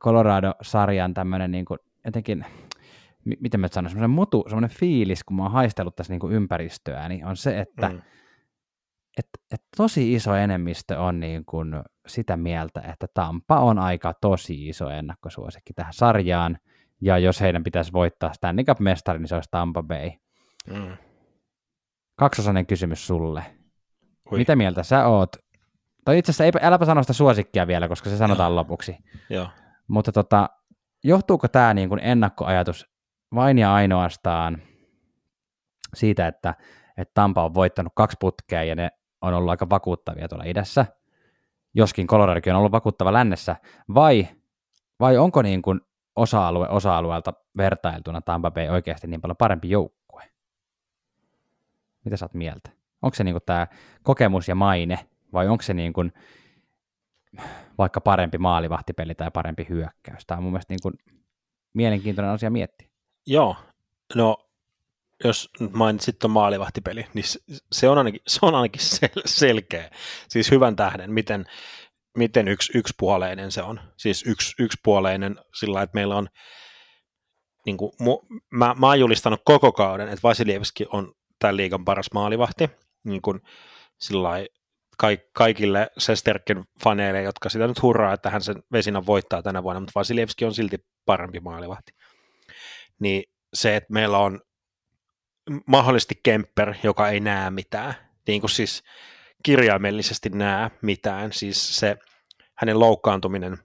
Colorado-sarjan 0.01 1.15
tämmöinen 1.15 1.51
niin 1.51 1.65
kuin, 1.65 1.79
jotenkin, 2.05 2.45
m- 3.25 3.41
miten 3.41 3.61
mä 3.61 3.69
sanon, 3.69 3.91
semmoinen 3.91 4.11
mutu, 4.11 4.45
semmoinen 4.49 4.71
fiilis, 4.71 5.25
kun 5.25 5.37
mä 5.37 5.43
oon 5.43 5.53
haistellut 5.53 5.97
tässä 5.97 6.13
niin 6.13 6.21
kuin 6.21 6.33
ympäristöä, 6.33 7.09
niin 7.09 7.27
on 7.27 7.37
se, 7.37 7.61
että 7.61 7.89
mm. 7.89 8.03
et, 9.19 9.29
et 9.51 9.63
tosi 9.77 10.15
iso 10.15 10.35
enemmistö 10.35 11.01
on 11.01 11.21
niin 11.21 11.45
kuin 11.45 11.75
sitä 12.07 12.37
mieltä, 12.37 12.81
että 12.81 13.07
Tampa 13.15 13.61
on 13.61 13.79
aika 13.79 14.15
tosi 14.21 14.69
iso 14.69 14.91
ennakkosuosikki 14.91 15.73
tähän 15.73 15.93
sarjaan, 15.93 16.59
ja 17.01 17.19
jos 17.19 17.41
heidän 17.41 17.65
pitäisi 17.65 17.93
voittaa 17.93 18.33
Stanley 18.33 18.65
Cup-mestari, 18.65 19.19
niin 19.19 19.29
se 19.29 19.35
olisi 19.35 19.49
Tampa 19.51 19.83
Bay. 19.83 20.11
Mm. 20.67 20.97
Kaksosainen 22.17 22.67
kysymys 22.67 23.07
sulle. 23.07 23.43
Ui. 24.33 24.39
Mitä 24.39 24.57
mieltä 24.57 24.83
sä 24.83 25.07
oot? 25.07 25.37
Tai 26.11 26.19
itse 26.19 26.33
asiassa, 26.33 26.45
ei, 26.45 26.67
äläpä 26.67 26.85
sano 26.85 27.03
sitä 27.03 27.13
suosikkia 27.13 27.67
vielä, 27.67 27.89
koska 27.89 28.11
se 28.11 28.17
sanotaan 28.17 28.51
Joo. 28.51 28.57
lopuksi. 28.57 28.97
Joo. 29.31 29.49
Mutta 29.89 30.13
tota, 30.13 30.51
johtuuko 31.05 31.49
tämä 31.49 31.75
niin 31.75 31.89
kuin 31.89 32.01
ennakkoajatus 32.03 32.91
vain 33.35 33.59
ja 33.59 33.75
ainoastaan 33.75 34.63
siitä, 35.95 36.27
että, 36.27 36.55
että 36.97 37.15
Tampa 37.15 37.45
on 37.45 37.55
voittanut 37.55 37.93
kaksi 37.97 38.17
putkea 38.21 38.63
ja 38.65 38.75
ne 38.75 38.91
on 39.21 39.35
ollut 39.35 39.51
aika 39.51 39.71
vakuuttavia 39.71 40.29
tuolla 40.29 40.45
idässä, 40.45 40.87
joskin 41.75 42.07
Coloradokin 42.07 42.53
on 42.53 42.59
ollut 42.59 42.73
vakuuttava 42.73 43.13
lännessä, 43.13 43.57
vai, 43.95 44.29
vai 45.01 45.19
onko 45.19 45.43
niin 45.43 45.63
kuin 45.63 45.81
osa-alue 46.17 46.69
osa-alueelta 46.69 47.33
vertailtuna 47.57 48.21
Tampa 48.21 48.51
Bay 48.51 48.69
oikeasti 48.69 49.07
niin 49.07 49.21
paljon 49.21 49.37
parempi 49.37 49.71
joukkue? 49.71 50.25
Mitä 52.05 52.17
sä 52.17 52.25
oot 52.25 52.35
mieltä? 52.35 52.71
Onko 53.03 53.15
se 53.15 53.25
niin 53.25 53.35
kuin 53.35 53.45
tämä 53.47 53.67
kokemus 54.03 54.49
ja 54.49 54.55
maine, 54.55 55.10
vai 55.33 55.49
onko 55.49 55.63
se 55.63 55.75
niin 55.75 55.93
kuin 55.93 56.13
vaikka 57.79 58.01
parempi 58.01 58.39
maalivahtipeli 58.39 59.15
tai 59.15 59.31
parempi 59.31 59.67
hyökkäys? 59.69 60.27
Tämä 60.27 60.37
on 60.37 60.43
mun 60.43 60.53
mielestä 60.53 60.73
niin 60.73 60.83
kuin 60.83 60.95
mielenkiintoinen 61.75 62.33
asia 62.33 62.51
miettiä. 62.51 62.89
Joo, 63.27 63.57
no 64.15 64.51
jos 65.25 65.51
mainitsit 65.73 66.19
tuon 66.19 66.31
maalivahtipeli, 66.31 67.07
niin 67.15 67.25
se 67.73 67.89
on 67.89 67.99
ainakin, 67.99 68.21
se 68.27 68.39
on 68.43 68.55
ainakin 68.55 68.83
sel- 68.83 69.23
selkeä. 69.27 69.91
Siis 70.29 70.51
hyvän 70.51 70.77
tähden, 70.77 71.13
miten, 71.13 71.45
miten 72.17 72.49
yksi, 72.49 72.79
yksipuoleinen 72.79 73.53
se 73.53 73.63
on. 73.63 73.81
Siis 73.97 74.27
yksi, 74.27 74.55
yksipuoleinen 74.59 75.37
sillä 75.55 75.83
että 75.83 75.95
meillä 75.95 76.17
on, 76.17 76.29
niin 77.67 77.77
kuin, 77.77 77.93
mu, 78.01 78.21
mä, 78.51 78.75
mä 78.79 78.87
oon 78.87 79.01
julistanut 79.01 79.41
koko 79.45 79.73
kauden, 79.73 80.09
että 80.09 80.23
Vasilievski 80.23 80.87
on 80.93 81.15
tämän 81.39 81.57
liigan 81.57 81.85
paras 81.85 82.07
maalivahti. 82.15 82.71
Niin 83.05 83.23
kuin, 83.23 83.41
sillä 83.99 84.29
kaikille 85.33 85.91
Sesterkin 85.99 86.65
faneille, 86.83 87.23
jotka 87.23 87.49
sitä 87.49 87.67
nyt 87.67 87.83
hurraa, 87.83 88.13
että 88.13 88.31
hän 88.31 88.43
sen 88.43 88.63
vesinä 88.73 89.07
voittaa 89.07 89.43
tänä 89.43 89.63
vuonna, 89.63 89.81
mutta 89.81 89.93
Vasilievski 89.95 90.45
on 90.45 90.55
silti 90.55 90.79
parempi 91.05 91.41
maalivahti. 91.41 91.93
Niin 93.01 93.25
se, 93.55 93.77
että 93.77 93.93
meillä 93.93 94.19
on 94.19 94.41
mahdollisesti 95.67 96.21
Kemper, 96.23 96.75
joka 96.83 97.09
ei 97.09 97.21
näe 97.21 97.51
mitään, 97.51 97.95
niin 98.27 98.41
kuin 98.41 98.51
siis 98.51 98.83
kirjaimellisesti 99.43 100.29
näe 100.29 100.71
mitään, 100.83 101.33
siis 101.33 101.77
se 101.77 101.97
hänen 102.55 102.81
loukkaantuminen, 102.81 103.59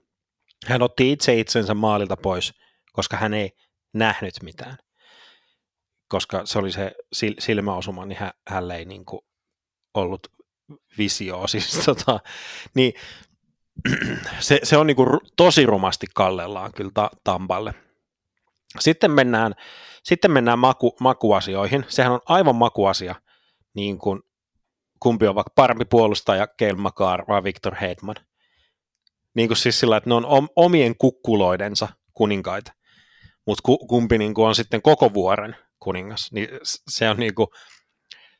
hän 0.66 0.82
otti 0.82 1.12
itse 1.12 1.34
itsensä 1.34 1.74
maalilta 1.74 2.16
pois, 2.16 2.54
koska 2.92 3.16
hän 3.16 3.34
ei 3.34 3.50
nähnyt 3.92 4.34
mitään, 4.42 4.76
koska 6.08 6.46
se 6.46 6.58
oli 6.58 6.72
se 6.72 6.92
silmäosuma, 7.38 8.06
niin 8.06 8.18
hän, 8.18 8.30
hän 8.48 8.70
ei 8.70 8.84
niin 8.84 9.04
kuin 9.04 9.20
ollut 9.94 10.35
visio, 10.98 11.46
siis 11.48 11.84
tota, 11.84 12.20
niin 12.74 12.92
se, 14.40 14.60
se 14.62 14.76
on 14.76 14.86
niin 14.86 14.96
kuin 14.96 15.08
tosi 15.36 15.66
rumasti 15.66 16.06
kallellaan 16.14 16.72
kyllä 16.72 16.90
ta, 16.94 17.10
Tampalle. 17.24 17.74
Sitten 18.80 19.10
mennään 19.10 19.54
sitten 20.06 20.30
mennään 20.30 20.58
maku, 20.58 20.96
makuasioihin. 21.00 21.84
Sehän 21.88 22.12
on 22.12 22.20
aivan 22.26 22.56
makuasia, 22.56 23.14
niin 23.74 23.98
kuin 23.98 24.22
kumpi 25.00 25.26
on 25.26 25.34
vaikka 25.34 25.52
parempi 25.54 25.84
puolustaja, 25.84 26.46
Kel 26.46 26.76
Makar 26.76 27.24
vai 27.28 27.44
Victor 27.44 27.74
Hedman. 27.74 28.16
Niin 29.34 29.48
kuin 29.48 29.56
siis 29.56 29.80
sillä, 29.80 29.96
että 29.96 30.10
ne 30.10 30.14
on 30.14 30.48
omien 30.56 30.96
kukkuloidensa 30.96 31.88
kuninkaita. 32.14 32.72
Mutta 33.46 33.62
kumpi 33.88 34.18
niin 34.18 34.34
kuin 34.34 34.48
on 34.48 34.54
sitten 34.54 34.82
koko 34.82 35.14
vuoren 35.14 35.56
kuningas. 35.78 36.32
Niin 36.32 36.48
se 36.88 37.10
on, 37.10 37.16
niinku, 37.16 37.48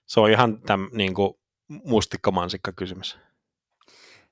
se 0.07 0.20
on 0.20 0.31
ihan 0.31 0.61
täm, 0.61 0.89
niinku, 0.93 1.41
mustikkamansikka 1.68 2.72
kysymys. 2.72 3.18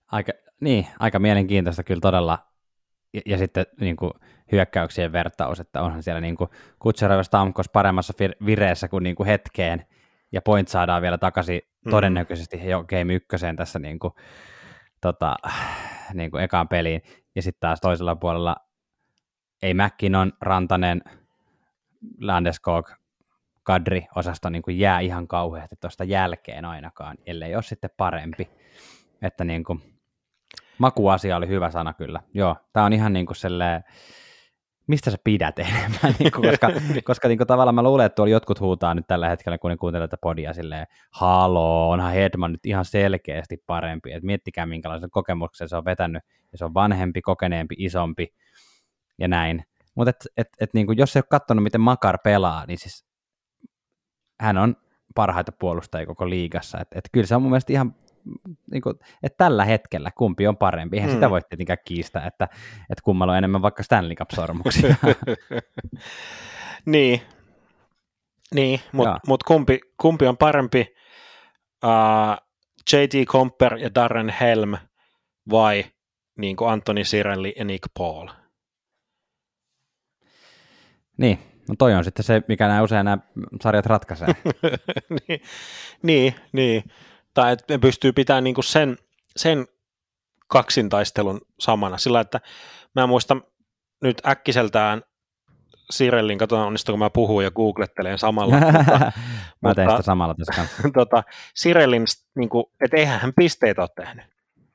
Aika, 0.07 0.33
niin, 0.61 0.87
aika 0.99 1.19
mielenkiintoista 1.19 1.83
kyllä 1.83 2.01
todella. 2.01 2.39
Ja, 3.13 3.21
ja 3.27 3.39
sitten 3.39 3.67
niin 3.81 3.97
kuin, 3.97 4.13
hyökkäyksien 4.53 5.13
vertaus, 5.13 5.61
että 5.61 5.83
onhan 5.83 6.03
siellä 6.03 6.21
niin 6.21 6.37
kuin, 6.37 6.51
Kutserov 6.79 7.23
Stamkos 7.23 7.69
paremmassa 7.69 8.13
vireessä 8.47 8.89
kuin, 8.89 9.03
niin 9.03 9.17
kuin 9.17 9.27
hetkeen, 9.27 9.87
ja 10.33 10.43
point 10.43 10.69
saadaan 10.69 11.03
vielä 11.03 11.19
takaisin 11.19 11.61
mm. 11.85 11.91
todennäköisesti 11.91 12.69
jo 12.69 12.85
game 12.85 13.15
ykköseen 13.15 13.57
tässä 13.57 13.79
niin 13.79 13.99
kuin, 13.99 14.13
tota, 15.01 15.37
niin 16.15 16.31
kuin 16.31 16.45
ekaan 16.45 16.69
peliin. 16.69 17.03
Ja 17.35 17.43
sitten 17.43 17.61
taas 17.61 17.81
toisella 17.81 18.17
puolella 18.17 18.57
ei 19.63 19.75
McKinnon, 19.75 20.33
Rantanen, 20.41 21.03
Landeskog, 22.21 22.91
kadri 23.65 24.07
osasto 24.17 24.51
niin 24.51 24.63
kuin 24.63 24.79
jää 24.79 25.01
ihan 25.01 25.29
kauheasti 25.29 25.77
tuosta 25.81 26.05
jälkeen 26.05 26.65
ainakaan, 26.65 27.17
ellei 27.27 27.55
ole 27.55 27.63
sitten 27.63 27.91
parempi. 27.97 28.51
Että 29.23 29.45
niin 29.45 29.65
kuin, 29.65 29.83
makuasia 30.79 31.37
oli 31.37 31.49
hyvä 31.49 31.71
sana 31.71 31.93
kyllä. 31.93 32.21
Joo, 32.35 32.57
tämä 32.73 32.87
on 32.87 32.93
ihan 32.93 33.13
niin 33.13 33.27
kuin 33.27 33.37
selleen, 33.37 33.85
mistä 34.87 35.11
sä 35.11 35.19
pidät 35.25 35.59
enemmän, 35.59 36.15
niin 36.19 36.33
kuin, 36.33 36.51
koska, 36.51 36.71
koska 37.05 37.29
niin 37.29 37.39
kuin, 37.39 37.49
tavallaan 37.49 37.75
mä 37.75 37.83
luulen, 37.83 38.07
että 38.07 38.17
tuolla 38.17 38.33
jotkut 38.33 38.61
huutaa 38.61 38.95
nyt 38.95 39.07
tällä 39.07 39.29
hetkellä, 39.29 39.59
kun 39.59 39.71
ne 39.71 39.77
kuuntelee 39.77 40.09
tätä 40.09 40.21
podia 40.21 40.53
silleen, 40.53 40.87
haloo, 41.11 41.91
onhan 41.91 42.13
Hedman 42.13 42.53
nyt 42.53 42.67
ihan 42.67 42.85
selkeästi 42.85 43.63
parempi, 43.67 44.13
että 44.13 44.27
miettikää 44.27 44.67
minkälaisen 44.67 45.11
kokemuksen 45.11 45.69
se 45.69 45.77
on 45.77 45.85
vetänyt, 45.85 46.23
ja 46.53 46.59
se 46.59 46.65
on 46.65 46.75
vanhempi, 46.75 47.23
kokeneempi, 47.23 47.75
isompi, 47.79 48.35
ja 49.19 49.29
näin. 49.29 49.65
Mutta 49.95 50.11
et, 50.11 50.17
et, 50.37 50.49
et, 50.61 50.75
niin 50.75 50.87
kuin, 50.87 50.99
jos 50.99 51.17
ei 51.17 51.21
ole 51.21 51.27
katsonut, 51.31 51.63
miten 51.63 51.81
Makar 51.81 52.19
pelaa, 52.25 52.67
niin 52.67 52.79
siis 52.79 53.05
hän 54.41 54.59
on 54.59 54.77
parhaita 55.15 55.53
puolustajia 55.53 56.07
koko 56.07 56.31
liigassa. 56.31 56.79
Et, 56.81 56.89
et 56.95 57.05
kyllä 57.13 57.27
se 57.27 57.37
on 57.37 57.43
mun 57.43 57.51
mielestä 57.51 57.73
ihan, 57.73 57.95
niin 58.71 58.83
kuin, 58.83 58.95
että 59.23 59.45
tällä 59.45 59.65
hetkellä 59.65 60.11
kumpi 60.11 60.47
on 60.47 60.57
parempi. 60.57 60.97
Eihän 60.97 61.11
mm. 61.11 61.15
sitä 61.15 61.31
voi 61.31 61.41
tietenkään 61.43 61.79
kiistää, 61.85 62.27
että, 62.27 62.49
että 62.91 63.03
kummalla 63.05 63.33
on 63.33 63.39
enemmän 63.39 63.63
vaikka 63.63 63.83
Stanley 63.83 64.15
Cup-sormuksia. 64.15 64.95
niin, 66.87 67.21
niin 68.55 68.81
mutta 68.93 69.21
mut 69.27 69.43
kumpi, 69.43 69.81
kumpi 70.01 70.27
on 70.27 70.37
parempi, 70.37 70.95
uh, 71.85 72.45
J.T. 72.93 73.29
Comper 73.29 73.75
ja 73.75 73.95
Darren 73.95 74.29
Helm 74.41 74.77
vai 75.51 75.85
niin 76.39 76.57
kuin 76.57 76.71
Anthony 76.71 77.05
Sirelli 77.05 77.55
ja 77.59 77.65
Nick 77.65 77.85
Paul? 77.99 78.29
Niin, 81.17 81.39
no 81.69 81.75
toi 81.79 81.95
on 81.95 82.05
sitten 82.05 82.25
se, 82.25 82.43
mikä 82.49 82.69
nämä 82.69 82.83
usein 82.83 83.05
nämä 83.05 83.19
sarjat 83.63 83.87
ratkaisee. 83.87 84.29
niin, 85.29 85.41
niin, 86.03 86.35
niin, 86.53 86.85
tai 87.35 87.53
että 87.53 87.75
ne 87.75 87.79
pystyy 87.79 88.13
pitämään 88.13 88.45
niinku 88.45 88.63
sen, 88.63 88.97
sen 89.37 89.67
kaksintaistelun 90.47 91.41
samana, 91.61 91.99
sillä 91.99 92.21
että 92.21 92.41
mä 92.95 93.07
muistan 93.07 93.43
nyt 94.03 94.23
äkkiseltään 94.27 95.03
Sirellin, 95.91 96.39
katsotaan 96.39 96.67
onnistuuko 96.67 96.97
mä 96.97 97.11
puhun 97.11 97.45
ja 97.45 97.51
googlettelen 97.51 98.19
samalla. 98.19 98.55
mutta, 98.61 99.13
mä 99.63 99.75
teen 99.75 99.91
sitä 99.91 100.03
samalla 100.03 100.35
tässä 100.35 100.53
kanssa. 100.57 100.83
tota, 101.01 101.23
Sirellin, 101.55 102.05
niin 102.35 102.49
kuin, 102.49 102.65
että 102.85 102.97
eihän 102.97 103.21
hän 103.21 103.33
pisteitä 103.37 103.83
ole 103.83 103.89
tehnyt, 103.97 104.25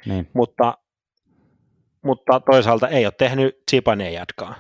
niin. 0.06 0.30
mutta, 0.34 0.78
mutta 2.02 2.40
toisaalta 2.40 2.88
ei 2.88 3.06
ole 3.06 3.14
tehnyt 3.18 3.64
Zibanejadkaan. 3.72 4.56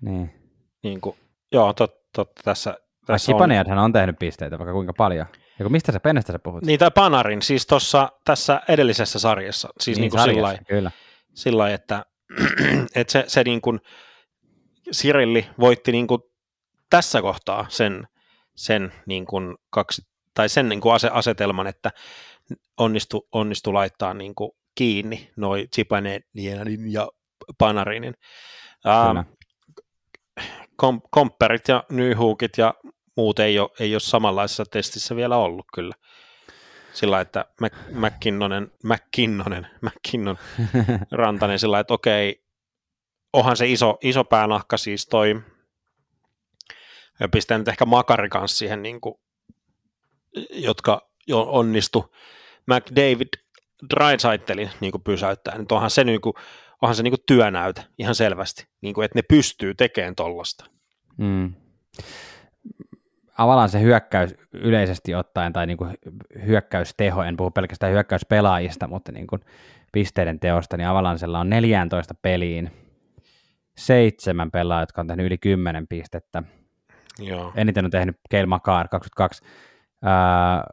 Niin. 0.00 0.34
Niin 0.82 1.00
kuin, 1.00 1.16
joo, 1.52 1.72
totta, 1.72 2.00
tot, 2.14 2.30
tässä, 2.44 2.76
tässä 3.06 3.36
on. 3.36 3.78
on 3.78 3.92
tehnyt 3.92 4.18
pisteitä 4.18 4.58
vaikka 4.58 4.72
kuinka 4.72 4.92
paljon. 4.92 5.26
Ja 5.58 5.68
mistä 5.68 5.92
sä 5.92 6.00
penestä 6.00 6.32
sä 6.32 6.38
puhut? 6.38 6.64
Niin, 6.64 6.78
tai 6.78 6.90
Panarin, 6.90 7.42
siis 7.42 7.66
tuossa 7.66 8.08
tässä 8.24 8.60
edellisessä 8.68 9.18
sarjassa. 9.18 9.68
Siis 9.80 9.98
niin, 9.98 10.02
niin 10.02 10.10
kuin 10.10 10.22
sillai, 10.22 10.58
kyllä. 10.68 10.90
Sillai, 11.34 11.72
että, 11.72 12.04
että 12.94 13.12
se, 13.12 13.24
se 13.26 13.44
niin 13.44 13.60
kuin, 13.60 13.80
Sirilli 14.92 15.46
voitti 15.60 15.92
niin 15.92 16.06
kuin 16.06 16.22
tässä 16.90 17.22
kohtaa 17.22 17.66
sen, 17.68 18.08
sen 18.56 18.92
niin 19.06 19.26
kuin 19.26 19.56
kaksi, 19.70 20.02
tai 20.34 20.48
sen 20.48 20.68
niin 20.68 20.80
kuin 20.80 20.94
ase, 20.94 21.08
asetelman, 21.12 21.66
että 21.66 21.90
onnistu, 22.76 23.28
onnistu 23.32 23.74
laittaa 23.74 24.14
niin 24.14 24.34
kuin 24.34 24.50
kiinni 24.74 25.30
noi 25.36 25.68
Zipanenin 25.74 26.92
ja 26.92 27.08
Panarinin. 27.58 28.14
Uh, 28.86 29.41
kom, 30.82 31.02
komperit 31.10 31.68
ja 31.68 31.84
Nyhuukit 31.90 32.58
ja 32.58 32.74
muut 33.16 33.38
ei 33.38 33.58
ole, 33.58 33.70
ei 33.80 33.94
ole 33.94 34.00
samanlaisessa 34.00 34.64
testissä 34.64 35.16
vielä 35.16 35.36
ollut 35.36 35.66
kyllä. 35.74 35.94
Sillä 36.92 37.20
että 37.20 37.44
McKinnonen, 37.90 38.70
McKinnonen, 38.82 39.66
McKinnon 39.82 40.38
Rantanen 41.10 41.58
sillä 41.58 41.80
että 41.80 41.94
okei, 41.94 42.44
onhan 43.32 43.56
se 43.56 43.68
iso, 43.68 43.98
iso 44.00 44.24
päänahka 44.24 44.76
siis 44.76 45.06
toi, 45.06 45.42
ja 47.20 47.28
pistän 47.28 47.60
nyt 47.60 47.68
ehkä 47.68 47.86
Makari 47.86 48.28
kanssa 48.28 48.58
siihen, 48.58 48.82
niin 48.82 49.00
kuin, 49.00 49.14
jotka 50.50 51.10
jo 51.26 51.42
onnistu 51.48 52.14
McDavid 52.66 53.28
Drysaitelin 53.90 54.70
niin 54.80 54.92
kuin 54.92 55.02
pysäyttää, 55.02 55.58
nyt 55.58 55.72
onhan 55.72 55.90
se, 55.90 56.04
niin 56.04 56.20
kuin, 56.20 56.34
onhan 56.82 56.96
se 56.96 57.02
niin 57.02 57.12
kuin 57.12 57.24
työnäyte 57.26 57.84
ihan 57.98 58.14
selvästi, 58.14 58.66
niin 58.80 58.94
kuin, 58.94 59.04
että 59.04 59.18
ne 59.18 59.22
pystyy 59.22 59.74
tekemään 59.74 60.14
tollasta. 60.14 60.71
Mm. 61.16 61.52
Avalaan 63.38 63.68
se 63.68 63.80
hyökkäys 63.80 64.34
yleisesti 64.52 65.14
ottaen, 65.14 65.52
tai 65.52 65.66
niin 65.66 65.76
kuin 65.76 65.94
hyökkäysteho, 66.46 67.22
en 67.22 67.36
puhu 67.36 67.50
pelkästään 67.50 67.92
hyökkäyspelaajista, 67.92 68.88
mutta 68.88 69.12
niin 69.12 69.26
kuin 69.26 69.40
pisteiden 69.92 70.40
teosta, 70.40 70.76
niin 70.76 70.86
Avalansella 70.86 71.40
on 71.40 71.50
14 71.50 72.14
peliin 72.22 72.70
seitsemän 73.76 74.50
pelaajaa, 74.50 74.82
jotka 74.82 75.00
on 75.00 75.06
tehnyt 75.06 75.26
yli 75.26 75.38
10 75.38 75.86
pistettä. 75.88 76.42
Joo. 77.18 77.52
Eniten 77.56 77.84
on 77.84 77.90
tehnyt 77.90 78.16
Keil 78.30 78.46
Makar 78.46 78.88
22. 78.88 79.44
Ää, 80.02 80.64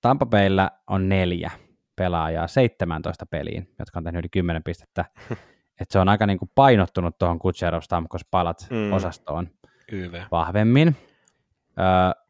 Tampa 0.00 0.26
Bayllä 0.26 0.70
on 0.86 1.08
neljä 1.08 1.50
pelaajaa 1.96 2.46
17 2.46 3.26
peliin, 3.26 3.68
jotka 3.78 3.98
on 3.98 4.04
tehnyt 4.04 4.20
yli 4.20 4.28
10 4.28 4.62
pistettä. 4.62 5.04
Et 5.80 5.90
se 5.90 5.98
on 5.98 6.08
aika 6.08 6.26
niin 6.26 6.38
kuin 6.38 6.50
painottunut 6.54 7.18
tuohon 7.18 7.38
Kutserov 7.38 7.80
Stamkos 7.80 8.24
palat 8.30 8.66
mm. 8.70 8.92
osastoon 8.92 9.48
YV. 9.92 10.14
vahvemmin. 10.30 10.96
Öö, 11.78 12.22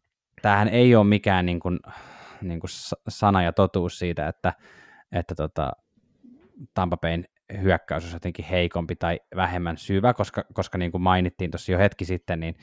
tämähän 0.43 0.69
ei 0.69 0.97
ole 0.97 1.05
mikään 1.05 1.47
niin 1.47 1.61
kuin, 1.61 1.81
niin 2.43 2.61
kuin 2.61 2.71
sana 3.09 3.43
ja 3.43 3.53
totuus 3.53 3.99
siitä, 3.99 4.29
että, 4.29 4.53
että 5.13 5.35
tota, 5.35 5.73
Tampa 6.75 6.97
Bayn 6.97 7.25
hyökkäys 7.63 8.05
on 8.05 8.13
jotenkin 8.13 8.45
heikompi 8.45 8.97
tai 8.97 9.21
vähemmän 9.37 9.77
syvä, 9.77 10.15
koska, 10.15 10.45
koska 10.53 10.79
niin 10.79 10.91
kuin 10.91 11.03
mainittiin 11.03 11.51
tuossa 11.51 11.73
jo 11.73 11.79
hetki 11.79 12.05
sitten, 12.05 12.41
niin 12.41 12.57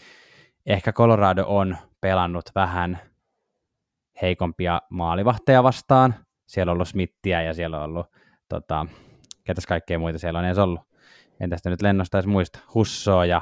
ehkä 0.65 0.93
Colorado 0.93 1.43
on 1.47 1.77
pelannut 2.01 2.45
vähän 2.55 2.99
heikompia 4.21 4.81
maalivahteja 4.89 5.63
vastaan. 5.63 6.15
Siellä 6.47 6.71
on 6.71 6.73
ollut 6.73 6.87
Smithia 6.87 7.41
ja 7.41 7.53
siellä 7.53 7.77
on 7.77 7.83
ollut, 7.83 8.07
tota, 8.49 8.85
ketäs 9.43 9.65
kaikkea 9.65 9.99
muita 9.99 10.19
siellä 10.19 10.39
on 10.39 10.45
edes 10.45 10.57
ollut. 10.57 10.81
En 11.39 11.49
tästä 11.49 11.69
nyt 11.69 11.81
lennosta 11.81 12.17
edes 12.17 12.27
muista. 12.27 12.59
Hussoa 12.73 13.25
ja 13.25 13.41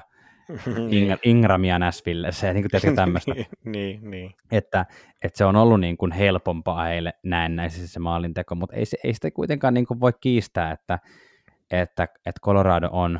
niin. 0.90 1.18
Ingramia 1.24 1.80
Näsvillessä 1.80 2.48
ja 2.48 2.54
niin 2.54 2.66
kuin 2.72 2.96
tämmöistä. 2.96 3.36
niin, 3.66 4.12
niin. 4.12 4.32
Että, 4.52 4.86
että, 5.24 5.38
se 5.38 5.46
on 5.46 5.56
ollut 5.56 5.80
niin 5.80 5.98
kuin 5.98 6.12
helpompaa 6.12 6.84
heille 6.84 7.14
näennäisesti 7.24 7.88
se 7.88 8.00
maalinteko, 8.00 8.56
mutta 8.56 8.76
ei, 8.76 8.84
ei 9.04 9.14
sitä 9.14 9.32
kuitenkaan 9.32 9.74
niin 9.74 9.86
kuin 9.86 10.00
voi 10.00 10.14
kiistää, 10.22 10.72
että, 10.72 11.00
että, 11.72 12.04
että 12.04 12.42
Colorado 12.42 12.90
on 12.92 13.20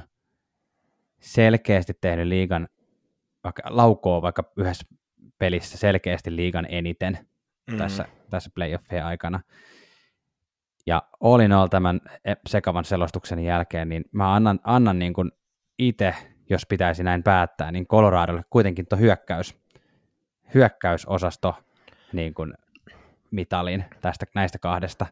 selkeästi 1.20 1.94
tehnyt 2.02 2.28
liigan, 2.28 2.68
vaikka 3.44 3.62
laukoo 3.66 4.22
vaikka 4.22 4.44
yhdessä 4.58 4.88
pelissä 5.38 5.78
selkeästi 5.78 6.36
liigan 6.36 6.68
eniten 6.70 7.18
mm. 7.72 7.78
tässä, 7.78 8.06
tässä 8.30 8.50
playoffien 8.56 9.06
aikana. 9.06 9.40
Ja 10.86 11.04
all 11.20 11.40
in 11.40 11.52
all 11.52 11.68
tämän 11.68 12.02
sekavan 12.48 12.86
selostuksen 12.86 13.40
jälkeen, 13.40 13.90
niin 13.90 14.06
mä 14.12 14.34
annan, 14.34 14.60
annan 14.64 15.00
niin 15.00 15.14
kuin 15.14 15.32
itse 15.80 16.16
jos 16.50 16.66
pitäisi 16.66 17.04
näin 17.04 17.24
päättää, 17.24 17.72
niin 17.72 17.88
Coloradolle 17.88 18.44
kuitenkin 18.50 18.86
tuo 18.90 19.00
hyökkäys, 19.00 19.56
hyökkäysosasto 20.54 21.56
niin 22.14 22.34
kuin 22.34 22.54
mitalin 23.32 23.86
tästä, 24.02 24.26
näistä 24.36 24.60
kahdesta. 24.60 25.06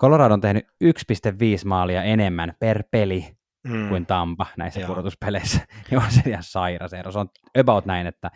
Colorado 0.00 0.34
on 0.34 0.40
tehnyt 0.40 0.66
1,5 0.84 1.64
maalia 1.64 2.02
enemmän 2.02 2.54
per 2.58 2.84
peli 2.90 3.36
mm. 3.68 3.88
kuin 3.88 4.06
Tampa 4.06 4.46
näissä 4.56 4.80
Joo. 4.80 4.88
pudotuspeleissä. 4.88 5.60
niin 5.90 5.98
on 5.98 6.10
se 6.10 6.30
ihan 6.30 6.42
sairas 6.42 6.92
ero. 6.92 7.12
Se 7.12 7.18
on 7.18 7.28
about 7.60 7.86
näin, 7.86 8.06
että 8.06 8.30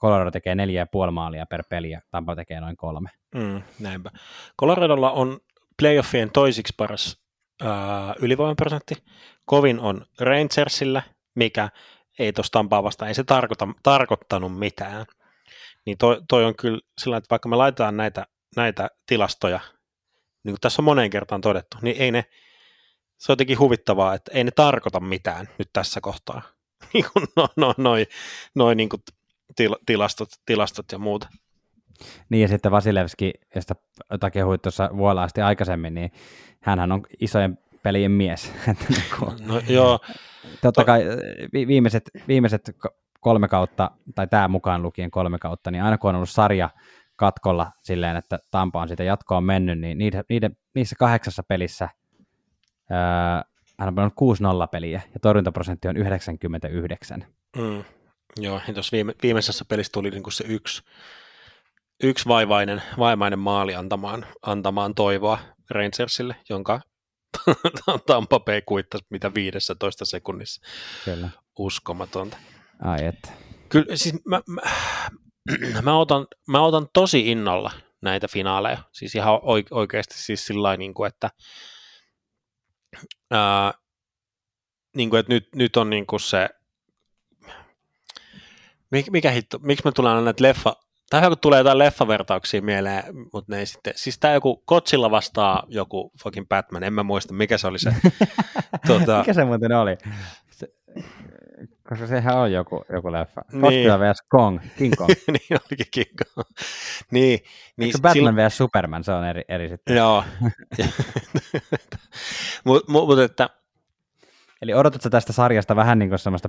Colorado 0.00 0.30
tekee 0.30 0.54
4,5 0.54 1.10
maalia 1.10 1.46
per 1.46 1.62
peli 1.68 1.90
ja 1.90 2.00
Tampa 2.10 2.36
tekee 2.36 2.60
noin 2.60 2.76
kolme. 2.76 3.10
Mm, 3.34 3.62
näinpä. 3.80 4.10
Coloradolla 4.60 5.10
on 5.10 5.38
playoffien 5.78 6.30
toisiksi 6.30 6.74
paras 6.76 7.20
äh, 7.62 7.68
ylivoimaprosentti. 8.20 8.94
Kovin 9.44 9.80
on 9.80 10.06
Rangersillä 10.20 11.02
mikä 11.36 11.68
ei 12.18 12.32
tuosta 12.32 12.58
Tampaa 12.58 12.82
vastaan, 12.82 13.08
ei 13.08 13.14
se 13.14 13.24
tarkoita, 13.24 13.68
tarkoittanut 13.82 14.58
mitään. 14.58 15.06
niin 15.84 15.98
toi, 15.98 16.20
toi 16.28 16.44
on 16.44 16.56
kyllä 16.56 16.80
sillä 16.98 17.16
että 17.16 17.30
vaikka 17.30 17.48
me 17.48 17.56
laitetaan 17.56 17.96
näitä, 17.96 18.26
näitä 18.56 18.90
tilastoja, 19.06 19.60
niin 20.44 20.52
kuin 20.52 20.60
tässä 20.60 20.82
on 20.82 20.84
moneen 20.84 21.10
kertaan 21.10 21.40
todettu, 21.40 21.76
niin 21.82 21.96
ei 21.98 22.10
ne, 22.10 22.24
se 23.18 23.32
on 23.32 23.34
jotenkin 23.34 23.58
huvittavaa, 23.58 24.14
että 24.14 24.30
ei 24.34 24.44
ne 24.44 24.50
tarkoita 24.50 25.00
mitään 25.00 25.48
nyt 25.58 25.70
tässä 25.72 26.00
kohtaa. 26.00 26.42
Niin 26.92 27.04
no, 27.36 27.48
no, 27.56 27.74
noi, 27.76 28.06
noi 28.54 28.74
niin 28.74 28.88
kuin 28.88 29.02
til, 29.56 29.76
tilastot, 29.86 30.28
tilastot 30.46 30.92
ja 30.92 30.98
muut. 30.98 31.26
Niin 32.28 32.42
ja 32.42 32.48
sitten 32.48 32.72
Vasilevski, 32.72 33.32
josta 33.54 33.76
jota 34.10 34.30
kehuit 34.30 34.62
tuossa 34.62 34.90
vuolaasti 34.96 35.40
aikaisemmin, 35.40 35.94
niin 35.94 36.12
hän 36.60 36.92
on 36.92 37.02
isojen 37.20 37.58
pelien 37.86 38.12
mies. 38.12 38.52
Niinku 38.88 39.32
no, 39.46 39.60
joo. 39.68 40.00
Totta 40.62 40.84
kai 40.84 41.02
viimeiset, 41.52 42.10
viimeiset 42.28 42.76
kolme 43.20 43.48
kautta, 43.48 43.90
tai 44.14 44.26
tämä 44.26 44.48
mukaan 44.48 44.82
lukien 44.82 45.10
kolme 45.10 45.38
kautta, 45.38 45.70
niin 45.70 45.82
aina 45.82 45.98
kun 45.98 46.10
on 46.10 46.16
ollut 46.16 46.30
sarja 46.30 46.70
katkolla 47.16 47.72
silleen, 47.82 48.16
että 48.16 48.38
Tampa 48.50 48.82
on 48.82 48.88
siitä 48.88 49.04
jatkoon 49.04 49.44
mennyt, 49.44 49.78
niin 49.78 49.98
niiden, 49.98 50.24
niiden, 50.28 50.56
niissä 50.74 50.96
kahdeksassa 50.98 51.42
pelissä 51.42 51.88
ää, 52.90 53.44
hän 53.78 53.88
on 53.88 53.94
pelannut 53.94 54.64
6-0 54.64 54.68
peliä, 54.72 55.02
ja 55.14 55.20
torjuntaprosentti 55.20 55.88
on 55.88 55.96
99. 55.96 57.26
Mm. 57.56 57.84
Joo, 58.36 58.60
ja 58.68 58.74
tuossa 58.74 58.92
viime, 58.92 59.14
viimeisessä 59.22 59.64
pelissä 59.68 59.92
tuli 59.92 60.10
niinku 60.10 60.30
se 60.30 60.44
yksi, 60.48 60.82
yksi 62.02 62.28
vaivainen, 62.28 62.82
vaivainen 62.98 63.38
maali 63.38 63.74
antamaan, 63.74 64.26
antamaan 64.42 64.94
toivoa 64.94 65.38
Rangersille, 65.70 66.36
jonka 66.48 66.80
Tampa 68.06 68.40
Bay 68.40 68.62
kuittasi 68.66 69.04
mitä 69.10 69.34
15 69.34 70.04
sekunnissa. 70.04 70.60
Kyllä. 71.04 71.28
Uskomatonta. 71.58 72.36
Ai 72.82 73.06
että. 73.06 73.32
Kyllä, 73.68 73.96
siis 73.96 74.24
mä, 74.24 74.40
mä, 74.46 74.60
mä, 75.82 75.98
otan, 75.98 76.26
mä 76.48 76.60
otan 76.60 76.88
tosi 76.92 77.30
innolla 77.30 77.70
näitä 78.02 78.28
finaaleja. 78.28 78.78
Siis 78.92 79.14
ihan 79.14 79.40
oikeasti 79.70 80.14
siis 80.18 80.46
sillä 80.46 80.76
niin 80.76 80.94
kuin, 80.94 81.08
että, 81.08 81.30
ää, 83.30 83.74
niin 84.96 85.10
kuin, 85.10 85.20
että 85.20 85.32
nyt, 85.32 85.48
nyt 85.54 85.76
on 85.76 85.90
niin 85.90 86.06
kuin 86.06 86.20
se, 86.20 86.48
mikä, 88.90 89.10
mikä 89.10 89.30
hitto, 89.30 89.58
miksi 89.58 89.84
me 89.84 89.92
tulee 89.92 90.22
näitä 90.22 90.42
leffa, 90.42 90.76
tai 91.10 91.28
kun 91.28 91.38
tulee 91.38 91.58
jotain 91.58 91.78
leffavertauksia 91.78 92.62
mieleen, 92.62 93.04
mutta 93.32 93.52
ne 93.52 93.58
ei 93.58 93.66
sitten, 93.66 93.92
siis 93.96 94.18
tämä 94.18 94.34
joku 94.34 94.62
Kotsilla 94.64 95.10
vastaa 95.10 95.62
joku 95.68 96.12
fucking 96.22 96.48
Batman, 96.48 96.84
en 96.84 96.92
mä 96.92 97.02
muista, 97.02 97.34
mikä 97.34 97.58
se 97.58 97.66
oli 97.66 97.78
se. 97.78 97.94
tuota... 98.86 99.18
Mikä 99.18 99.32
se 99.32 99.44
muuten 99.44 99.72
oli? 99.72 99.96
Se, 100.50 100.68
koska 101.88 102.06
sehän 102.06 102.38
on 102.38 102.52
joku, 102.52 102.84
joku 102.92 103.12
leffa. 103.12 103.42
Godzilla 103.60 103.98
niin. 103.98 104.12
vs. 104.12 104.22
Kong, 104.28 104.60
King 104.78 104.94
Kong. 104.96 105.08
niin 105.32 105.60
olikin 105.70 105.86
King 105.90 106.10
Kong. 106.34 106.48
niin, 107.10 107.38
niin, 107.76 107.92
Batman 107.92 108.12
sillä... 108.12 108.48
vs. 108.48 108.56
Superman, 108.56 109.04
se 109.04 109.12
on 109.12 109.24
eri, 109.24 109.42
eri 109.48 109.68
sitten. 109.68 109.96
Joo. 109.96 110.24
Mutta 112.64 112.92
mut, 112.92 113.18
että... 113.18 113.50
Eli 114.62 114.74
odotatko 114.74 115.10
tästä 115.10 115.32
sarjasta 115.32 115.76
vähän 115.76 115.98
niin 115.98 116.08
kuin 116.08 116.18
semmoista 116.18 116.48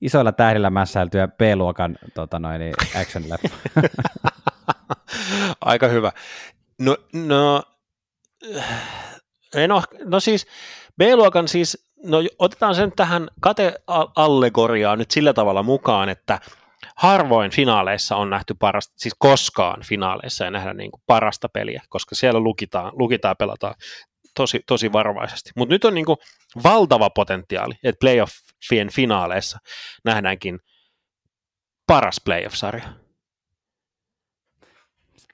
isoilla 0.00 0.32
tähdillä 0.32 0.70
mässäiltyä 0.70 1.28
B-luokan 1.28 1.98
tota 2.14 2.38
noin, 2.38 2.60
niin 2.60 2.74
action? 3.00 3.24
Aika 5.60 5.88
hyvä. 5.88 6.12
No, 6.80 6.96
no, 7.12 7.62
en 9.54 9.72
ole, 9.72 9.82
no 10.04 10.20
siis 10.20 10.46
B-luokan 10.98 11.48
siis 11.48 11.92
no 12.04 12.18
otetaan 12.38 12.74
sen 12.74 12.92
tähän 12.96 13.28
kateallegoriaan 13.40 14.98
nyt 14.98 15.10
sillä 15.10 15.32
tavalla 15.32 15.62
mukaan, 15.62 16.08
että 16.08 16.38
harvoin 16.96 17.50
finaaleissa 17.50 18.16
on 18.16 18.30
nähty 18.30 18.54
parasta, 18.58 18.94
siis 18.96 19.14
koskaan 19.18 19.82
finaaleissa 19.88 20.44
ei 20.44 20.50
nähdä 20.50 20.74
niin 20.74 20.90
kuin 20.90 21.02
parasta 21.06 21.48
peliä, 21.48 21.82
koska 21.88 22.14
siellä 22.14 22.40
lukitaan, 22.40 22.92
lukitaan 22.94 23.36
pelataan 23.38 23.74
tosi, 24.34 24.60
tosi 24.66 24.92
varovaisesti. 24.92 25.50
Mutta 25.56 25.74
nyt 25.74 25.84
on 25.84 25.94
niin 25.94 26.06
kuin 26.06 26.16
valtava 26.64 27.10
potentiaali, 27.10 27.74
että 27.84 27.98
playoffien 28.68 28.90
finaaleissa 28.90 29.58
nähdäänkin 30.04 30.60
paras 31.86 32.20
playoff-sarja. 32.24 32.88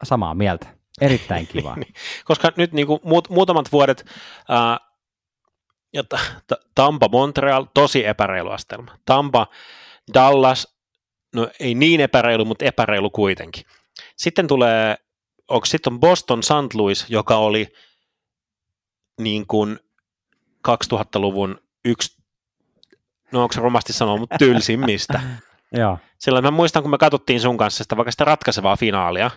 Samaa 0.03 0.35
mieltä. 0.35 0.67
Erittäin 1.01 1.47
kiva. 1.53 1.77
niin, 1.77 1.95
koska 2.25 2.53
nyt 2.57 2.73
niin 2.73 2.87
kuin 2.87 3.01
muut, 3.05 3.31
muutamat 3.31 3.73
vuodet 3.73 4.07
ää, 4.49 4.79
ja 5.93 6.03
Tampa 6.75 7.09
Montreal, 7.09 7.67
tosi 7.75 8.07
epäreilu 8.07 8.51
astelma. 8.51 8.99
Tampa 9.05 9.47
Dallas, 10.15 10.79
no 11.35 11.49
ei 11.61 11.75
niin 11.75 12.01
epäreilu, 12.01 12.45
mutta 12.45 12.65
epäreilu 12.65 13.11
kuitenkin. 13.11 13.65
Sitten 14.17 14.47
tulee, 14.47 14.97
onko 15.49 15.67
sitten 15.67 16.01
Boston 16.01 16.43
St. 16.43 16.75
Louis, 16.75 17.07
joka 17.09 17.37
oli 17.37 17.69
niin 19.21 19.47
kuin 19.47 19.79
2000-luvun 20.69 21.59
yksi, 21.85 22.18
no 23.33 23.43
onko 23.43 23.53
se 23.53 23.61
romasti 23.61 23.93
sanoa, 23.93 24.17
mutta 24.17 24.39
tylsimmistä. 24.39 25.21
Joo. 25.73 25.99
Silloin 26.19 26.45
mä 26.45 26.51
muistan, 26.51 26.83
kun 26.83 26.91
me 26.91 26.99
katsottiin 26.99 27.41
sun 27.41 27.57
kanssa 27.57 27.85
sitä 27.85 27.97
vaikka 27.97 28.11
sitä 28.11 28.25
ratkaisevaa 28.25 28.77
finaalia, 28.77 29.31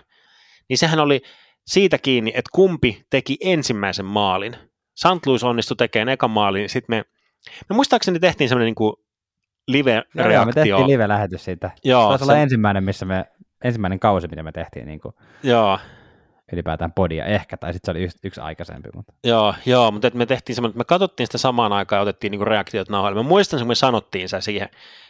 niin 0.68 0.78
sehän 0.78 1.00
oli 1.00 1.22
siitä 1.66 1.98
kiinni, 1.98 2.30
että 2.34 2.50
kumpi 2.52 3.06
teki 3.10 3.36
ensimmäisen 3.40 4.04
maalin. 4.04 4.56
St. 4.94 5.26
Louis 5.26 5.44
onnistui 5.44 5.76
tekemään 5.76 6.08
ekan 6.08 6.30
maalin, 6.30 6.68
sitten 6.68 6.96
me, 6.96 7.04
me 7.70 7.74
muistaakseni 7.74 8.18
tehtiin 8.18 8.48
semmoinen 8.48 8.74
niin 8.78 8.92
live-reaktio. 9.68 10.32
Joo, 10.32 10.44
me 10.44 10.52
tehtiin 10.52 10.86
live-lähetys 10.86 11.44
siitä. 11.44 11.70
Joo, 11.84 12.08
Taisi 12.08 12.24
se... 12.24 12.32
olla 12.32 12.40
ensimmäinen, 12.40 12.84
missä 12.84 13.06
me, 13.06 13.24
ensimmäinen 13.64 14.00
kausi, 14.00 14.28
mitä 14.28 14.42
me 14.42 14.52
tehtiin 14.52 14.86
niin 14.86 15.00
kuin 15.00 15.14
Joo. 15.42 15.78
Ylipäätään 16.52 16.92
podia 16.92 17.24
ehkä, 17.24 17.56
tai 17.56 17.72
sitten 17.72 17.94
se 17.94 17.98
oli 17.98 18.04
yksi, 18.04 18.18
yksi 18.24 18.40
aikaisempi. 18.40 18.88
Mutta. 18.94 19.12
Joo, 19.24 19.54
joo, 19.66 19.90
mutta 19.90 20.10
me 20.14 20.26
tehtiin 20.26 20.56
semmoinen, 20.56 20.78
me 20.78 20.84
katsottiin 20.84 21.26
sitä 21.26 21.38
samaan 21.38 21.72
aikaan 21.72 21.98
ja 21.98 22.02
otettiin 22.02 22.30
niin 22.30 22.46
reaktiot 22.46 22.88
nauhalle. 22.88 23.22
Mä 23.22 23.28
muistan, 23.28 23.58
kun 23.58 23.68
me 23.68 23.74
sanottiin 23.74 24.28
se 24.28 24.40
siihen, 24.40 24.68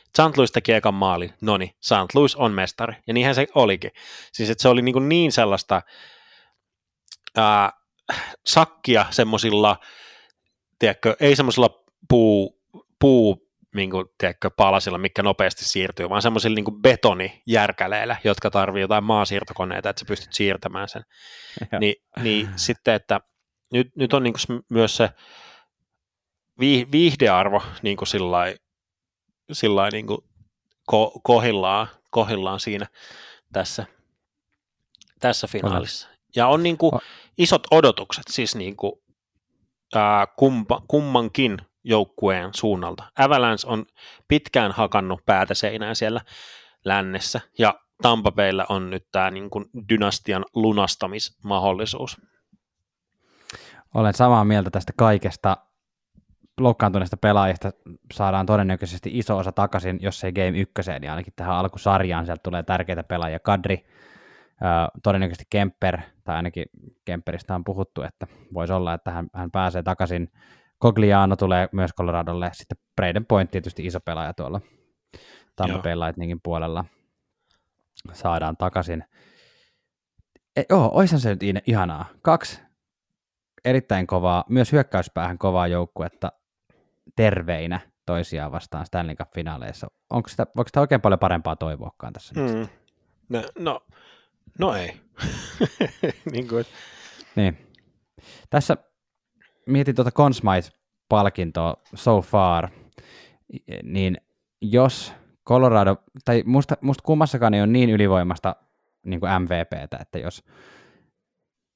St. 0.09 0.37
Louis 0.37 0.53
teki 0.53 0.73
ekan 0.73 0.95
maalin, 0.95 1.33
no 1.41 1.57
niin, 1.57 1.71
St. 1.81 2.15
Louis 2.15 2.37
on 2.37 2.53
mestari, 2.53 2.95
ja 3.07 3.15
niinhän 3.15 3.35
se 3.35 3.47
olikin. 3.55 3.91
Siis 4.33 4.51
että 4.51 4.63
se 4.63 4.69
oli 4.69 4.83
niin, 4.83 5.09
niin 5.09 5.33
sellaista, 5.33 5.83
ää, 7.37 7.73
sakkia 8.47 9.07
semmoisilla, 9.11 9.77
tiedätkö, 10.79 11.17
ei 11.21 11.37
semmoisilla 11.37 11.85
puu, 12.09 12.61
puu 12.99 13.52
niin 13.75 13.91
kuin, 13.91 14.07
tiedätkö, 14.19 14.51
palasilla, 14.51 14.99
mikä 14.99 15.23
nopeasti 15.23 15.65
siirtyy, 15.65 16.09
vaan 16.09 16.23
semmoisilla 16.23 16.55
niin 16.55 16.83
betonijärkäleillä, 16.83 18.17
jotka 18.25 18.51
tarvii 18.51 18.81
jotain 18.81 19.05
maasiirtokoneita, 19.05 19.91
että 19.91 20.01
sä 20.01 20.07
pystyt 20.09 20.33
siirtämään 20.33 20.89
sen. 20.89 21.03
Ni, 21.81 21.97
niin 22.23 22.49
sitten, 22.57 22.95
että 22.95 23.21
nyt, 23.73 23.97
nyt 23.97 24.13
on 24.13 24.23
niin 24.23 24.35
kuin 24.49 24.63
myös 24.71 24.97
se 24.97 25.11
viihdearvo 26.93 27.63
niin 27.83 27.97
kuin 27.97 28.09
sillai, 28.09 28.57
sillai 29.53 29.91
niin 29.91 30.07
kuin 30.07 30.19
ko, 30.87 31.21
kohillaan, 31.23 31.87
kohillaan 32.11 32.61
siinä 32.61 32.87
tässä, 33.53 33.87
tässä 35.21 35.47
finaalissa. 35.47 36.09
Ja 36.37 36.47
on 36.47 36.63
niin 36.63 36.79
kuin, 36.79 36.93
isot 37.39 37.63
odotukset 37.71 38.25
siis 38.31 38.57
niin 38.57 38.77
kuin, 38.77 38.93
ää, 39.95 40.27
kumpa, 40.27 40.83
kummankin 40.89 41.59
joukkueen 41.85 42.51
suunnalta. 42.55 43.05
Avalanche 43.19 43.69
on 43.69 43.87
pitkään 44.29 44.73
hakannut 44.73 45.21
päätä 45.27 45.55
seinään 45.55 45.97
siellä 45.97 46.21
lännessä, 46.85 47.41
ja 47.59 47.75
Tampa 48.03 48.33
Bayllä 48.33 48.67
on 48.69 48.91
nyt 48.91 49.07
tämä 49.13 49.31
niin 49.31 49.51
kuin 49.51 49.65
dynastian 49.89 50.45
lunastamismahdollisuus. 50.55 52.21
Olen 53.95 54.15
samaa 54.15 54.45
mieltä 54.45 54.71
tästä 54.71 54.93
kaikesta. 54.97 55.57
Loukkaantuneista 56.61 57.17
pelaajista 57.17 57.71
saadaan 58.13 58.47
todennäköisesti 58.47 59.11
iso 59.19 59.37
osa 59.37 59.53
takaisin, 59.53 59.99
jos 60.03 60.25
ei 60.25 60.33
Game 60.33 60.59
1, 60.59 60.73
niin 61.01 61.11
ainakin 61.11 61.33
tähän 61.37 61.55
alkusarjaan 61.55 62.27
sieltä 62.27 62.41
tulee 62.43 62.63
tärkeitä 62.63 63.03
pelaajia. 63.03 63.39
Kadri, 63.41 63.87
todennäköisesti 65.03 65.45
Kemper, 65.51 66.01
tai 66.25 66.37
ainakin 66.37 66.65
Kemperistä 67.05 67.55
on 67.55 67.65
puhuttu, 67.65 68.03
että 68.03 68.27
voisi 68.55 68.73
olla, 68.73 68.95
että 68.95 69.11
hän, 69.11 69.27
hän 69.35 69.51
pääsee 69.51 69.83
takaisin. 69.83 70.33
Cogliano 70.83 71.37
tulee 71.37 71.69
myös 71.73 71.91
Coloradolle, 71.95 72.51
sitten 72.53 72.79
Braden 72.97 73.27
Point 73.27 73.51
tietysti 73.51 73.87
iso 73.87 74.01
pelaaja 74.01 74.35
tuolla 74.35 74.61
Tampa 75.57 75.79
Bay 75.79 75.95
Lightningin 75.97 76.41
puolella 76.43 76.85
saadaan 78.13 78.57
takaisin. 78.57 79.05
E, 80.57 80.63
joo, 80.71 80.91
oishan 80.95 81.21
se 81.21 81.31
nyt 81.31 81.41
ihanaa. 81.67 82.07
Kaksi 82.23 82.61
erittäin 83.65 84.07
kovaa, 84.07 84.45
myös 84.49 84.73
hyökkäyspäähän 84.73 85.39
kovaa 85.39 85.67
joukkuetta 85.67 86.33
terveinä 87.17 87.81
toisiaan 88.07 88.53
vastaan 88.53 88.87
Stanley 88.87 89.15
Cup-finaaleissa. 89.15 89.87
Onko 90.11 90.29
sitä, 90.29 90.47
voiko 90.57 90.69
sitä 90.69 90.81
oikein 90.81 91.01
paljon 91.01 91.19
parempaa 91.19 91.57
toivoakaan 91.57 92.13
tässä 92.13 92.35
mm. 92.35 92.59
nyt? 92.59 92.71
No, 93.29 93.43
no, 93.59 93.81
No 94.59 94.75
ei. 94.75 95.01
niin, 96.33 96.49
kuin. 96.49 96.65
niin. 97.37 97.59
Tässä 98.51 98.77
mietin 99.67 99.95
tuota 99.95 100.11
Consmite-palkintoa 100.11 101.75
so 101.95 102.21
far, 102.21 102.69
niin 103.83 104.17
jos 104.61 105.15
Colorado, 105.49 105.97
tai 106.25 106.43
musta, 106.47 106.77
musta 106.81 107.03
kummassakaan 107.07 107.55
ei 107.55 107.61
ole 107.61 107.67
niin 107.67 107.91
ylivoimasta 107.91 108.57
niin 109.07 109.21
kuin 109.21 109.33
MVPtä, 109.43 109.99
että 110.01 110.19
jos 110.19 110.45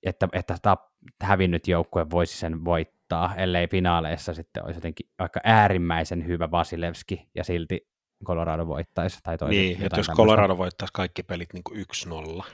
että, 0.02 0.28
että 0.32 0.56
tämä 0.62 0.76
hävinnyt 1.22 1.68
joukkue 1.68 2.10
voisi 2.10 2.38
sen 2.38 2.64
voittaa, 2.64 3.34
ellei 3.34 3.68
finaaleissa 3.68 4.34
sitten 4.34 4.64
olisi 4.64 4.76
jotenkin 4.76 5.10
vaikka 5.18 5.40
äärimmäisen 5.44 6.26
hyvä 6.26 6.50
Vasilevski 6.50 7.28
ja 7.34 7.44
silti 7.44 7.88
Colorado 8.24 8.66
voittaisi. 8.66 9.18
Tai 9.22 9.36
niin, 9.48 9.82
että 9.82 10.00
jos 10.00 10.10
Colorado 10.16 10.58
voittaisi 10.58 10.92
kaikki 10.92 11.22
pelit 11.22 11.52
niin 11.52 11.64
kuin 11.64 11.86
1-0. 12.40 12.44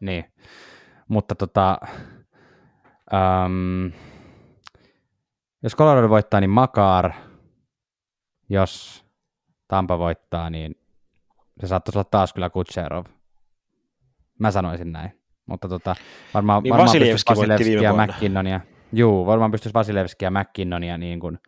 Niin, 0.00 0.24
mutta 1.08 1.34
tota, 1.34 1.78
um, 3.12 3.92
jos 5.62 5.76
Colorado 5.76 6.08
voittaa, 6.08 6.40
niin 6.40 6.50
Makar, 6.50 7.12
jos 8.48 9.04
Tampa 9.68 9.98
voittaa, 9.98 10.50
niin 10.50 10.74
se 11.60 11.66
saattaisi 11.66 11.98
olla 11.98 12.08
taas 12.10 12.32
kyllä 12.32 12.50
Kutserov. 12.50 13.04
Mä 14.38 14.50
sanoisin 14.50 14.92
näin. 14.92 15.22
Mutta 15.46 15.68
tota, 15.68 15.96
varmaan, 16.34 16.62
niin 16.62 16.70
varmaan 16.70 16.86
Vasilevski 16.88 17.30
Vasilevski 17.30 17.72
ja 17.72 17.92
McKinnonia. 17.92 18.60
Juu, 18.92 19.26
varmaan 19.26 19.50
pystyisi 19.50 19.74
Vasilevski 19.74 20.24
ja 20.24 20.30
McKinnonia 20.30 20.98
niin 20.98 21.20
kuin 21.20 21.38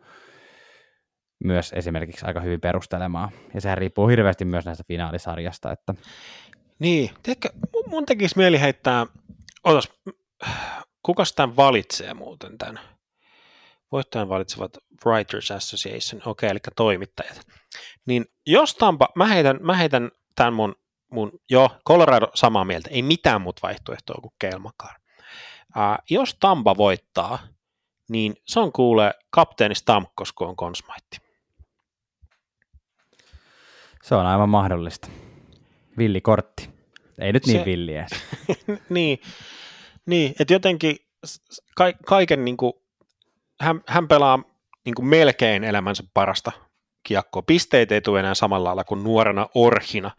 myös 1.43 1.73
esimerkiksi 1.73 2.25
aika 2.25 2.39
hyvin 2.39 2.61
perustelemaan. 2.61 3.29
Ja 3.53 3.61
sehän 3.61 3.77
riippuu 3.77 4.07
hirveästi 4.07 4.45
myös 4.45 4.65
näistä 4.65 4.83
finaalisarjasta. 4.87 5.71
Että... 5.71 5.93
Niin, 6.79 7.09
tiedätkö, 7.23 7.49
mun 7.87 8.05
tekisi 8.05 8.37
mieli 8.37 8.61
heittää, 8.61 9.07
otas, 9.63 9.89
kuka 11.03 11.23
tämän 11.35 11.55
valitsee 11.55 12.13
muuten 12.13 12.57
tämän? 12.57 12.79
Voittajan 13.91 14.29
valitsevat 14.29 14.77
Writers 15.05 15.51
Association, 15.51 16.21
okei, 16.25 16.47
okay, 16.47 16.49
eli 16.49 16.59
toimittajat. 16.75 17.41
Niin 18.05 18.25
jos 18.45 18.75
Tampa, 18.75 19.09
mä 19.15 19.27
heitän, 19.27 19.59
mä 19.61 19.75
heitän 19.75 20.11
tämän 20.35 20.53
mun, 20.53 20.75
mun, 21.11 21.31
jo, 21.49 21.69
Colorado 21.87 22.27
samaa 22.35 22.65
mieltä, 22.65 22.89
ei 22.91 23.01
mitään 23.01 23.41
muuta 23.41 23.59
vaihtoehtoa 23.63 24.21
kuin 24.21 24.33
Kelmakar. 24.39 24.95
Uh, 25.69 26.03
jos 26.09 26.37
Tampa 26.39 26.77
voittaa, 26.77 27.39
niin 28.09 28.35
se 28.45 28.59
on 28.59 28.71
kuule 28.71 29.13
kapteeni 29.29 29.75
Stamkos, 29.75 30.33
kun 30.33 30.47
on 30.47 30.55
konsmaitti. 30.55 31.17
Se 34.03 34.15
on 34.15 34.25
aivan 34.25 34.49
mahdollista. 34.49 35.07
Villikortti. 35.97 36.69
Ei 37.19 37.33
nyt 37.33 37.45
niin 37.45 37.59
se, 37.59 37.65
villiä. 37.65 38.07
niin, 38.89 39.21
niin 40.05 40.35
että 40.39 40.53
jotenkin 40.53 40.95
ka- 41.75 41.93
kaiken 42.05 42.45
niin 42.45 42.57
kuin, 42.57 42.73
hän, 43.61 43.81
hän 43.87 44.07
pelaa 44.07 44.43
niin 44.85 44.95
kuin 44.95 45.05
melkein 45.05 45.63
elämänsä 45.63 46.03
parasta 46.13 46.51
kiekkoa. 47.03 47.41
Pisteet 47.41 47.91
ei 47.91 48.01
tule 48.01 48.19
enää 48.19 48.35
samalla 48.35 48.67
lailla 48.67 48.83
kuin 48.83 49.03
nuorena 49.03 49.47
orhina, 49.55 50.11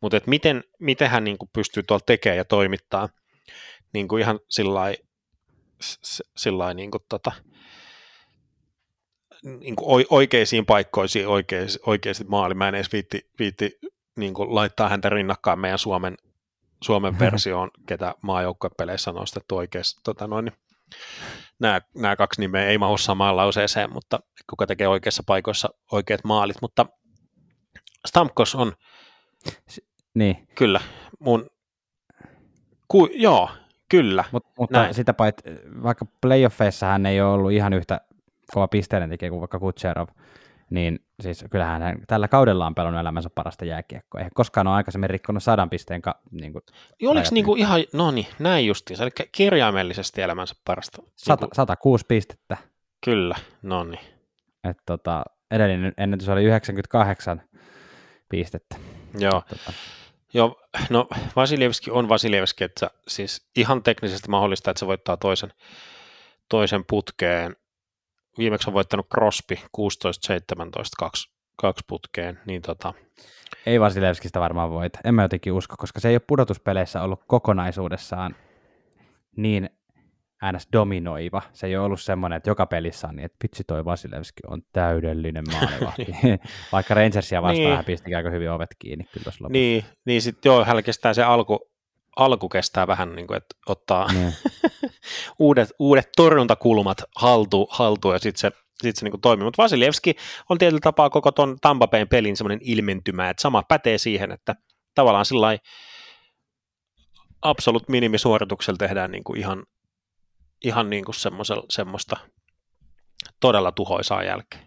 mutta 0.00 0.16
et 0.16 0.26
miten, 0.26 0.64
miten 0.80 1.10
hän 1.10 1.24
niin 1.24 1.38
kuin 1.38 1.50
pystyy 1.52 1.82
tuolla 1.82 2.04
tekemään 2.06 2.36
ja 2.36 2.44
toimittaa 2.44 3.08
niin 3.92 4.08
kuin 4.08 4.22
ihan 4.22 4.40
sillä 6.36 6.74
niin 6.74 6.90
kuin 6.90 7.02
tota, 7.08 7.32
niin 9.42 9.76
kuin 9.76 10.06
oikeisiin 10.10 10.66
paikkoisiin 10.66 11.28
oikeisi, 11.28 11.78
oikeasti 11.86 12.24
maali. 12.24 12.54
Mä 12.54 12.68
en 12.68 12.74
edes 12.74 12.92
viitti, 12.92 13.30
viitti 13.38 13.78
niin 14.16 14.34
kuin 14.34 14.54
laittaa 14.54 14.88
häntä 14.88 15.08
rinnakkain 15.08 15.58
meidän 15.58 15.78
Suomen, 15.78 16.16
Suomen 16.84 17.18
versioon, 17.24 17.70
ketä 17.86 18.14
maajoukkuepeleissä 18.22 19.10
on 19.10 19.16
nostettu 19.16 19.56
oikeasti. 19.56 20.00
Tota 20.04 20.26
noin, 20.26 20.52
nämä, 21.58 21.80
nämä 21.94 22.16
kaksi 22.16 22.40
nimeä 22.40 22.66
ei 22.66 22.78
mahu 22.78 22.98
samaan 22.98 23.36
lauseeseen, 23.36 23.92
mutta 23.92 24.20
kuka 24.50 24.66
tekee 24.66 24.88
oikeissa 24.88 25.22
paikoissa 25.26 25.68
oikeat 25.92 26.24
maalit, 26.24 26.56
mutta 26.62 26.86
Stamkos 28.06 28.54
on 28.54 28.72
niin. 30.14 30.48
kyllä 30.54 30.80
mun, 31.18 31.50
ku, 32.88 33.08
joo, 33.12 33.50
kyllä. 33.88 34.24
Mut, 34.32 34.46
mutta 34.58 34.82
näin. 34.82 34.94
sitä 34.94 35.14
paitsi, 35.14 35.44
vaikka 35.82 36.06
playoffeissa 36.20 36.86
hän 36.86 37.06
ei 37.06 37.20
ole 37.20 37.32
ollut 37.32 37.52
ihan 37.52 37.72
yhtä 37.72 38.00
kova 38.52 38.68
pisteiden 38.68 39.10
tekijä 39.10 39.30
kuin 39.30 39.40
vaikka 39.40 39.58
Kutserov, 39.58 40.08
niin 40.70 40.98
siis 41.20 41.44
kyllähän 41.50 41.82
hän 41.82 41.98
tällä 42.06 42.28
kaudella 42.28 42.66
on 42.66 42.74
pelannut 42.74 43.00
elämänsä 43.00 43.30
parasta 43.34 43.64
jääkiekkoa. 43.64 44.18
Eihän 44.18 44.30
koskaan 44.34 44.66
ole 44.66 44.76
aikaisemmin 44.76 45.10
rikkonut 45.10 45.42
sadan 45.42 45.70
pisteen 45.70 46.02
ka, 46.02 46.20
niin 46.30 46.52
kuin, 46.52 46.62
niin 47.00 47.10
Oliko 47.10 47.28
niin 47.30 47.44
kuin 47.44 47.60
ihan, 47.60 47.84
no 47.92 48.10
niin, 48.10 48.26
näin 48.38 48.66
justiinsa, 48.66 49.02
eli 49.02 49.10
kirjaimellisesti 49.32 50.22
elämänsä 50.22 50.54
parasta. 50.64 51.02
100, 51.16 51.44
niin 51.44 51.50
kuin, 51.50 51.56
106 51.56 52.04
pistettä. 52.08 52.56
Kyllä, 53.04 53.36
no 53.62 53.84
niin. 53.84 54.00
Et 54.64 54.78
tota, 54.86 55.24
edellinen 55.50 55.92
ennätys 55.98 56.28
oli 56.28 56.44
98 56.44 57.42
pistettä. 58.28 58.76
Joo. 59.18 59.42
Tota. 59.48 59.72
Joo, 60.34 60.60
no 60.90 61.08
Vasilievski 61.36 61.90
on 61.90 62.08
Vasilievski, 62.08 62.64
että 62.64 62.90
siis 63.08 63.48
ihan 63.56 63.82
teknisesti 63.82 64.28
mahdollista, 64.28 64.70
että 64.70 64.78
se 64.78 64.86
voittaa 64.86 65.16
toisen, 65.16 65.52
toisen 66.48 66.84
putkeen 66.84 67.56
viimeksi 68.38 68.70
on 68.70 68.74
voittanut 68.74 69.06
Crosby 69.14 69.54
16-17 69.54 69.58
kaksi, 70.98 71.30
kaksi 71.56 71.84
putkeen, 71.88 72.40
niin 72.46 72.62
tota... 72.62 72.94
Ei 73.66 73.80
Vasilevskista 73.80 74.40
varmaan 74.40 74.70
voita, 74.70 74.98
en 75.04 75.14
mä 75.14 75.22
jotenkin 75.22 75.52
usko, 75.52 75.74
koska 75.78 76.00
se 76.00 76.08
ei 76.08 76.14
ole 76.14 76.22
pudotuspeleissä 76.26 77.02
ollut 77.02 77.24
kokonaisuudessaan 77.26 78.36
niin 79.36 79.70
äänes 80.42 80.68
dominoiva. 80.72 81.42
Se 81.52 81.66
ei 81.66 81.76
ole 81.76 81.84
ollut 81.84 82.00
semmoinen, 82.00 82.36
että 82.36 82.50
joka 82.50 82.66
pelissä 82.66 83.08
on 83.08 83.16
niin, 83.16 83.24
että 83.24 83.36
vitsi 83.42 83.64
toi 83.64 83.84
Vasilevski 83.84 84.40
on 84.46 84.62
täydellinen 84.72 85.44
maalivahti. 85.52 86.06
niin. 86.22 86.38
Vaikka 86.72 86.94
Rangersia 86.94 87.42
vastaan 87.42 87.64
niin. 87.64 87.76
hän 87.76 87.84
pisti 87.84 88.14
aika 88.14 88.30
hyvin 88.30 88.50
ovet 88.50 88.70
kiinni 88.78 89.04
kyllä 89.04 89.48
Niin, 89.48 89.84
niin 90.04 90.22
sitten 90.22 90.50
joo, 90.50 90.66
kestää 90.84 91.14
se 91.14 91.22
alku, 91.22 91.70
alku 92.16 92.48
kestää 92.48 92.86
vähän 92.86 93.16
niin 93.16 93.26
kuin, 93.26 93.36
että 93.36 93.56
ottaa 93.66 94.12
niin. 94.12 94.32
uudet, 95.38 95.68
uudet 95.78 96.08
torjuntakulmat 96.16 97.02
haltuun 97.16 97.66
haltu 97.70 98.12
ja 98.12 98.18
sitten 98.18 98.40
se, 98.40 98.50
sit 98.82 98.96
se 98.96 99.04
niin 99.04 99.10
kuin 99.10 99.20
toimii. 99.20 99.44
Mutta 99.44 99.62
Vasilievski 99.62 100.16
on 100.48 100.58
tietyllä 100.58 100.80
tapaa 100.80 101.10
koko 101.10 101.32
ton 101.32 101.56
Tampa 101.60 101.88
Bayn 101.88 102.08
pelin 102.08 102.36
semmoinen 102.36 102.60
ilmentymä, 102.62 103.30
että 103.30 103.40
sama 103.40 103.62
pätee 103.62 103.98
siihen, 103.98 104.32
että 104.32 104.54
tavallaan 104.94 105.24
sillä 105.24 105.58
absolut 107.42 107.88
minimisuorituksella 107.88 108.78
tehdään 108.78 109.10
niin 109.10 109.24
kuin 109.24 109.38
ihan, 109.38 109.64
ihan 110.64 110.90
niin 110.90 111.04
kuin 111.04 111.14
semmoista 111.70 112.16
todella 113.40 113.72
tuhoisaa 113.72 114.22
jälkeen. 114.22 114.66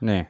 Niin. 0.00 0.26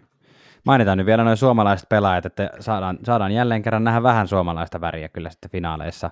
Mainitaan 0.64 0.98
nyt 0.98 1.06
vielä 1.06 1.24
noin 1.24 1.36
suomalaiset 1.36 1.88
pelaajat, 1.88 2.26
että 2.26 2.50
saadaan, 2.60 2.98
saadaan 3.04 3.32
jälleen 3.32 3.62
kerran 3.62 3.84
nähdä 3.84 4.02
vähän 4.02 4.28
suomalaista 4.28 4.80
väriä 4.80 5.08
kyllä 5.08 5.30
sitten 5.30 5.50
finaaleissa 5.50 6.10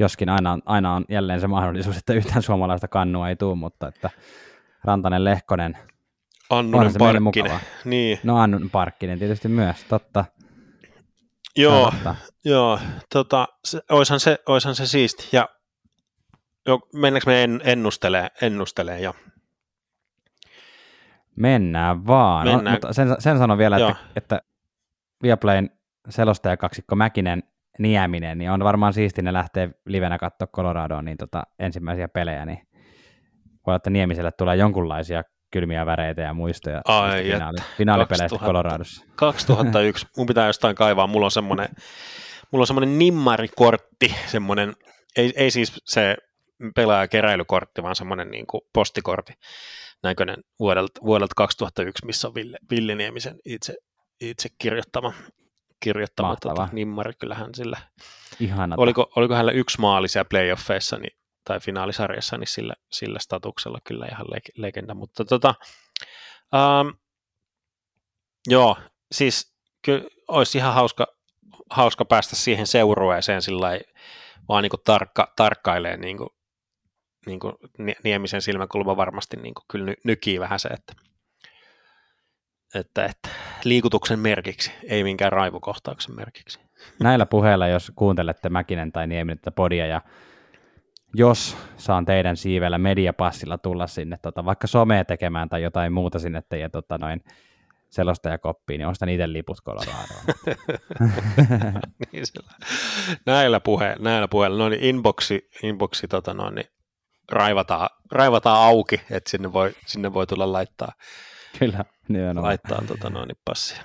joskin 0.00 0.28
aina 0.28 0.52
on, 0.52 0.62
aina 0.66 0.94
on 0.94 1.04
jälleen 1.08 1.40
se 1.40 1.46
mahdollisuus, 1.46 1.96
että 1.96 2.12
yhtään 2.12 2.42
suomalaista 2.42 2.88
kannua 2.88 3.28
ei 3.28 3.36
tule, 3.36 3.54
mutta 3.54 3.88
että 3.88 4.10
Rantanen, 4.84 5.24
Lehkonen, 5.24 5.78
Annunen 6.50 6.92
Parkkinen. 6.98 7.60
Niin. 7.84 8.18
No 8.22 8.38
Annunen 8.38 8.70
Parkkinen 8.70 9.18
tietysti 9.18 9.48
myös, 9.48 9.84
totta. 9.88 10.24
Joo, 11.56 11.92
joo 12.44 12.80
tota, 13.12 13.48
se, 13.64 13.80
oishan, 13.90 14.20
se, 14.20 14.38
oishan 14.46 14.74
se 14.74 14.86
siisti. 14.86 15.28
Ja 15.32 15.48
jo, 16.66 16.78
mennäänkö 16.94 17.30
me 17.30 17.44
en, 17.44 17.60
ennustelee, 17.64 18.28
ennustelee 18.42 19.00
ja 19.00 19.14
Mennään 21.40 22.06
vaan. 22.06 22.46
Mennään. 22.46 22.64
No, 22.64 22.70
mutta 22.70 22.92
sen, 22.92 23.16
sen 23.18 23.38
sanon 23.38 23.58
vielä, 23.58 23.76
että, 23.76 23.96
että 24.16 24.42
Viaplayn 25.22 25.70
selostajakaksikko 26.08 26.96
Mäkinen 26.96 27.42
Nieminen, 27.78 28.38
niin 28.38 28.50
on 28.50 28.64
varmaan 28.64 28.92
siisti 28.92 29.22
ne 29.22 29.32
lähtee 29.32 29.70
livenä 29.86 30.18
katsoa 30.18 30.46
Coloradoon 30.46 31.04
niin 31.04 31.16
tota, 31.16 31.42
ensimmäisiä 31.58 32.08
pelejä, 32.08 32.46
niin 32.46 32.58
voi 33.66 33.72
olla, 33.72 33.76
että 33.76 33.90
Niemiselle 33.90 34.32
tulee 34.32 34.56
jonkunlaisia 34.56 35.22
kylmiä 35.50 35.86
väreitä 35.86 36.22
ja 36.22 36.34
muistoja 36.34 36.80
Ai 36.84 37.22
finaali, 37.22 37.58
finaalipeleistä 37.76 38.38
2000, 38.38 38.46
Coloradossa. 38.46 39.04
2001, 39.14 40.06
mun 40.16 40.26
pitää 40.26 40.46
jostain 40.46 40.76
kaivaa, 40.76 41.06
mulla 41.06 41.26
on 41.26 41.30
semmoinen, 41.30 41.68
mulla 42.50 42.62
on 42.62 42.66
semmoinen 42.66 42.98
nimmarikortti, 42.98 44.14
semmoinen, 44.26 44.72
ei, 45.16 45.32
ei 45.36 45.50
siis 45.50 45.80
se 45.84 46.16
pelaajakeräilykortti, 46.74 47.82
vaan 47.82 47.96
semmoinen 47.96 48.30
niin 48.30 48.46
kuin 48.46 48.60
postikortti, 48.72 49.32
näköinen 50.02 50.36
vuodelta, 50.58 51.00
vuodelta 51.04 51.34
2001, 51.36 52.06
missä 52.06 52.28
on 52.28 52.34
Ville, 52.34 52.58
Ville 52.70 52.94
Niemisen 52.94 53.38
itse, 53.44 53.74
itse 54.20 54.48
kirjoittama 54.58 55.12
kirjoittama 55.80 56.36
tota, 56.36 56.68
nimmari, 56.72 57.12
kyllähän 57.18 57.54
sillä. 57.54 57.78
Ihanata. 58.40 58.82
Oliko, 58.82 59.12
oliko 59.16 59.34
hänellä 59.34 59.52
yksi 59.52 59.80
maali 59.80 60.08
siellä 60.08 60.28
playoffeissa 60.28 60.98
niin, 60.98 61.16
tai 61.44 61.60
finaalisarjassa, 61.60 62.38
niin 62.38 62.48
sillä, 62.48 62.74
sillä 62.92 63.18
statuksella 63.18 63.78
kyllä 63.84 64.06
ihan 64.12 64.26
le- 64.30 64.40
legenda, 64.56 64.94
mutta 64.94 65.24
tota, 65.24 65.54
um, 66.54 66.94
joo, 68.46 68.76
siis 69.12 69.54
kyllä 69.82 70.04
olisi 70.28 70.58
ihan 70.58 70.74
hauska, 70.74 71.06
hauska 71.70 72.04
päästä 72.04 72.36
siihen 72.36 72.66
seurueeseen 72.66 73.42
sillä 73.42 73.68
vaan 74.48 74.62
niin 74.62 74.72
tarkka, 74.84 75.32
tarkkailee 75.36 75.96
niin 75.96 76.16
kuin, 76.16 76.30
niin 77.26 77.40
kuin 77.40 77.52
Niemisen 78.04 78.42
silmäkulma 78.42 78.96
varmasti 78.96 79.36
niin 79.36 79.54
kuin 79.54 79.64
kyllä 79.70 79.84
ny, 79.84 79.94
nykii 80.04 80.40
vähän 80.40 80.60
se, 80.60 80.68
että 80.68 80.92
että, 82.74 83.04
että 83.04 83.28
liikutuksen 83.64 84.18
merkiksi, 84.18 84.72
ei 84.88 85.04
minkään 85.04 85.32
raivokohtauksen 85.32 86.16
merkiksi. 86.16 86.60
näillä 87.02 87.26
puheilla, 87.26 87.68
jos 87.68 87.92
kuuntelette 87.94 88.48
Mäkinen 88.48 88.92
tai 88.92 89.06
Nieminen 89.06 89.38
tätä 89.38 89.50
podia 89.50 89.86
ja 89.86 90.00
jos 91.14 91.56
saan 91.76 92.04
teidän 92.04 92.36
siivellä 92.36 92.78
mediapassilla 92.78 93.58
tulla 93.58 93.86
sinne 93.86 94.18
tota, 94.22 94.44
vaikka 94.44 94.66
somea 94.66 95.04
tekemään 95.04 95.48
tai 95.48 95.62
jotain 95.62 95.92
muuta 95.92 96.18
sinne 96.18 96.42
teidän 96.48 96.70
tota, 96.70 96.98
noin, 96.98 97.22
selostajakoppiin, 97.90 98.78
niin 98.78 98.88
ostan 98.88 99.08
itse 99.08 99.32
liput 99.32 99.58
Coloradoon. 99.64 100.24
niin 102.12 102.26
sillä. 102.26 102.52
Näillä, 103.26 103.60
puhe, 103.60 103.96
näillä 103.98 104.28
puheilla, 104.28 104.58
noin 104.58 104.70
niin 104.70 104.82
inboxi, 104.84 105.48
inboxi 105.62 106.08
tota 106.08 106.34
noin, 106.34 106.54
niin 106.54 106.66
raivataan, 107.32 107.88
raivataan 108.12 108.58
auki, 108.58 109.00
että 109.10 109.30
sinne 109.30 109.52
voi, 109.52 109.72
sinne 109.86 110.14
voi 110.14 110.26
tulla 110.26 110.52
laittaa, 110.52 110.92
Kyllä, 111.58 111.84
nimenomaan. 112.08 112.44
laittaa 112.46 112.82
tota 112.86 113.10
noin, 113.10 113.28
niin 113.28 113.38
passia. 113.44 113.82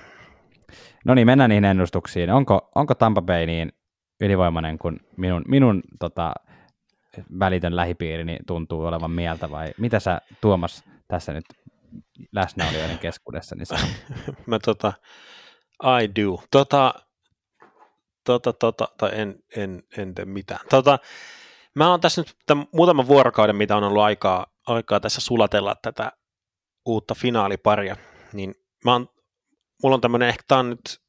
No 1.06 1.14
niin, 1.14 1.28
mennään 1.28 1.50
niihin 1.50 1.66
ennustuksiin. 1.66 2.30
Onko, 2.30 2.72
onko 2.76 2.96
Tampa 2.96 3.22
Bay 3.22 3.46
niin 3.46 3.72
ylivoimainen 4.22 4.78
kuin 4.78 5.00
minun, 5.18 5.44
minun 5.48 5.82
tota, 6.00 6.34
välitön 7.40 7.76
lähipiirini 7.76 8.38
tuntuu 8.48 8.86
olevan 8.86 9.12
mieltä, 9.12 9.52
vai 9.52 9.74
mitä 9.78 10.00
sä 10.00 10.22
Tuomas 10.42 10.84
tässä 11.08 11.34
nyt 11.34 11.46
läsnäolijoiden 12.32 13.00
keskuudessa 13.00 13.56
niin 13.56 13.66
sanot? 13.66 13.90
Mä 14.48 14.60
tota, 14.60 14.94
I 16.04 16.24
do. 16.24 16.44
Tota, 16.52 16.94
tota, 18.24 18.54
tota, 18.54 18.88
tai 18.98 19.10
en, 19.14 19.36
en, 19.56 19.84
en 19.98 20.16
tee 20.16 20.26
mitään. 20.26 20.62
Tota, 20.70 21.00
mä 21.76 21.90
oon 21.90 22.02
tässä 22.02 22.22
nyt 22.22 22.36
tämän 22.46 22.68
muutaman 22.74 23.08
vuorokauden, 23.08 23.56
mitä 23.56 23.78
on 23.78 23.84
ollut 23.84 24.04
aikaa, 24.04 24.46
aikaa 24.68 25.00
tässä 25.00 25.22
sulatella 25.22 25.76
tätä 25.82 26.12
uutta 26.86 27.16
finaaliparia, 27.16 27.96
niin 28.34 28.56
mä 28.86 28.94
oon, 28.94 29.10
mulla 29.84 29.96
on 29.96 30.02
tämmönen, 30.02 30.30
ehkä 30.30 30.44
tää 30.48 30.58
on 30.58 30.70
nyt 30.70 31.02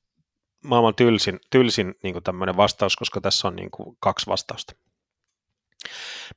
maailman 0.64 0.95
tylsin, 0.95 1.41
tylsin 1.51 1.95
niin 2.03 2.23
tämmöinen 2.23 2.57
vastaus, 2.57 2.97
koska 2.97 3.21
tässä 3.21 3.49
on 3.49 3.57
niin 3.57 3.71
kuin 3.71 3.97
kaksi 4.01 4.27
vastausta. 4.27 4.75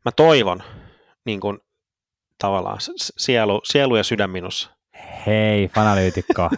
Mä 0.05 0.11
toivon, 0.11 0.63
niin 1.25 1.39
kuin, 1.39 1.59
tavallaan 2.37 2.77
sielu, 3.17 3.61
sielu 3.63 3.95
ja 3.95 4.03
sydän 4.03 4.29
minussa. 4.29 4.69
Hei, 5.25 5.67
fanalyytikko, 5.67 6.49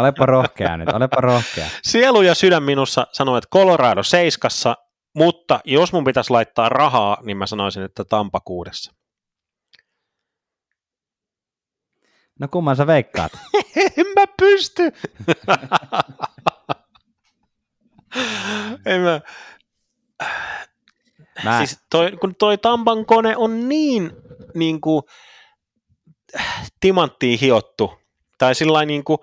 olepa 0.00 0.26
rohkea 0.26 0.76
nyt, 0.76 0.88
olepa 0.88 1.20
rohkea. 1.20 1.66
Sielu 1.82 2.22
ja 2.22 2.34
sydän 2.34 2.62
minussa 2.62 3.06
sanoo, 3.12 3.36
että 3.36 3.48
Colorado 3.52 4.02
seiskassa, 4.02 4.76
mutta 5.14 5.60
jos 5.64 5.92
mun 5.92 6.04
pitäisi 6.04 6.30
laittaa 6.30 6.68
rahaa, 6.68 7.18
niin 7.22 7.36
mä 7.36 7.46
sanoisin, 7.46 7.82
että 7.82 8.04
Tampa 8.04 8.40
kuudessa. 8.40 8.94
No 12.40 12.48
kumman 12.48 12.76
sä 12.76 12.86
veikkaat? 12.86 13.32
en 13.96 14.06
mä 14.14 14.26
pysty. 14.40 14.82
en 18.86 19.00
mä... 19.00 19.20
Mä... 21.44 21.58
Siis 21.58 21.78
toi, 21.90 22.12
kun 22.20 22.34
toi 22.34 22.58
Tampan 22.58 23.06
kone 23.06 23.36
on 23.36 23.68
niin, 23.68 24.12
niin 24.54 24.80
kuin, 24.80 25.02
timanttiin 26.80 27.38
hiottu, 27.38 27.98
tai 28.38 28.54
sillä 28.54 28.84
niin 28.84 29.04
kuin, 29.04 29.18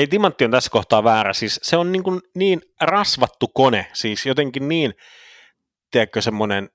ei 0.00 0.06
timantti 0.06 0.44
on 0.44 0.50
tässä 0.50 0.70
kohtaa 0.70 1.04
väärä, 1.04 1.32
siis 1.32 1.60
se 1.62 1.76
on 1.76 1.92
niin, 1.92 2.02
kuin 2.02 2.20
niin 2.34 2.62
rasvattu 2.80 3.48
kone, 3.48 3.86
siis 3.92 4.26
jotenkin 4.26 4.68
niin, 4.68 4.94
tiedätkö, 5.90 6.22
semmoinen, 6.22 6.70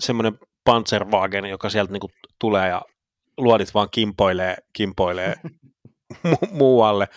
semmoinen 0.00 0.38
Panzerwagen, 0.64 1.44
joka 1.44 1.70
sieltä 1.70 1.92
niin 1.92 2.00
kuin 2.00 2.12
tulee 2.38 2.68
ja 2.68 2.82
luodit 3.36 3.74
vaan 3.74 3.88
kimpoilee, 3.90 4.56
kimpoilee 4.72 5.34
mu- 6.28 6.50
muualle, 6.50 7.08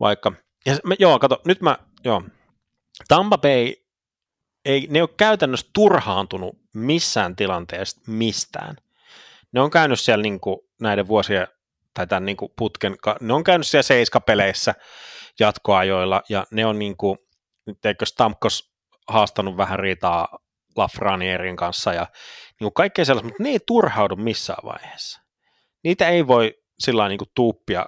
vaikka, 0.00 0.32
ja 0.66 0.76
me, 0.84 0.96
joo, 0.98 1.18
kato, 1.18 1.40
nyt 1.46 1.60
mä, 1.60 1.78
joo, 2.04 2.22
Tampa 3.08 3.38
Bay 3.38 3.72
ei, 4.64 4.86
ne 4.90 4.98
ei 4.98 5.00
ole 5.00 5.08
käytännössä 5.16 5.70
turhaantunut 5.72 6.58
missään 6.74 7.36
tilanteessa 7.36 8.00
mistään. 8.06 8.76
Ne 9.52 9.60
on 9.60 9.70
käynyt 9.70 10.00
siellä 10.00 10.22
niin 10.22 10.40
kuin 10.40 10.58
näiden 10.80 11.08
vuosien 11.08 11.48
tai 11.94 12.06
tämän 12.06 12.24
niin 12.24 12.36
kuin 12.36 12.52
putken, 12.58 12.96
ne 13.20 13.32
on 13.32 13.44
käynyt 13.44 13.66
siellä 13.66 13.82
seiskapeleissä 13.82 14.74
jatkoajoilla, 15.40 16.22
ja 16.28 16.44
ne 16.50 16.66
on 16.66 16.78
niin 16.78 16.96
kuin, 16.96 17.18
nyt 17.66 17.84
eikö 17.84 18.06
Stamkos 18.06 18.74
haastanut 19.08 19.56
vähän 19.56 19.78
riitaa 19.78 20.28
Lafranierin 20.76 21.56
kanssa, 21.56 21.92
ja 21.92 22.06
niin 22.50 22.64
kuin 22.64 22.74
kaikkea 22.74 23.04
sellaista, 23.04 23.28
mutta 23.28 23.42
ne 23.42 23.48
ei 23.48 23.60
turhaudu 23.66 24.16
missään 24.16 24.64
vaiheessa. 24.64 25.20
Niitä 25.84 26.08
ei 26.08 26.26
voi 26.26 26.54
sillä 26.78 27.08
niin 27.08 27.18
kuin 27.18 27.30
tuuppia, 27.34 27.86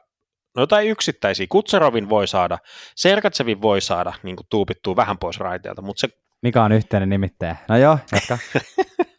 no 0.57 0.63
jotain 0.63 0.89
yksittäisiä, 0.89 1.47
Kutserovin 1.49 2.09
voi 2.09 2.29
saada, 2.29 2.59
Sergatsevin 2.97 3.63
voi 3.63 3.81
saada 3.81 4.13
niin 4.23 4.37
kuin 4.37 4.47
tuupittua 4.51 4.97
vähän 4.97 5.19
pois 5.19 5.39
raiteelta, 5.39 5.83
mutta 5.83 6.01
se 6.01 6.09
mikä 6.43 6.63
on 6.63 6.73
yhteinen 6.73 7.09
nimittäjä? 7.09 7.57
No 7.69 7.77
joo, 7.77 7.99
jatka. 8.13 8.39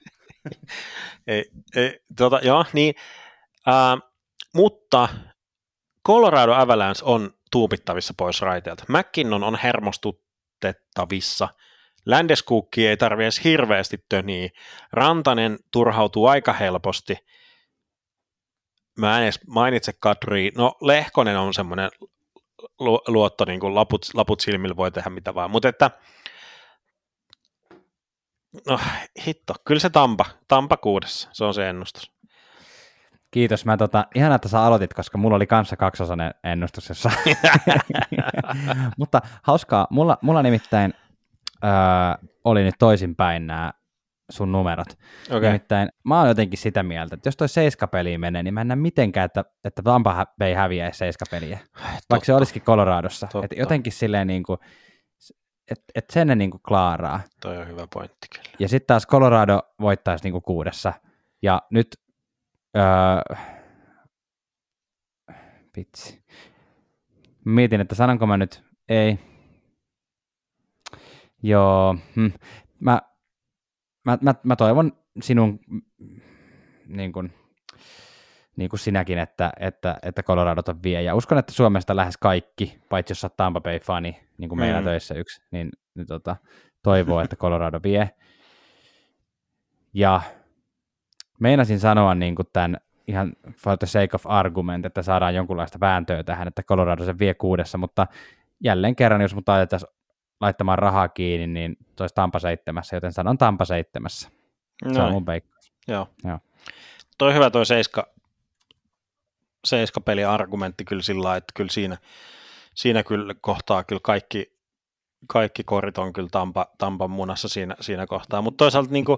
ei, 1.27 1.45
ei, 1.75 1.99
tota, 2.17 2.39
joo, 2.43 2.65
niin, 2.73 2.95
äh, 3.67 4.09
mutta 4.53 5.09
Colorado 6.07 6.53
Avalanche 6.53 7.05
on 7.05 7.33
tuupittavissa 7.51 8.13
pois 8.17 8.41
raiteelta. 8.41 8.83
McKinnon 8.87 9.43
on 9.43 9.59
hermostutettavissa. 9.63 11.47
Landeskukki 12.05 12.87
ei 12.87 12.97
tarvi 12.97 13.23
edes 13.23 13.43
hirveästi 13.43 14.05
töniä. 14.09 14.49
Rantanen 14.91 15.59
turhautuu 15.71 16.27
aika 16.27 16.53
helposti. 16.53 17.17
Mä 18.97 19.17
en 19.17 19.23
edes 19.23 19.39
mainitse 19.47 19.93
Kadri. 19.93 20.51
No 20.55 20.75
Lehkonen 20.81 21.37
on 21.37 21.53
semmoinen 21.53 21.89
luotto, 23.07 23.45
niin 23.45 23.59
kuin 23.59 23.75
laput, 23.75 24.05
laput 24.13 24.39
silmillä 24.39 24.75
voi 24.75 24.91
tehdä 24.91 25.09
mitä 25.09 25.35
vaan. 25.35 25.51
Mutta 25.51 25.69
että 25.69 25.91
No 28.67 28.79
hitto, 29.27 29.53
kyllä 29.65 29.79
se 29.79 29.89
Tampa, 29.89 30.25
Tampa 30.47 30.77
kuudessa, 30.77 31.29
se 31.31 31.43
on 31.43 31.53
se 31.53 31.69
ennustus. 31.69 32.11
Kiitos. 33.31 33.65
Mä 33.65 33.77
tota, 33.77 34.07
ihan 34.15 34.31
että 34.31 34.47
sä 34.47 34.61
aloitit, 34.61 34.93
koska 34.93 35.17
mulla 35.17 35.35
oli 35.35 35.47
kanssa 35.47 35.77
kaksosainen 35.77 36.33
ennustus, 36.43 36.89
jossa... 36.89 37.11
Mutta 38.97 39.21
hauskaa, 39.43 39.87
mulla, 39.89 40.17
mulla 40.21 40.43
nimittäin 40.43 40.93
öö, 41.63 41.69
oli 42.43 42.63
nyt 42.63 42.75
toisinpäin 42.79 43.47
nämä 43.47 43.73
sun 44.29 44.51
numerot. 44.51 44.87
Okay. 45.29 45.41
Nimittäin 45.41 45.89
mä 46.03 46.19
oon 46.19 46.27
jotenkin 46.27 46.59
sitä 46.59 46.83
mieltä, 46.83 47.15
että 47.15 47.27
jos 47.27 47.37
toi 47.37 47.49
seiskapeli 47.49 48.17
menee, 48.17 48.43
niin 48.43 48.53
mä 48.53 48.61
en 48.61 48.67
näe 48.67 48.75
mitenkään, 48.75 49.25
että, 49.25 49.45
että 49.63 49.81
Tampa 49.81 50.25
ei 50.41 50.53
häviäisi 50.53 50.97
seiskapeliä, 50.97 51.59
vaikka 52.09 52.25
se 52.25 52.33
olisikin 52.33 52.61
Coloradossa. 52.61 53.27
Että 53.43 53.55
jotenkin 53.55 53.93
silleen 53.93 54.27
niin 54.27 54.43
kuin, 54.43 54.59
että 55.71 55.85
et 55.95 56.05
sen 56.09 56.27
ne 56.27 56.35
niinku 56.35 56.59
klaaraa. 56.67 57.19
Toi 57.41 57.57
on 57.57 57.67
hyvä 57.67 57.87
pointti 57.93 58.27
kyllä. 58.35 58.49
Ja 58.59 58.69
sitten 58.69 58.87
taas 58.87 59.07
Colorado 59.07 59.61
voittaisi 59.81 60.23
niinku 60.23 60.41
kuudessa. 60.41 60.93
Ja 61.41 61.61
nyt, 61.71 61.87
öö, 62.77 63.35
vitsi. 65.77 66.23
Mietin, 67.45 67.81
että 67.81 67.95
sanonko 67.95 68.27
mä 68.27 68.37
nyt, 68.37 68.63
ei. 68.89 69.19
Joo, 71.43 71.95
hm. 72.15 72.27
mä, 72.79 73.01
mä, 74.05 74.17
mä, 74.21 74.35
mä 74.43 74.55
toivon 74.55 74.91
sinun 75.21 75.59
niin 76.87 77.11
kuin, 77.11 77.33
niin 78.55 78.69
kuin 78.69 78.79
sinäkin, 78.79 79.17
että, 79.17 79.51
että, 79.59 79.97
että 80.01 80.23
Colorado 80.23 80.61
on 80.67 80.83
vie. 80.83 81.01
Ja 81.01 81.15
uskon, 81.15 81.37
että 81.37 81.53
Suomesta 81.53 81.95
lähes 81.95 82.17
kaikki, 82.17 82.79
paitsi 82.89 83.11
jos 83.11 83.23
olet 83.23 83.37
Tampa 83.37 83.61
Bay-fani, 83.61 84.19
niin 84.37 84.49
kuin 84.49 84.59
meillä 84.59 84.79
mm. 84.81 84.85
töissä 84.85 85.15
yksi, 85.15 85.41
niin, 85.51 85.69
niin 85.95 86.07
tota, 86.07 86.35
toivoo, 86.83 87.21
että 87.21 87.35
Colorado 87.35 87.79
vie. 87.83 88.09
Ja 89.93 90.21
meinasin 91.39 91.79
sanoa 91.79 92.15
niin 92.15 92.35
kuin 92.35 92.47
tämän 92.53 92.77
ihan 93.07 93.33
for 93.63 93.77
the 93.77 93.87
sake 93.87 94.15
of 94.15 94.25
argument, 94.25 94.85
että 94.85 95.01
saadaan 95.01 95.35
jonkunlaista 95.35 95.79
vääntöä 95.79 96.23
tähän, 96.23 96.47
että 96.47 96.63
Colorado 96.63 97.05
se 97.05 97.19
vie 97.19 97.33
kuudessa, 97.33 97.77
mutta 97.77 98.07
jälleen 98.63 98.95
kerran, 98.95 99.21
jos 99.21 99.35
mut 99.35 99.49
ajettaisiin 99.49 99.91
laittamaan 100.41 100.79
rahaa 100.79 101.07
kiinni, 101.07 101.47
niin 101.47 101.77
se 101.97 102.03
olisi 102.03 102.15
Tampa 102.15 102.39
seitsemässä, 102.39 102.95
joten 102.95 103.13
sanon 103.13 103.37
Tampa 103.37 103.65
seitsemässä. 103.65 104.29
Se 104.93 105.01
on 105.01 105.11
mun 105.11 105.25
peikkaus. 105.25 105.73
Joo. 105.87 106.07
Joo. 106.23 106.39
Toi 107.17 107.33
hyvä 107.33 107.49
toi 107.49 107.65
seiska, 107.65 108.07
seiskapeli 109.65 110.23
argumentti 110.23 110.85
kyllä 110.85 111.01
sillä 111.01 111.35
että 111.35 111.51
kyllä 111.55 111.71
siinä, 111.71 111.97
siinä 112.73 113.03
kyllä 113.03 113.35
kohtaa 113.41 113.83
kyllä 113.83 114.01
kaikki, 114.03 114.57
kaikki 115.27 115.63
korit 115.63 115.97
on 115.97 116.13
kyllä 116.13 116.29
Tampa, 116.31 116.67
Tampan 116.77 117.11
munassa 117.11 117.47
siinä, 117.47 117.75
siinä 117.79 118.07
kohtaa, 118.07 118.41
mutta 118.41 118.57
toisaalta 118.57 118.91
niin 118.91 119.05
kuin, 119.05 119.17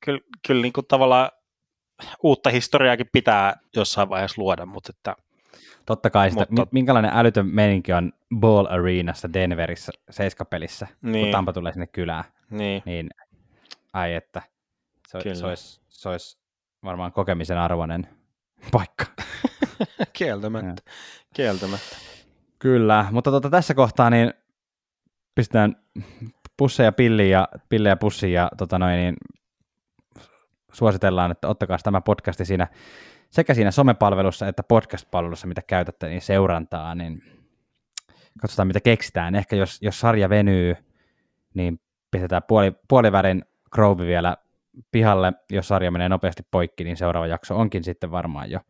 kyllä, 0.00 0.20
kyllä 0.46 0.62
niin 0.62 0.72
kuin 0.72 0.86
tavallaan 0.86 1.30
uutta 2.22 2.50
historiaakin 2.50 3.08
pitää 3.12 3.56
jossain 3.76 4.08
vaiheessa 4.08 4.42
luoda, 4.42 4.66
mutta 4.66 4.92
että 4.96 5.16
Totta 5.86 6.10
kai 6.10 6.30
sitä, 6.30 6.46
mutta... 6.50 6.66
minkälainen 6.72 7.10
älytön 7.14 7.46
meininki 7.46 7.92
on 7.92 8.12
Ball 8.40 8.66
Arenassa 8.66 9.32
Denverissä 9.32 9.92
seiskapelissä, 10.10 10.86
niin. 11.02 11.24
kun 11.24 11.32
Tampa 11.32 11.52
tulee 11.52 11.72
sinne 11.72 11.86
kylään. 11.86 12.24
Niin. 12.50 12.82
niin 12.86 13.10
ai 13.92 14.14
että, 14.14 14.42
se, 15.08 15.34
se, 15.34 15.46
olisi, 15.46 15.80
se 15.88 16.08
olisi 16.08 16.38
varmaan 16.84 17.12
kokemisen 17.12 17.58
arvoinen 17.58 18.08
paikka. 18.72 19.04
Kieltämättä. 20.12 20.82
Kieltämättä. 21.34 21.96
Kyllä, 22.58 23.06
mutta 23.10 23.30
tota, 23.30 23.50
tässä 23.50 23.74
kohtaa 23.74 24.10
niin 24.10 24.34
pistetään 25.34 25.76
pusseja 26.56 26.92
pilliin 26.92 27.30
ja, 27.30 27.48
pillejä 27.68 27.96
pussiin 27.96 28.32
ja 28.32 28.50
tota 28.58 28.78
noin, 28.78 28.96
niin 28.96 29.14
suositellaan, 30.72 31.30
että 31.30 31.48
ottakaa 31.48 31.78
tämä 31.82 32.00
podcasti 32.00 32.44
siinä 32.44 32.66
sekä 33.30 33.54
siinä 33.54 33.70
somepalvelussa 33.70 34.48
että 34.48 34.62
podcast-palvelussa, 34.62 35.46
mitä 35.46 35.62
käytätte, 35.66 36.08
niin 36.08 36.20
seurantaa, 36.20 36.94
niin 36.94 37.22
katsotaan 38.40 38.66
mitä 38.66 38.80
keksitään. 38.80 39.34
Ehkä 39.34 39.56
jos, 39.56 39.78
jos 39.82 40.00
sarja 40.00 40.28
venyy, 40.28 40.76
niin 41.54 41.80
pistetään 42.10 42.42
puoli, 42.48 42.72
puolivärin 42.88 43.44
Grove 43.72 44.06
vielä 44.06 44.36
pihalle, 44.92 45.32
jos 45.50 45.68
sarja 45.68 45.90
menee 45.90 46.08
nopeasti 46.08 46.42
poikki, 46.50 46.84
niin 46.84 46.96
seuraava 46.96 47.26
jakso 47.26 47.56
onkin 47.56 47.84
sitten 47.84 48.10
varmaan 48.10 48.50
jo 48.50 48.60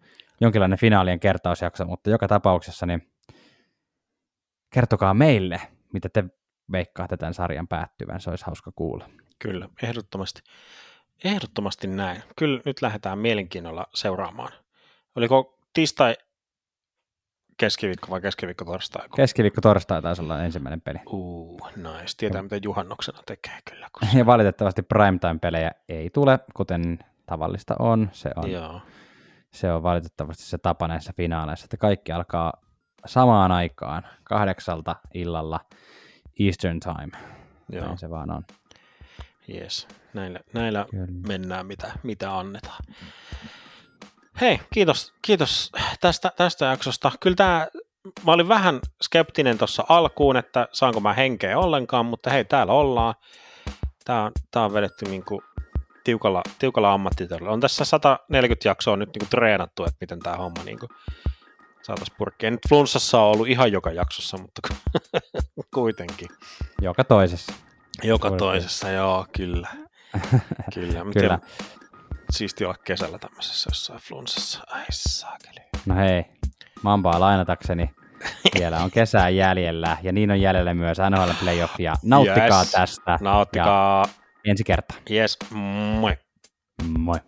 jonkinlainen 0.41 0.79
finaalien 0.79 1.21
kertausjakso, 1.21 1.85
mutta 1.85 2.11
joka 2.11 2.29
tapauksessa 2.29 2.87
niin 2.87 3.13
kertokaa 4.71 5.15
meille, 5.15 5.61
mitä 5.93 6.09
te 6.09 6.25
veikkaatte 6.73 7.17
tämän 7.17 7.35
sarjan 7.35 7.69
päättyvän, 7.69 8.21
se 8.21 8.31
olisi 8.31 8.45
hauska 8.47 8.73
kuulla. 8.75 9.11
Kyllä, 9.39 9.69
ehdottomasti. 9.83 10.41
Ehdottomasti 11.25 11.87
näin. 11.87 12.23
Kyllä 12.37 12.61
nyt 12.65 12.83
lähdetään 12.83 13.19
mielenkiinnolla 13.19 13.87
seuraamaan. 13.95 14.53
Oliko 15.17 15.59
tiistai 15.73 16.17
keskiviikko 17.57 18.07
vai 18.11 18.21
keskiviikko 18.21 18.65
torstai? 18.65 19.09
Keskiviikko 19.17 19.61
torstai 19.61 20.03
taisi 20.03 20.23
olla 20.23 20.45
ensimmäinen 20.45 20.81
peli. 20.81 20.99
Uh, 21.07 21.61
nice. 21.77 22.17
Tietää, 22.17 22.43
mitä 22.43 22.57
juhannuksena 22.63 23.19
tekee 23.27 23.59
kyllä. 23.71 23.89
Kun... 23.93 24.19
Ja 24.19 24.27
valitettavasti 24.27 24.83
primetime-pelejä 24.83 25.71
ei 25.89 26.11
tule, 26.11 26.39
kuten 26.55 26.99
tavallista 27.27 27.77
on. 27.79 28.11
Se 28.13 28.31
on, 28.37 28.51
Joo. 28.51 28.81
se 29.51 29.73
on 29.73 29.83
valitettavasti 29.83 30.43
se 30.43 30.59
tapa 30.59 30.89
näissä 30.89 31.13
finaaleissa, 31.17 31.65
että 31.65 31.77
kaikki 31.77 32.13
alkaa 32.13 32.53
samaan 33.07 33.53
aikaan, 33.53 34.07
kahdeksalta 34.25 34.97
illalla 35.15 35.61
Eastern 36.41 36.81
Time. 36.81 37.25
Joo. 37.73 37.85
Näin 37.85 37.99
se 37.99 38.11
vaan 38.11 38.31
on. 38.31 38.45
Yes, 39.55 39.89
näillä, 40.15 40.41
näillä 40.53 40.87
mennään 41.29 41.67
mitä, 41.67 41.93
mitä 42.03 42.39
annetaan. 42.39 42.81
Hei, 44.41 44.61
kiitos, 44.75 45.13
kiitos 45.23 45.73
tästä, 46.01 46.33
tästä 46.37 46.65
jaksosta. 46.65 47.13
Kyllä 47.21 47.37
tämä, 47.37 47.67
mä 48.27 48.33
olin 48.33 48.49
vähän 48.49 48.81
skeptinen 49.03 49.59
tuossa 49.59 49.85
alkuun, 49.89 50.37
että 50.37 50.69
saanko 50.73 51.01
mä 51.01 51.13
henkeä 51.13 51.59
ollenkaan, 51.59 52.07
mutta 52.07 52.31
hei, 52.31 52.45
täällä 52.45 52.73
ollaan. 52.73 53.15
Tämä 54.05 54.25
on, 54.25 54.33
tää 54.51 54.65
on 54.65 54.73
vedetty 54.73 55.05
niinku 55.05 55.43
tiukalla, 56.05 56.43
tiukalla 56.59 56.93
ammattitasolla. 56.93 57.53
On 57.53 57.61
tässä 57.61 57.85
140 57.85 58.69
jaksoa 58.69 58.97
nyt 58.97 59.09
niinku 59.09 59.27
treenattu, 59.31 59.85
että 59.85 59.97
miten 60.01 60.19
tämä 60.19 60.37
homma 60.37 60.65
niinku 60.65 60.89
saataisiin 61.83 62.17
purkkia. 62.19 62.51
Nyt 62.51 62.69
flunssassa 62.69 63.21
on 63.21 63.33
ollut 63.33 63.49
ihan 63.49 63.73
joka 63.73 63.91
jaksossa, 63.91 64.39
mutta 64.39 64.69
kuitenkin. 65.75 66.29
Joka 66.83 67.05
toisessa. 67.05 67.53
Joka 68.03 68.29
Suurin 68.29 68.39
toisessa, 68.39 68.91
joo, 68.91 69.27
kyllä. 69.37 69.69
kyllä. 70.75 71.05
kyllä. 71.13 71.39
Siisti 72.31 72.65
olla 72.65 72.77
kesällä 72.85 73.19
tämmöisessä 73.19 73.71
jossain 73.71 74.01
flunssassa. 74.01 74.61
Ai 74.67 74.85
saakeli. 74.91 75.67
No 75.87 75.95
hei, 75.95 76.25
Mambaa 76.83 77.21
lainatakseni. 77.21 77.91
Vielä 78.59 78.79
on 78.79 78.91
kesää 78.91 79.29
jäljellä 79.29 79.97
ja 80.03 80.13
niin 80.13 80.31
on 80.31 80.41
jäljellä 80.41 80.75
myös 80.75 80.99
NHL 81.11 81.31
playoffia. 81.41 81.95
Nauttikaa 82.05 82.61
yes. 82.61 82.73
tästä. 82.73 83.19
Nauttikaa. 83.21 84.07
Ja 84.07 84.51
ensi 84.51 84.65
kerta. 84.65 84.95
Yes, 85.11 85.39
moi. 86.01 86.17
Moi. 86.99 87.19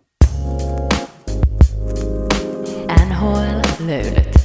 NHL 3.07 3.85
löydät. 3.87 4.44